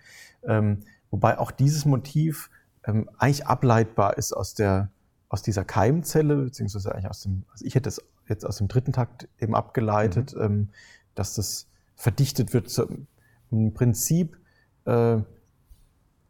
[0.42, 0.80] ähm,
[1.10, 2.50] wobei auch dieses Motiv
[2.84, 4.90] ähm, eigentlich ableitbar ist aus der
[5.28, 8.92] aus dieser Keimzelle, beziehungsweise eigentlich aus dem, also ich hätte es jetzt aus dem dritten
[8.92, 10.42] Takt eben abgeleitet, mhm.
[10.42, 10.68] ähm,
[11.16, 11.66] dass das
[12.04, 12.70] verdichtet wird
[13.50, 14.36] im Prinzip
[14.84, 15.22] äh,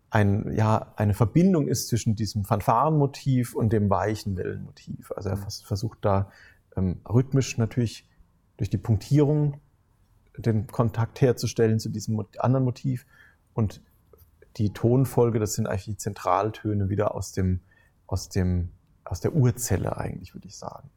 [0.08, 5.10] ein, ja, eine Verbindung ist zwischen diesem Fanfarenmotiv und dem weichen Wellenmotiv.
[5.16, 5.50] Also er mhm.
[5.64, 6.30] versucht da
[6.76, 8.08] ähm, rhythmisch natürlich
[8.56, 9.60] durch die Punktierung
[10.36, 13.04] den Kontakt herzustellen zu diesem anderen Motiv
[13.52, 13.82] und
[14.56, 17.58] die Tonfolge, das sind eigentlich die Zentraltöne wieder aus dem,
[18.06, 18.70] aus dem,
[19.02, 20.88] aus der Urzelle eigentlich, würde ich sagen.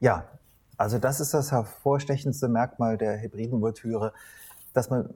[0.00, 0.26] Ja,
[0.76, 4.12] also das ist das hervorstechendste Merkmal der hybriden Ouvertüre,
[4.72, 5.10] dass man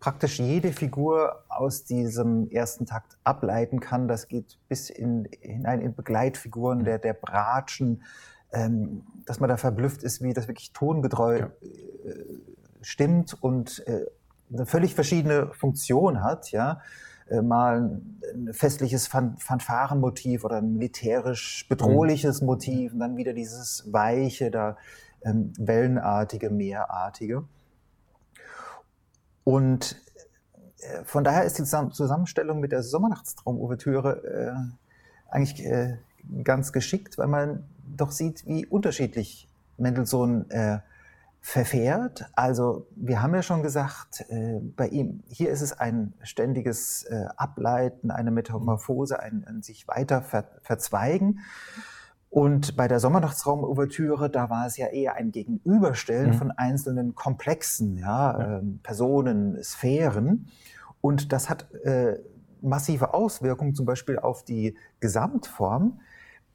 [0.00, 4.08] praktisch jede Figur aus diesem ersten Takt ableiten kann.
[4.08, 6.84] Das geht bis in, hinein in Begleitfiguren mhm.
[6.84, 8.02] der, der Bratschen,
[8.52, 11.46] ähm, dass man da verblüfft ist, wie das wirklich tongetreu ja.
[11.46, 12.24] äh,
[12.80, 14.06] stimmt und äh,
[14.52, 16.80] eine völlig verschiedene Funktion hat, ja.
[17.28, 18.00] Äh, mal
[18.34, 22.46] ein festliches Fan Fanfarenmotiv oder ein militärisch bedrohliches mhm.
[22.46, 24.76] Motiv und dann wieder dieses weiche, da
[25.24, 27.44] ähm, wellenartige, meerartige.
[29.44, 30.00] Und
[30.78, 35.98] äh, von daher ist die Zusammenstellung mit der Sommernachtstraum-Ouvertüre äh, eigentlich äh,
[36.44, 37.64] ganz geschickt, weil man
[37.96, 40.78] doch sieht, wie unterschiedlich Mendelssohn äh,
[41.44, 42.30] verfährt.
[42.34, 47.26] Also wir haben ja schon gesagt, äh, bei ihm, hier ist es ein ständiges äh,
[47.36, 51.40] Ableiten, eine Metamorphose, ein, ein sich weiter ver, verzweigen.
[52.30, 56.34] Und bei der Sommernachtsraum-Ouvertüre, da war es ja eher ein Gegenüberstellen mhm.
[56.34, 58.58] von einzelnen Komplexen, ja, ja.
[58.58, 60.46] Äh, Personen, Sphären.
[61.00, 62.20] Und das hat äh,
[62.62, 66.00] massive Auswirkungen zum Beispiel auf die Gesamtform.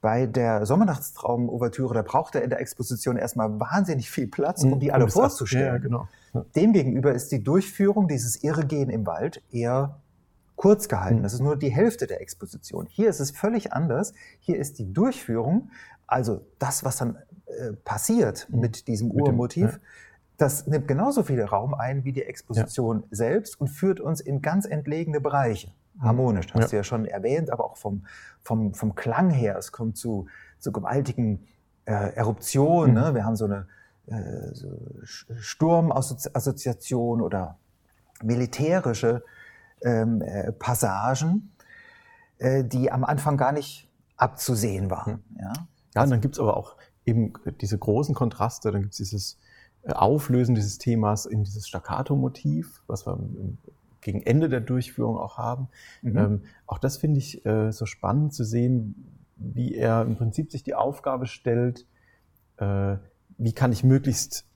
[0.00, 4.80] Bei der Sommernachtstraum-Ouvertüre, da braucht er in der Exposition erstmal wahnsinnig viel Platz, um mhm.
[4.80, 5.74] die alle vorzustellen.
[5.74, 6.08] Ja, genau.
[6.34, 6.44] Ja.
[6.54, 10.00] Demgegenüber ist die Durchführung dieses Irregehen im Wald eher
[10.54, 11.18] kurz gehalten.
[11.18, 11.22] Mhm.
[11.24, 12.86] Das ist nur die Hälfte der Exposition.
[12.88, 14.12] Hier ist es völlig anders.
[14.38, 15.70] Hier ist die Durchführung,
[16.06, 17.16] also das, was dann
[17.46, 18.60] äh, passiert mhm.
[18.60, 19.88] mit diesem mit Urmotiv, dem, ja.
[20.36, 24.64] das nimmt genauso viel Raum ein wie die Exposition selbst und führt uns in ganz
[24.64, 26.68] entlegene Bereiche harmonisch, hast ja.
[26.68, 28.06] du ja schon erwähnt, aber auch vom,
[28.42, 29.56] vom, vom Klang her.
[29.56, 30.26] Es kommt zu,
[30.58, 31.46] zu gewaltigen
[31.84, 32.94] äh, Eruptionen.
[32.94, 33.00] Mhm.
[33.00, 33.14] Ne?
[33.14, 33.66] Wir haben so eine
[34.06, 34.68] äh, so
[35.04, 37.58] Sturmassoziation oder
[38.22, 39.22] militärische
[39.82, 41.52] ähm, äh, Passagen,
[42.38, 45.24] äh, die am Anfang gar nicht abzusehen waren.
[45.30, 45.38] Mhm.
[45.40, 45.52] Ja,
[45.94, 49.38] ja und dann gibt's aber auch eben diese großen Kontraste, dann gibt's dieses
[49.82, 53.58] äh, Auflösen dieses Themas in dieses Staccato-Motiv, was wir im
[54.00, 55.68] gegen Ende der Durchführung auch haben.
[56.02, 56.16] Mhm.
[56.16, 60.62] Ähm, auch das finde ich äh, so spannend zu sehen, wie er im Prinzip sich
[60.62, 61.86] die Aufgabe stellt,
[62.56, 62.96] äh,
[63.38, 64.46] wie kann ich möglichst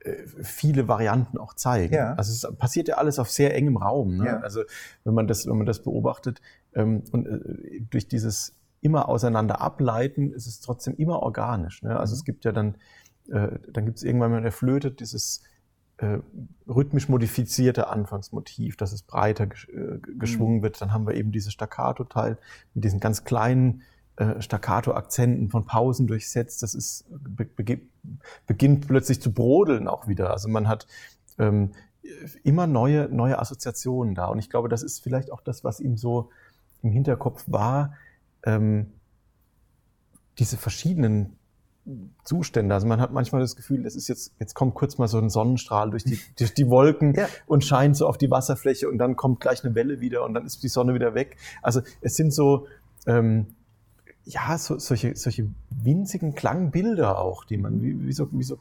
[0.00, 1.94] äh, viele Varianten auch zeigen.
[1.94, 2.14] Ja.
[2.14, 4.18] Also es passiert ja alles auf sehr engem Raum.
[4.18, 4.26] Ne?
[4.26, 4.40] Ja.
[4.40, 4.62] Also
[5.04, 6.40] wenn man das, wenn man das beobachtet
[6.74, 11.82] ähm, und äh, durch dieses immer auseinander ableiten, ist es trotzdem immer organisch.
[11.82, 11.98] Ne?
[11.98, 12.18] Also mhm.
[12.18, 12.76] es gibt ja dann,
[13.30, 15.42] äh, dann gibt es irgendwann, wenn er flötet, dieses
[15.98, 16.18] äh,
[16.68, 20.62] rhythmisch modifizierte Anfangsmotiv, dass es breiter gesch äh, geschwungen mhm.
[20.62, 20.80] wird.
[20.80, 22.38] Dann haben wir eben dieses Staccato-Teil
[22.74, 23.82] mit diesen ganz kleinen
[24.16, 26.62] äh, Staccato-Akzenten von Pausen durchsetzt.
[26.62, 27.48] Das ist, be
[28.46, 30.30] beginnt plötzlich zu brodeln auch wieder.
[30.30, 30.86] Also man hat
[31.38, 31.72] ähm,
[32.42, 34.26] immer neue, neue Assoziationen da.
[34.26, 36.30] Und ich glaube, das ist vielleicht auch das, was ihm so
[36.82, 37.94] im Hinterkopf war,
[38.44, 38.92] ähm,
[40.38, 41.38] diese verschiedenen
[42.24, 42.74] Zustände.
[42.74, 45.30] Also man hat manchmal das Gefühl, das ist jetzt, jetzt kommt kurz mal so ein
[45.30, 47.28] Sonnenstrahl durch die, durch die Wolken ja.
[47.46, 50.44] und scheint so auf die Wasserfläche und dann kommt gleich eine Welle wieder und dann
[50.44, 51.36] ist die Sonne wieder weg.
[51.62, 52.66] Also es sind so,
[53.06, 53.46] ähm,
[54.24, 58.58] ja, so, solche, solche winzigen Klangbilder auch, die man wie, wie, so, wie, so,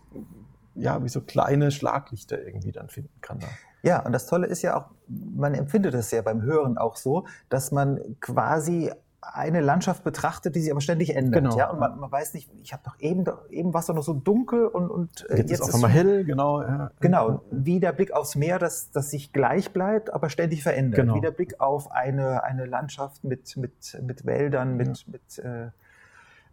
[0.75, 3.39] ja, wie so kleine Schlaglichter irgendwie dann finden kann.
[3.39, 3.47] Da.
[3.81, 7.25] Ja, und das Tolle ist ja auch, man empfindet es ja beim Hören auch so,
[7.49, 8.91] dass man quasi
[9.33, 11.43] eine Landschaft betrachtet, die sich aber ständig ändert.
[11.43, 11.57] Genau.
[11.57, 11.69] Ja?
[11.69, 14.13] Und man, man weiß nicht, ich habe doch eben, eben war es doch noch so
[14.13, 16.61] dunkel und, und äh, jetzt, jetzt ist es mal hell, genau.
[16.61, 16.91] Ja.
[16.99, 21.01] Genau, wie der Blick aufs Meer, das, das sich gleich bleibt, aber ständig verändert.
[21.01, 21.15] Genau.
[21.15, 25.11] Wie der Blick auf eine, eine Landschaft mit, mit, mit Wäldern, mit, ja.
[25.11, 25.69] mit, äh,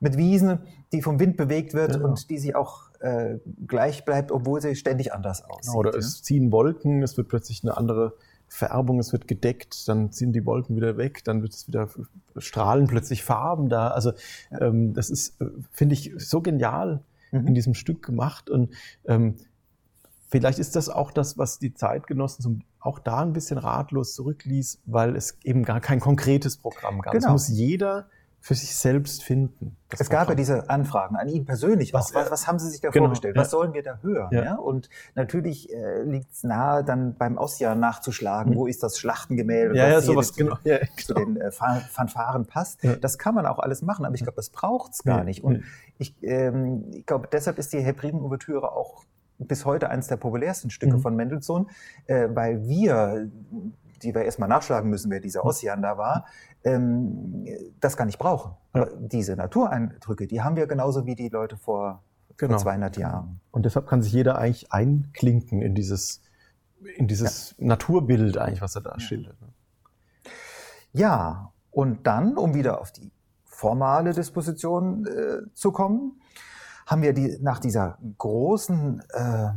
[0.00, 0.60] mit Wiesen,
[0.92, 2.08] die vom Wind bewegt wird genau.
[2.08, 5.66] und die sich auch äh, gleich bleibt, obwohl sie ständig anders aussieht.
[5.66, 8.14] Genau, oder es ziehen Wolken, es wird plötzlich eine andere
[8.52, 11.88] Vererbung, es wird gedeckt, dann ziehen die Wolken wieder weg, dann wird es wieder
[12.36, 13.88] strahlen plötzlich Farben da.
[13.88, 14.12] Also
[14.60, 17.46] ähm, das ist, äh, finde ich, so genial mhm.
[17.46, 18.50] in diesem Stück gemacht.
[18.50, 18.74] Und
[19.06, 19.36] ähm,
[20.28, 24.82] vielleicht ist das auch das, was die Zeitgenossen zum, auch da ein bisschen ratlos zurückließ,
[24.84, 27.14] weil es eben gar kein konkretes Programm gab.
[27.14, 27.24] Genau.
[27.24, 28.06] Es muss jeder
[28.42, 29.76] für sich selbst finden.
[29.88, 31.94] Es gab ja diese Anfragen an ihn persönlich.
[31.94, 33.36] Was, was, was haben Sie sich da genau, vorgestellt?
[33.36, 33.50] Was ja.
[33.50, 34.30] sollen wir da hören?
[34.32, 34.44] Ja.
[34.44, 34.54] ja?
[34.56, 38.56] Und natürlich äh, liegt es nahe, dann beim Osja nachzuschlagen, mhm.
[38.56, 40.56] wo ist das Schlachtengemälde, ja, ja, sowas genau.
[40.64, 40.90] ja, genau.
[40.96, 42.80] zu den äh, Fanfaren passt.
[43.00, 45.44] Das kann man auch alles machen, aber ich glaube, das braucht es gar nicht.
[45.44, 45.62] Und
[45.98, 49.04] ich, ähm, ich glaube, deshalb ist die Hebriden-Ouvertüre auch
[49.38, 51.00] bis heute eines der populärsten Stücke mhm.
[51.00, 51.70] von Mendelssohn,
[52.06, 53.30] äh, weil wir,
[54.02, 56.26] die wir erstmal nachschlagen müssen, wer dieser Ossian da war,
[56.64, 57.46] ähm,
[57.80, 58.52] das gar nicht brauchen.
[58.74, 58.82] Ja.
[58.82, 62.02] Aber diese Natureindrücke, die haben wir genauso wie die Leute vor,
[62.36, 62.54] genau.
[62.54, 63.40] vor 200 Jahren.
[63.50, 66.22] Und deshalb kann sich jeder eigentlich einklinken in dieses,
[66.96, 67.66] in dieses ja.
[67.66, 69.00] Naturbild eigentlich, was er da ja.
[69.00, 69.40] schildert.
[69.40, 69.48] Ne?
[70.92, 73.10] Ja, und dann, um wieder auf die
[73.44, 76.20] formale Disposition äh, zu kommen,
[76.86, 79.50] haben wir die, nach dieser großen, äh,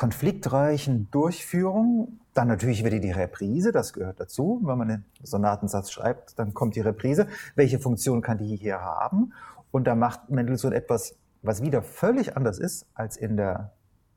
[0.00, 4.58] konfliktreichen Durchführung dann natürlich wieder die Reprise, das gehört dazu.
[4.64, 7.26] Wenn man den Sonatensatz schreibt, dann kommt die Reprise.
[7.54, 9.34] Welche Funktion kann die hier haben?
[9.70, 13.72] Und da macht Mendelssohn etwas, was wieder völlig anders ist als in der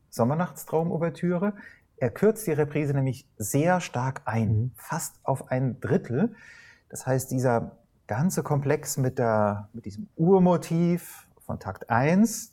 [0.09, 1.51] Sommernachtstraum-Ouvertüre.
[1.97, 4.71] Er kürzt die Reprise nämlich sehr stark ein, mhm.
[4.77, 6.33] fast auf ein Drittel.
[6.87, 7.75] Das heißt, dieser
[8.07, 12.52] ganze Komplex mit, der, mit diesem Urmotiv von Takt 1,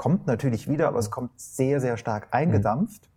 [0.00, 3.10] kommt natürlich wieder, aber es kommt sehr, sehr stark eingedampft.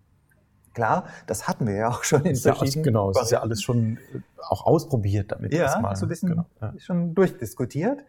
[0.74, 2.84] Klar, das hatten wir ja auch schon in verschiedenen.
[2.84, 4.20] Ja, genau, es ist ja alles schon äh,
[4.50, 5.54] auch ausprobiert damit.
[5.54, 5.96] Ja, erstmal.
[5.96, 6.74] so ein bisschen genau, ja.
[6.80, 8.04] schon durchdiskutiert.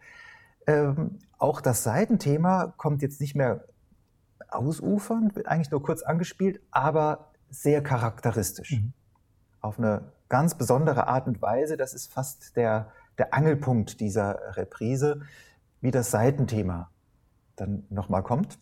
[0.67, 3.63] Ähm, auch das Seitenthema kommt jetzt nicht mehr
[4.49, 8.71] ausufernd, wird eigentlich nur kurz angespielt, aber sehr charakteristisch.
[8.73, 8.91] Mhm.
[9.61, 11.77] Auf eine ganz besondere Art und Weise.
[11.77, 15.21] Das ist fast der, der Angelpunkt dieser Reprise,
[15.79, 16.91] wie das Seitenthema
[17.55, 18.59] dann nochmal kommt.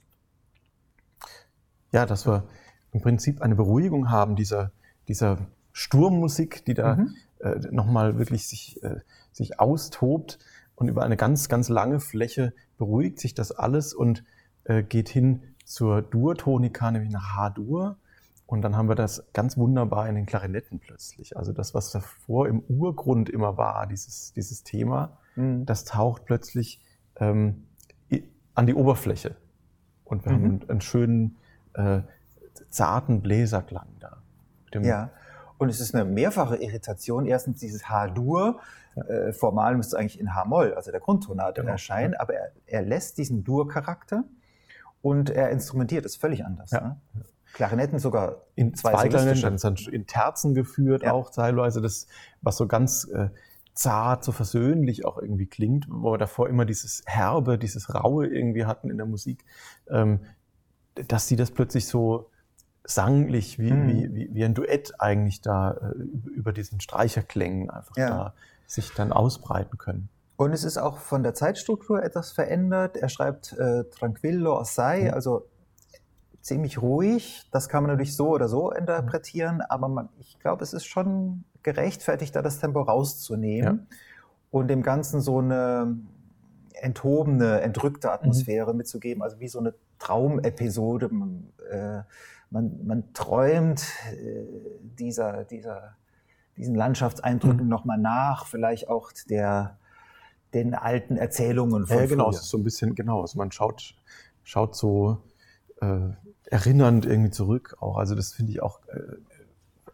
[1.94, 2.44] Ja, das war
[2.92, 4.72] im Prinzip eine Beruhigung haben dieser,
[5.08, 5.38] dieser
[5.72, 7.16] Sturmmusik, die da mhm.
[7.40, 9.00] äh, nochmal wirklich sich, äh,
[9.32, 10.40] sich austobt
[10.76, 14.24] und über eine ganz, ganz lange Fläche beruhigt sich das alles und
[14.66, 17.98] äh, geht hin zur Dur-Tonika, nämlich nach H-Dur.
[18.46, 21.38] Und dann haben wir das ganz wunderbar in den Klarinetten plötzlich.
[21.38, 25.66] Also das, was davor im Urgrund immer war, dieses, dieses Thema, mhm.
[25.66, 26.82] das taucht plötzlich
[27.18, 27.68] ähm,
[28.54, 29.36] an die Oberfläche.
[30.04, 30.36] Und wir mhm.
[30.36, 31.38] haben einen, einen schönen
[31.74, 32.02] äh,
[32.70, 34.18] zarten Bläserklang da.
[34.82, 35.10] ja.
[35.58, 37.26] Und es ist eine mehrfache Irritation.
[37.26, 38.60] Erstens dieses H-Dur.
[38.96, 39.04] Ja.
[39.04, 41.72] Äh, formal müsste es eigentlich in H-Moll, also der Grundtonart, genau.
[41.72, 44.24] erscheinen, aber er, er lässt diesen Dur-Charakter
[45.02, 46.72] und er instrumentiert es völlig anders.
[46.72, 46.82] Ja.
[46.82, 46.98] Ne?
[47.54, 51.14] Klarinetten sogar in zwei, zwei Klarinetten, dann in Terzen geführt ja.
[51.14, 52.08] auch teilweise, das,
[52.42, 53.30] was so ganz äh,
[53.74, 58.66] zart, so versöhnlich auch irgendwie klingt, wo wir davor immer dieses Herbe, dieses Raue irgendwie
[58.66, 59.46] hatten in der Musik,
[59.90, 60.22] ähm,
[60.96, 62.30] dass sie das plötzlich so
[62.86, 63.88] sanglich, wie, hm.
[63.88, 65.94] wie, wie, wie, ein Duett eigentlich da äh,
[66.36, 68.10] über diesen Streicherklängen einfach ja.
[68.10, 68.34] da
[68.68, 70.10] sich dann ausbreiten können.
[70.36, 72.98] Und es ist auch von der Zeitstruktur etwas verändert.
[72.98, 75.14] Er schreibt äh, tranquillo assai, mhm.
[75.14, 75.46] also
[76.42, 77.48] ziemlich ruhig.
[77.52, 81.46] Das kann man natürlich so oder so interpretieren, aber man, ich glaube, es ist schon
[81.62, 83.98] gerechtfertigt, da das Tempo rauszunehmen ja.
[84.52, 85.98] und dem Ganzen so eine
[86.74, 88.80] enthobene, entrückte Atmosphäre mhm.
[88.80, 89.74] mitzugeben, also wie so eine
[90.04, 91.10] Traumepisode.
[91.10, 92.02] Man, äh,
[92.50, 94.44] man, man träumt äh,
[94.82, 95.96] dieser, dieser,
[96.58, 97.70] diesen Landschaftseindrücken mhm.
[97.70, 99.78] nochmal nach, vielleicht auch der,
[100.54, 103.96] den alten Erzählungen von Ja, genau, es ist so ein bisschen, genau, also man schaut,
[104.44, 105.24] schaut so
[105.82, 106.10] äh,
[106.46, 107.98] erinnernd irgendwie zurück auch.
[107.98, 109.00] Also das finde ich auch äh,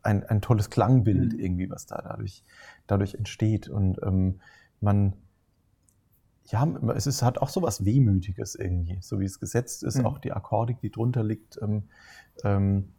[0.03, 1.39] ein, ein tolles Klangbild mhm.
[1.39, 2.43] irgendwie, was da dadurch,
[2.87, 3.69] dadurch entsteht.
[3.69, 4.41] Und ähm,
[4.81, 5.13] man,
[6.51, 10.05] ja, es ist, hat auch so was Wehmütiges irgendwie, so wie es gesetzt ist, mhm.
[10.05, 11.59] auch die Akkordik, die drunter liegt.
[11.61, 11.83] Ähm,
[12.43, 12.89] ähm,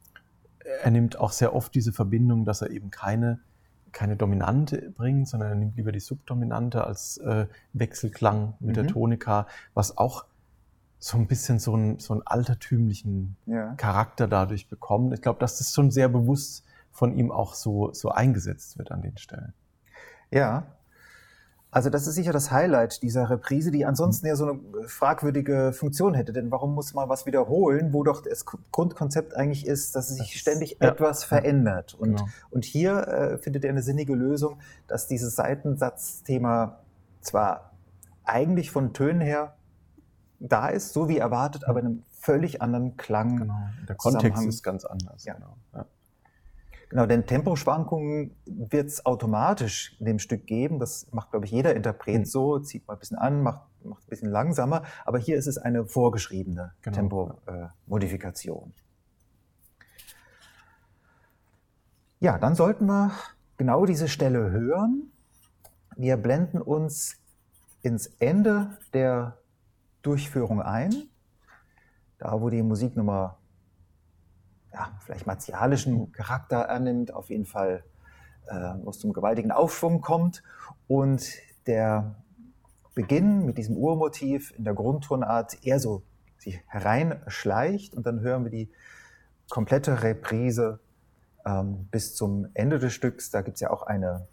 [0.82, 3.40] er nimmt auch sehr oft diese Verbindung, dass er eben keine,
[3.92, 8.74] keine Dominante bringt, sondern er nimmt lieber die Subdominante als äh, Wechselklang mit mhm.
[8.74, 10.26] der Tonika, was auch
[11.00, 13.74] so ein bisschen so einen, so einen altertümlichen ja.
[13.74, 15.14] Charakter dadurch bekommt.
[15.14, 19.02] Ich glaube, dass das schon sehr bewusst von ihm auch so, so eingesetzt wird an
[19.02, 19.54] den Stellen.
[20.30, 20.66] Ja,
[21.72, 26.14] also das ist sicher das Highlight dieser Reprise, die ansonsten ja so eine fragwürdige Funktion
[26.14, 26.32] hätte.
[26.32, 30.78] Denn warum muss man was wiederholen, wo doch das Grundkonzept eigentlich ist, dass sich ständig
[30.80, 30.88] ja.
[30.88, 31.94] etwas verändert.
[31.94, 32.28] Und, genau.
[32.50, 36.80] und hier äh, findet er eine sinnige Lösung, dass dieses Seitensatzthema
[37.20, 37.70] zwar
[38.24, 39.54] eigentlich von Tönen her
[40.40, 43.36] da ist, so wie erwartet, aber in einem völlig anderen Klang.
[43.36, 43.54] Genau.
[43.88, 45.24] Der Kontext ist ganz anders.
[45.24, 45.34] Ja.
[45.34, 45.56] Genau.
[45.74, 45.86] Ja.
[46.90, 50.80] Genau, denn Temposchwankungen wird es automatisch in dem Stück geben.
[50.80, 52.24] Das macht, glaube ich, jeder Interpret mhm.
[52.24, 54.82] so, zieht mal ein bisschen an, macht, macht ein bisschen langsamer.
[55.04, 56.96] Aber hier ist es eine vorgeschriebene genau.
[56.96, 58.72] Tempomodifikation.
[58.72, 58.80] Äh,
[62.18, 63.12] ja, dann sollten wir
[63.56, 65.12] genau diese Stelle hören.
[65.96, 67.18] Wir blenden uns
[67.82, 69.38] ins Ende der
[70.02, 70.92] Durchführung ein,
[72.18, 73.39] da wo die Musiknummer
[74.72, 77.84] ja, vielleicht martialischen Charakter annimmt, auf jeden Fall,
[78.46, 80.42] äh, wo es zum gewaltigen Aufschwung kommt.
[80.86, 81.32] Und
[81.66, 82.14] der
[82.94, 86.02] Beginn mit diesem Urmotiv in der Grundtonart eher so
[86.38, 88.70] sich hereinschleicht und dann hören wir die
[89.48, 90.80] komplette Reprise
[91.46, 93.30] ähm, bis zum Ende des Stücks.
[93.30, 94.26] Da gibt es ja auch eine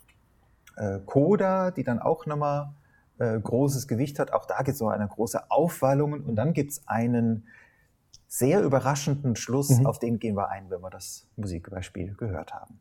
[0.77, 2.73] äh, Coda, die dann auch nochmal
[3.19, 4.33] äh, großes Gewicht hat.
[4.33, 7.47] Auch da gibt es so eine große Aufwallung und dann gibt es einen
[8.27, 9.85] sehr überraschenden Schluss, mhm.
[9.85, 12.79] auf den gehen wir ein, wenn wir das Musikbeispiel gehört haben.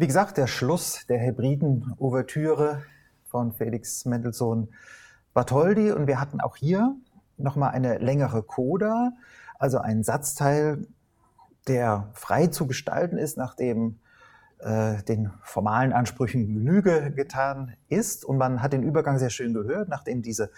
[0.00, 2.84] Wie gesagt, der Schluss der Hebriden-Ouvertüre
[3.24, 4.68] von Felix Mendelssohn
[5.34, 6.94] Bartholdy und wir hatten auch hier
[7.36, 9.14] nochmal eine längere Coda,
[9.58, 10.86] also ein Satzteil,
[11.66, 13.98] der frei zu gestalten ist, nachdem
[14.60, 18.24] äh, den formalen Ansprüchen Genüge getan ist.
[18.24, 20.52] Und man hat den Übergang sehr schön gehört, nachdem diese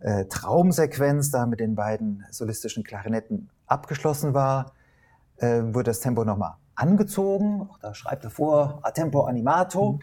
[0.00, 4.72] äh, Traumsequenz da mit den beiden solistischen Klarinetten abgeschlossen war,
[5.36, 7.68] äh, wurde das Tempo nochmal angezogen.
[7.80, 9.92] Da schreibt er vor, a tempo animato.
[9.92, 10.00] Mhm.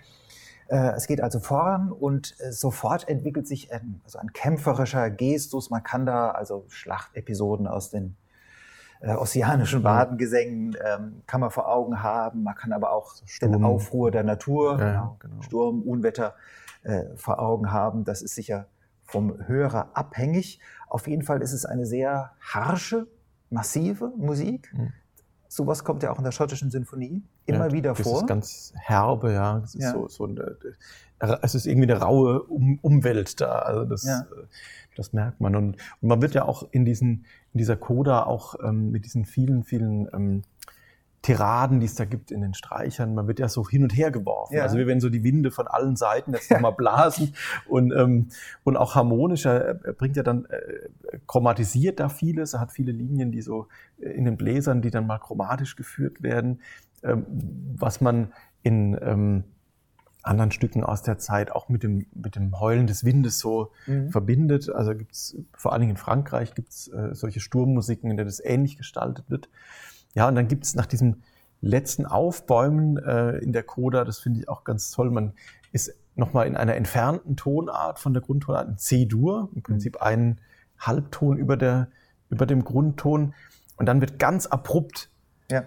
[0.68, 5.70] Äh, es geht also voran und äh, sofort entwickelt sich ein, also ein kämpferischer Gestus.
[5.70, 8.18] Man kann da also Schlachtepisoden aus den
[9.02, 12.44] äh, ossianischen Badengesängen ähm, kann man vor Augen haben.
[12.44, 13.52] Man kann aber auch Sturm.
[13.52, 15.42] den Aufruhr der Natur, ja, genau.
[15.42, 16.34] Sturm, Unwetter
[16.84, 18.04] äh, vor Augen haben.
[18.04, 18.68] Das ist sicher
[19.04, 20.60] vom Hörer abhängig.
[20.88, 23.08] Auf jeden Fall ist es eine sehr harsche,
[23.52, 24.74] massive Musik.
[24.74, 24.94] Mhm.
[25.56, 28.14] Sowas kommt ja auch in der schottischen Sinfonie immer ja, wieder das vor.
[28.14, 29.60] Das ist ganz herbe, ja.
[29.60, 29.94] Das ist ja.
[29.94, 30.58] so, so eine,
[31.42, 33.60] es ist irgendwie eine raue um Umwelt da.
[33.60, 34.20] Also das, ja.
[34.20, 34.48] Äh,
[34.98, 35.56] das merkt man.
[35.56, 37.24] Und, und, man wird ja auch in, diesen,
[37.54, 40.42] in dieser Coda auch ähm, mit diesen vielen, vielen ähm,
[41.26, 44.12] Tiraden, die es da gibt in den Streichern, man wird ja so hin und her
[44.12, 44.58] geworfen.
[44.58, 44.62] Ja.
[44.62, 47.34] Also wir werden so die Winde von allen Seiten jetzt nochmal blasen
[47.68, 48.28] und, ähm,
[48.64, 49.46] und auch harmonisch.
[49.46, 53.70] Er, bringt ja dann, äh, chromatisiert da vieles, er hat viele Linien, die so
[54.00, 56.62] äh, in den Bläsern, die dann mal chromatisch geführt werden,
[57.02, 57.26] ähm,
[57.76, 58.32] was man
[58.62, 59.46] in ähm,
[60.22, 64.12] anderen Stücken aus der Zeit auch mit dem, mit dem Heulen des Windes so mhm.
[64.12, 64.70] verbindet.
[64.70, 68.78] Also gibt's vor allen Dingen in Frankreich gibt's äh, solche Sturmmusiken, in der das ähnlich
[68.78, 69.50] gestaltet wird.
[70.16, 71.22] Ja, und dann gibt es nach diesem
[71.62, 75.34] letzten Aufbäumen äh, in der Coda, das finde ich auch ganz toll, man
[75.72, 80.02] ist nochmal in einer entfernten Tonart von der Grundtonart, in C-Dur, im Prinzip mhm.
[80.02, 80.42] ein
[80.80, 81.90] Halbton über, der,
[82.30, 83.34] über dem Grundton.
[83.78, 85.10] Und dann wird ganz abrupt
[85.52, 85.64] ja.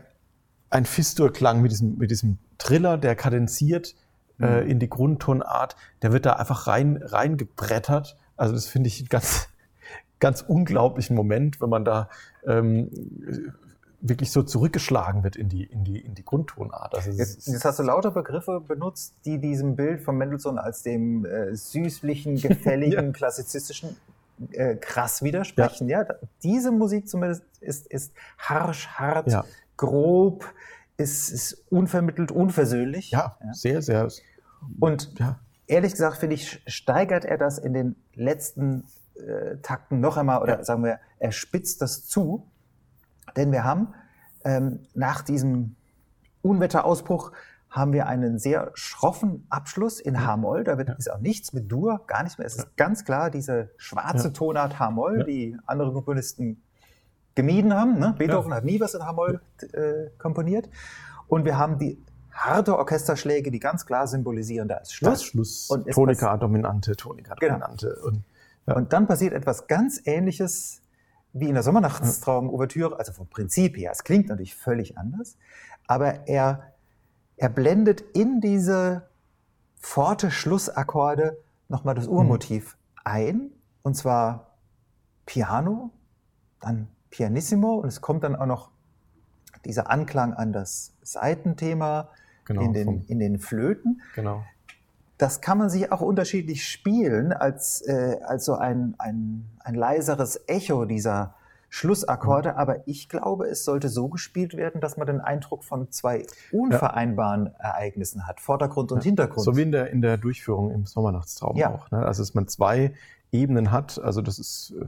[0.71, 3.95] ein Fistur-Klang mit diesem, mit diesem Triller, der kadenziert
[4.41, 4.49] äh, mhm.
[4.49, 8.17] äh, in die Grundtonart, der wird da einfach rein, reingebrettert.
[8.37, 9.49] Also das finde ich einen ganz,
[10.21, 12.09] ganz unglaublichen Moment, wenn man da
[12.47, 12.91] ähm,
[14.01, 16.95] wirklich so zurückgeschlagen wird in die, in die, in die Grundtonart.
[16.95, 21.25] Also jetzt, jetzt, hast du lauter Begriffe benutzt, die diesem Bild von Mendelssohn als dem
[21.25, 23.13] äh, süßlichen, gefälligen, ja.
[23.13, 23.97] klassizistischen
[24.53, 25.89] äh, krass widersprechen.
[25.89, 26.03] Ja.
[26.03, 26.15] ja.
[26.43, 29.45] diese Musik zumindest ist, ist harsch, hart, ja.
[29.77, 30.45] grob,
[30.97, 33.11] ist, ist unvermittelt, unversöhnlich.
[33.11, 34.09] Ja, sehr, sehr.
[34.79, 35.13] Und
[35.67, 38.85] ehrlich gesagt, finde ich, steigert er das in den letzten
[39.17, 42.47] äh, Takten noch einmal, oder sagen wir, er spitzt das zu.
[43.37, 43.95] Denn wir haben
[44.45, 45.77] ähm, nach diesem
[46.43, 47.33] Unwetterausbruch
[47.71, 50.65] haben wir einen sehr schroffen Abschluss in H-Moll.
[50.65, 50.95] Da wird, ja.
[50.95, 52.47] ist auch nichts mit Dur, gar nichts mehr.
[52.47, 52.71] Es ist ja.
[52.77, 54.33] ganz klar diese schwarze ja.
[54.33, 56.63] Tonart H-Moll, die andere Komponisten
[57.35, 57.99] gemieden haben.
[57.99, 58.15] Ne?
[58.17, 59.41] Beethoven hat nie was in H-Moll
[59.73, 60.69] äh, komponiert.
[61.29, 62.03] Und wir haben die
[62.33, 65.13] harte Orchesterschläge, die ganz klar symbolisieren, da ist Schluss.
[65.13, 65.71] Das Schluss.
[65.71, 67.99] Und Tonika dominante, Tonika dominante.
[68.03, 68.07] Genau.
[68.67, 70.81] Und, und dann passiert etwas ganz Ähnliches
[71.33, 75.37] wie in der Sommernachtstraum-Ouvertüre, also vom Prinzip her, es klingt natürlich völlig anders,
[75.87, 76.73] aber er,
[77.37, 79.09] er blendet in diese
[79.81, 81.39] forte Schlussakkorde
[81.69, 83.01] nochmal das Urmotiv mhm.
[83.05, 83.51] ein,
[83.83, 84.57] und zwar
[85.27, 85.91] Piano,
[86.61, 88.71] dann Pianissimo, und es kommt dann auch noch
[89.65, 92.09] dieser Anklang an das Seitenthema
[92.45, 94.03] genau, in, den, in den Flöten.
[94.15, 94.43] Genau
[95.19, 100.41] das kann man sich auch unterschiedlich spielen, als, äh, als so ein, ein, ein leiseres
[100.47, 101.35] Echo dieser
[101.71, 102.53] Schlussakkorde.
[102.53, 102.57] Mhm.
[102.57, 107.47] Aber ich glaube, es sollte so gespielt werden, dass man den Eindruck von zwei unvereinbaren
[107.47, 107.71] ja.
[107.71, 109.05] Ereignissen hat, Vordergrund und ja.
[109.05, 109.45] Hintergrund.
[109.45, 111.75] So wie in der, in der Durchführung im Sommernachtstraum ja.
[111.75, 111.91] auch.
[111.91, 111.99] Ne?
[111.99, 112.95] Also, dass man zwei
[113.33, 114.01] Ebenen hat.
[114.03, 114.87] Also, das ist äh,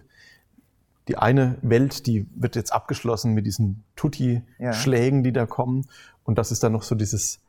[1.09, 5.89] die eine Welt, die wird jetzt abgeschlossen mit diesen Tutti-Schlägen, die da kommen.
[6.23, 7.41] Und das ist dann noch so dieses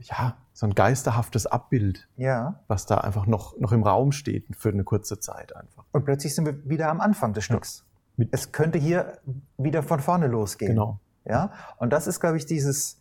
[0.00, 2.60] ja, so ein geisterhaftes Abbild, ja.
[2.68, 5.84] was da einfach noch, noch im Raum steht für eine kurze Zeit einfach.
[5.92, 7.84] Und plötzlich sind wir wieder am Anfang des Stücks.
[8.16, 8.26] Ja.
[8.30, 9.18] Es könnte hier
[9.58, 10.72] wieder von vorne losgehen.
[10.72, 11.00] Genau.
[11.24, 13.00] Ja, und das ist, glaube ich, dieses,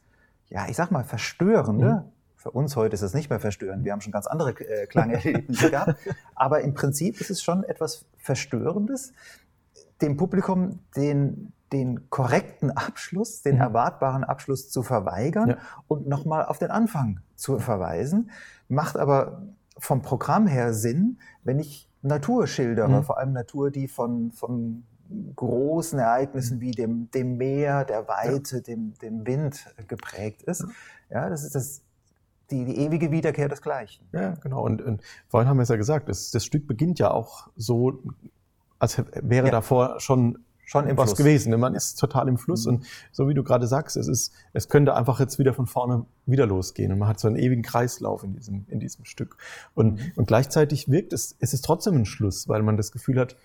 [0.50, 1.92] ja, ich sag mal, verstörende.
[1.92, 2.02] Mhm.
[2.36, 3.86] Für uns heute ist es nicht mehr verstörend.
[3.86, 5.96] Wir haben schon ganz andere äh, Klangerlebnisse gehabt.
[6.36, 9.14] Aber im Prinzip ist es schon etwas Verstörendes,
[10.04, 13.62] dem Publikum den, den korrekten Abschluss, den mhm.
[13.62, 15.58] erwartbaren Abschluss zu verweigern ja.
[15.88, 18.30] und nochmal auf den Anfang zu verweisen.
[18.68, 19.48] Macht aber
[19.78, 23.04] vom Programm her Sinn, wenn ich Natur schildere, mhm.
[23.04, 24.84] vor allem Natur, die von, von
[25.36, 28.62] großen Ereignissen wie dem, dem Meer, der Weite, ja.
[28.62, 30.66] dem, dem Wind geprägt ist.
[31.10, 31.82] Ja, das ist das,
[32.52, 34.08] die, die ewige Wiederkehr des Gleichen.
[34.12, 34.64] Ja, genau.
[34.64, 38.04] Und, und vorhin haben wir es ja gesagt, das, das Stück beginnt ja auch so,
[38.84, 39.52] als wäre ja.
[39.52, 41.18] davor schon schon im was Fluss.
[41.18, 41.50] gewesen.
[41.50, 41.58] Ne?
[41.58, 42.76] Man ist total im Fluss mhm.
[42.76, 46.06] und so wie du gerade sagst, es ist, es könnte einfach jetzt wieder von vorne
[46.26, 49.38] wieder losgehen und man hat so einen ewigen Kreislauf in diesem, in diesem Stück.
[49.74, 50.12] Und, mhm.
[50.16, 53.36] und gleichzeitig wirkt es, es ist trotzdem ein Schluss, weil man das Gefühl hat,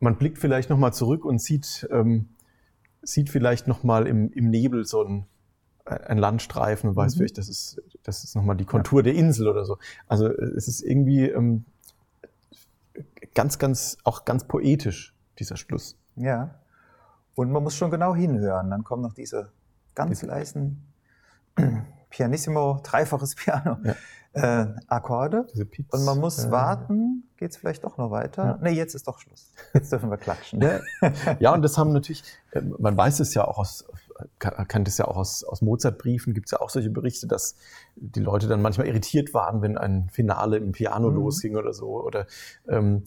[0.00, 2.28] man blickt vielleicht nochmal zurück und sieht, ähm,
[3.02, 5.26] sieht vielleicht nochmal im, im Nebel so ein,
[5.84, 7.18] ein Landstreifen und weiß mhm.
[7.18, 9.04] vielleicht, das ist, das ist nochmal die Kontur ja.
[9.04, 9.78] der Insel oder so.
[10.08, 11.64] Also es ist irgendwie ähm,
[13.34, 15.96] ganz, ganz, auch ganz poetisch, dieser Schluss.
[16.16, 16.60] Ja.
[17.34, 18.70] Und man muss schon genau hinhören.
[18.70, 19.52] Dann kommen noch diese
[19.94, 20.92] ganz leisen
[22.10, 24.62] Pianissimo, dreifaches Piano, ja.
[24.62, 25.46] äh, Akkorde.
[25.90, 28.44] Und man muss äh, warten, geht es vielleicht doch noch weiter?
[28.44, 28.58] Ja.
[28.60, 29.50] Nee, jetzt ist doch Schluss.
[29.72, 30.62] Jetzt dürfen wir klatschen.
[31.40, 32.22] ja, und das haben natürlich,
[32.52, 33.86] äh, man weiß es ja auch aus,
[34.38, 37.56] kennt es ja auch aus, aus Mozart-Briefen, gibt es ja auch solche Berichte, dass
[37.96, 41.16] die Leute dann manchmal irritiert waren, wenn ein Finale im Piano mhm.
[41.16, 42.02] losging oder so.
[42.02, 42.26] Oder
[42.68, 43.04] ähm,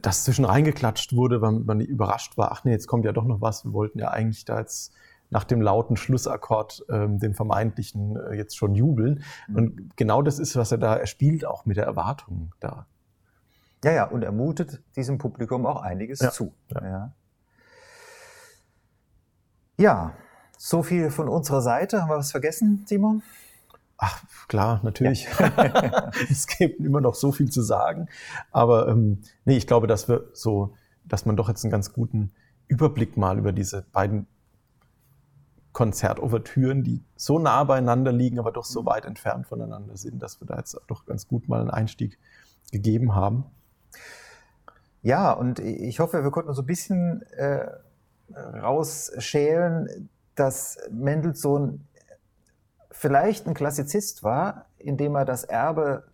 [0.00, 3.40] dass zwischen reingeklatscht wurde, weil man überrascht war, ach nee, jetzt kommt ja doch noch
[3.40, 4.92] was, wir wollten ja eigentlich da jetzt
[5.30, 9.22] nach dem lauten Schlussakkord, ähm, dem vermeintlichen, äh, jetzt schon jubeln.
[9.48, 9.56] Mhm.
[9.56, 12.86] Und genau das ist, was er da, er spielt auch mit der Erwartung da.
[13.84, 16.30] Ja, ja, und er mutet diesem Publikum auch einiges ja.
[16.30, 16.52] zu.
[16.68, 16.84] Ja.
[16.84, 17.12] ja.
[19.78, 20.12] Ja,
[20.58, 22.02] so viel von unserer Seite.
[22.02, 23.22] Haben wir was vergessen, Simon?
[24.02, 25.28] Ach, klar, natürlich.
[25.38, 26.10] Ja.
[26.30, 28.08] es gibt immer noch so viel zu sagen.
[28.50, 30.74] Aber ähm, nee, ich glaube, dass wir so,
[31.04, 32.32] dass man doch jetzt einen ganz guten
[32.66, 34.26] Überblick mal über diese beiden
[35.72, 40.46] Konzertouvertüren, die so nah beieinander liegen, aber doch so weit entfernt voneinander sind, dass wir
[40.46, 42.18] da jetzt doch ganz gut mal einen Einstieg
[42.72, 43.44] gegeben haben.
[45.02, 47.66] Ja, und ich hoffe, wir konnten so ein bisschen äh,
[48.34, 51.86] rausschälen, dass Mendelssohn
[53.00, 56.04] vielleicht ein Klassizist war, indem er das Erbe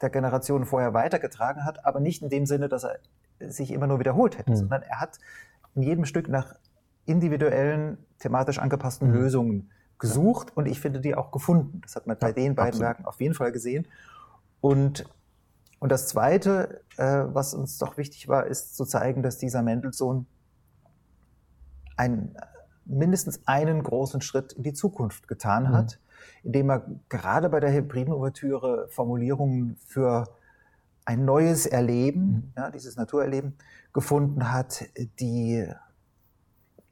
[0.00, 3.00] der Generation vorher weitergetragen hat, aber nicht in dem Sinne, dass er
[3.40, 4.56] sich immer nur wiederholt hätte, mhm.
[4.56, 5.18] sondern er hat
[5.74, 6.54] in jedem Stück nach
[7.04, 9.14] individuellen, thematisch angepassten mhm.
[9.14, 11.80] Lösungen gesucht und ich finde die auch gefunden.
[11.82, 12.86] Das hat man bei ja, den beiden absolut.
[12.86, 13.88] Werken auf jeden Fall gesehen.
[14.60, 15.06] Und,
[15.80, 20.26] und das Zweite, äh, was uns doch wichtig war, ist zu zeigen, dass dieser Mendelssohn
[21.96, 22.36] ein,
[22.84, 25.74] mindestens einen großen Schritt in die Zukunft getan mhm.
[26.42, 30.28] Indem er gerade bei der Hybriden-Ouvertüre Formulierungen für
[31.04, 32.52] ein neues Erleben, mhm.
[32.56, 33.54] ja, dieses Naturerleben,
[33.92, 34.84] gefunden hat,
[35.18, 35.66] die,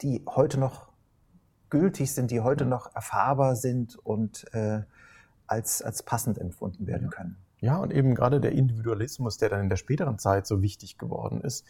[0.02, 0.88] die heute noch
[1.70, 4.82] gültig sind, die heute noch erfahrbar sind und äh,
[5.46, 7.36] als, als passend empfunden werden können.
[7.60, 11.40] Ja, und eben gerade der Individualismus, der dann in der späteren Zeit so wichtig geworden
[11.40, 11.66] ist,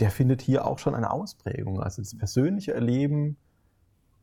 [0.00, 1.80] der findet hier auch schon eine Ausprägung.
[1.80, 3.36] Also das persönliche Erleben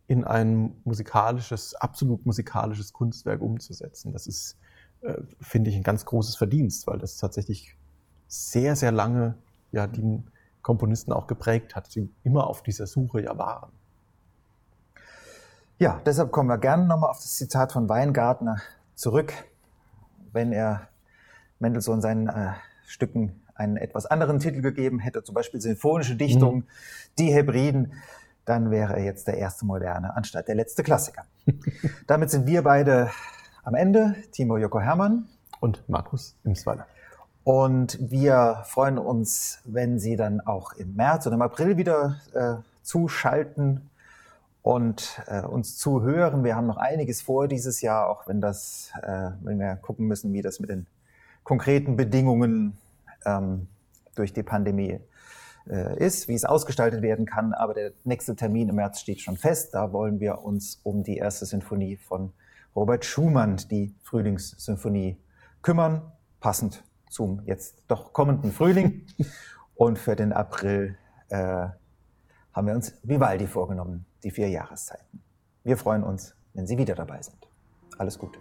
[0.07, 4.13] in ein musikalisches, absolut musikalisches Kunstwerk umzusetzen.
[4.13, 4.57] Das ist,
[5.01, 7.75] äh, finde ich, ein ganz großes Verdienst, weil das tatsächlich
[8.27, 9.35] sehr, sehr lange
[9.71, 10.23] ja die
[10.61, 13.71] Komponisten auch geprägt hat, die immer auf dieser Suche ja waren.
[15.79, 18.61] Ja, deshalb kommen wir gerne nochmal auf das Zitat von Weingartner
[18.95, 19.33] zurück,
[20.31, 20.87] wenn er
[21.59, 22.53] Mendelssohn seinen äh,
[22.87, 26.63] Stücken einen etwas anderen Titel gegeben hätte, zum Beispiel Sinfonische Dichtung, mhm.
[27.17, 27.93] die Hebriden,
[28.47, 31.25] dann wäre er jetzt der erste Moderne anstatt der letzte Klassiker.
[32.07, 33.11] Damit sind wir beide
[33.63, 35.27] am Ende, Timo Joko Hermann
[35.59, 36.87] und Markus Imsweiler.
[37.43, 42.55] Und wir freuen uns, wenn Sie dann auch im März oder im April wieder äh,
[42.83, 43.89] zuschalten
[44.61, 46.45] und äh, uns zuhören.
[46.45, 50.31] Wir haben noch einiges vor dieses Jahr, auch wenn das, äh, wenn wir gucken müssen,
[50.31, 50.87] wie das mit den
[51.43, 52.77] konkreten Bedingungen
[53.25, 53.67] ähm,
[54.15, 54.99] durch die Pandemie
[55.69, 57.53] äh, ist, wie es ausgestaltet werden kann.
[57.53, 59.73] Aber der nächste Termin im März steht schon fest.
[59.73, 62.33] Da wollen wir uns um die erste Sinfonie von
[62.75, 65.17] Robert Schumann, die Frühlingssymphonie,
[65.61, 69.07] kümmern, passend zum jetzt doch kommenden Frühling.
[69.75, 70.97] Und für den April
[71.29, 71.67] äh,
[72.53, 75.21] haben wir uns Vivaldi vorgenommen, die vier Jahreszeiten.
[75.63, 77.47] Wir freuen uns, wenn Sie wieder dabei sind.
[77.97, 78.39] Alles Gute.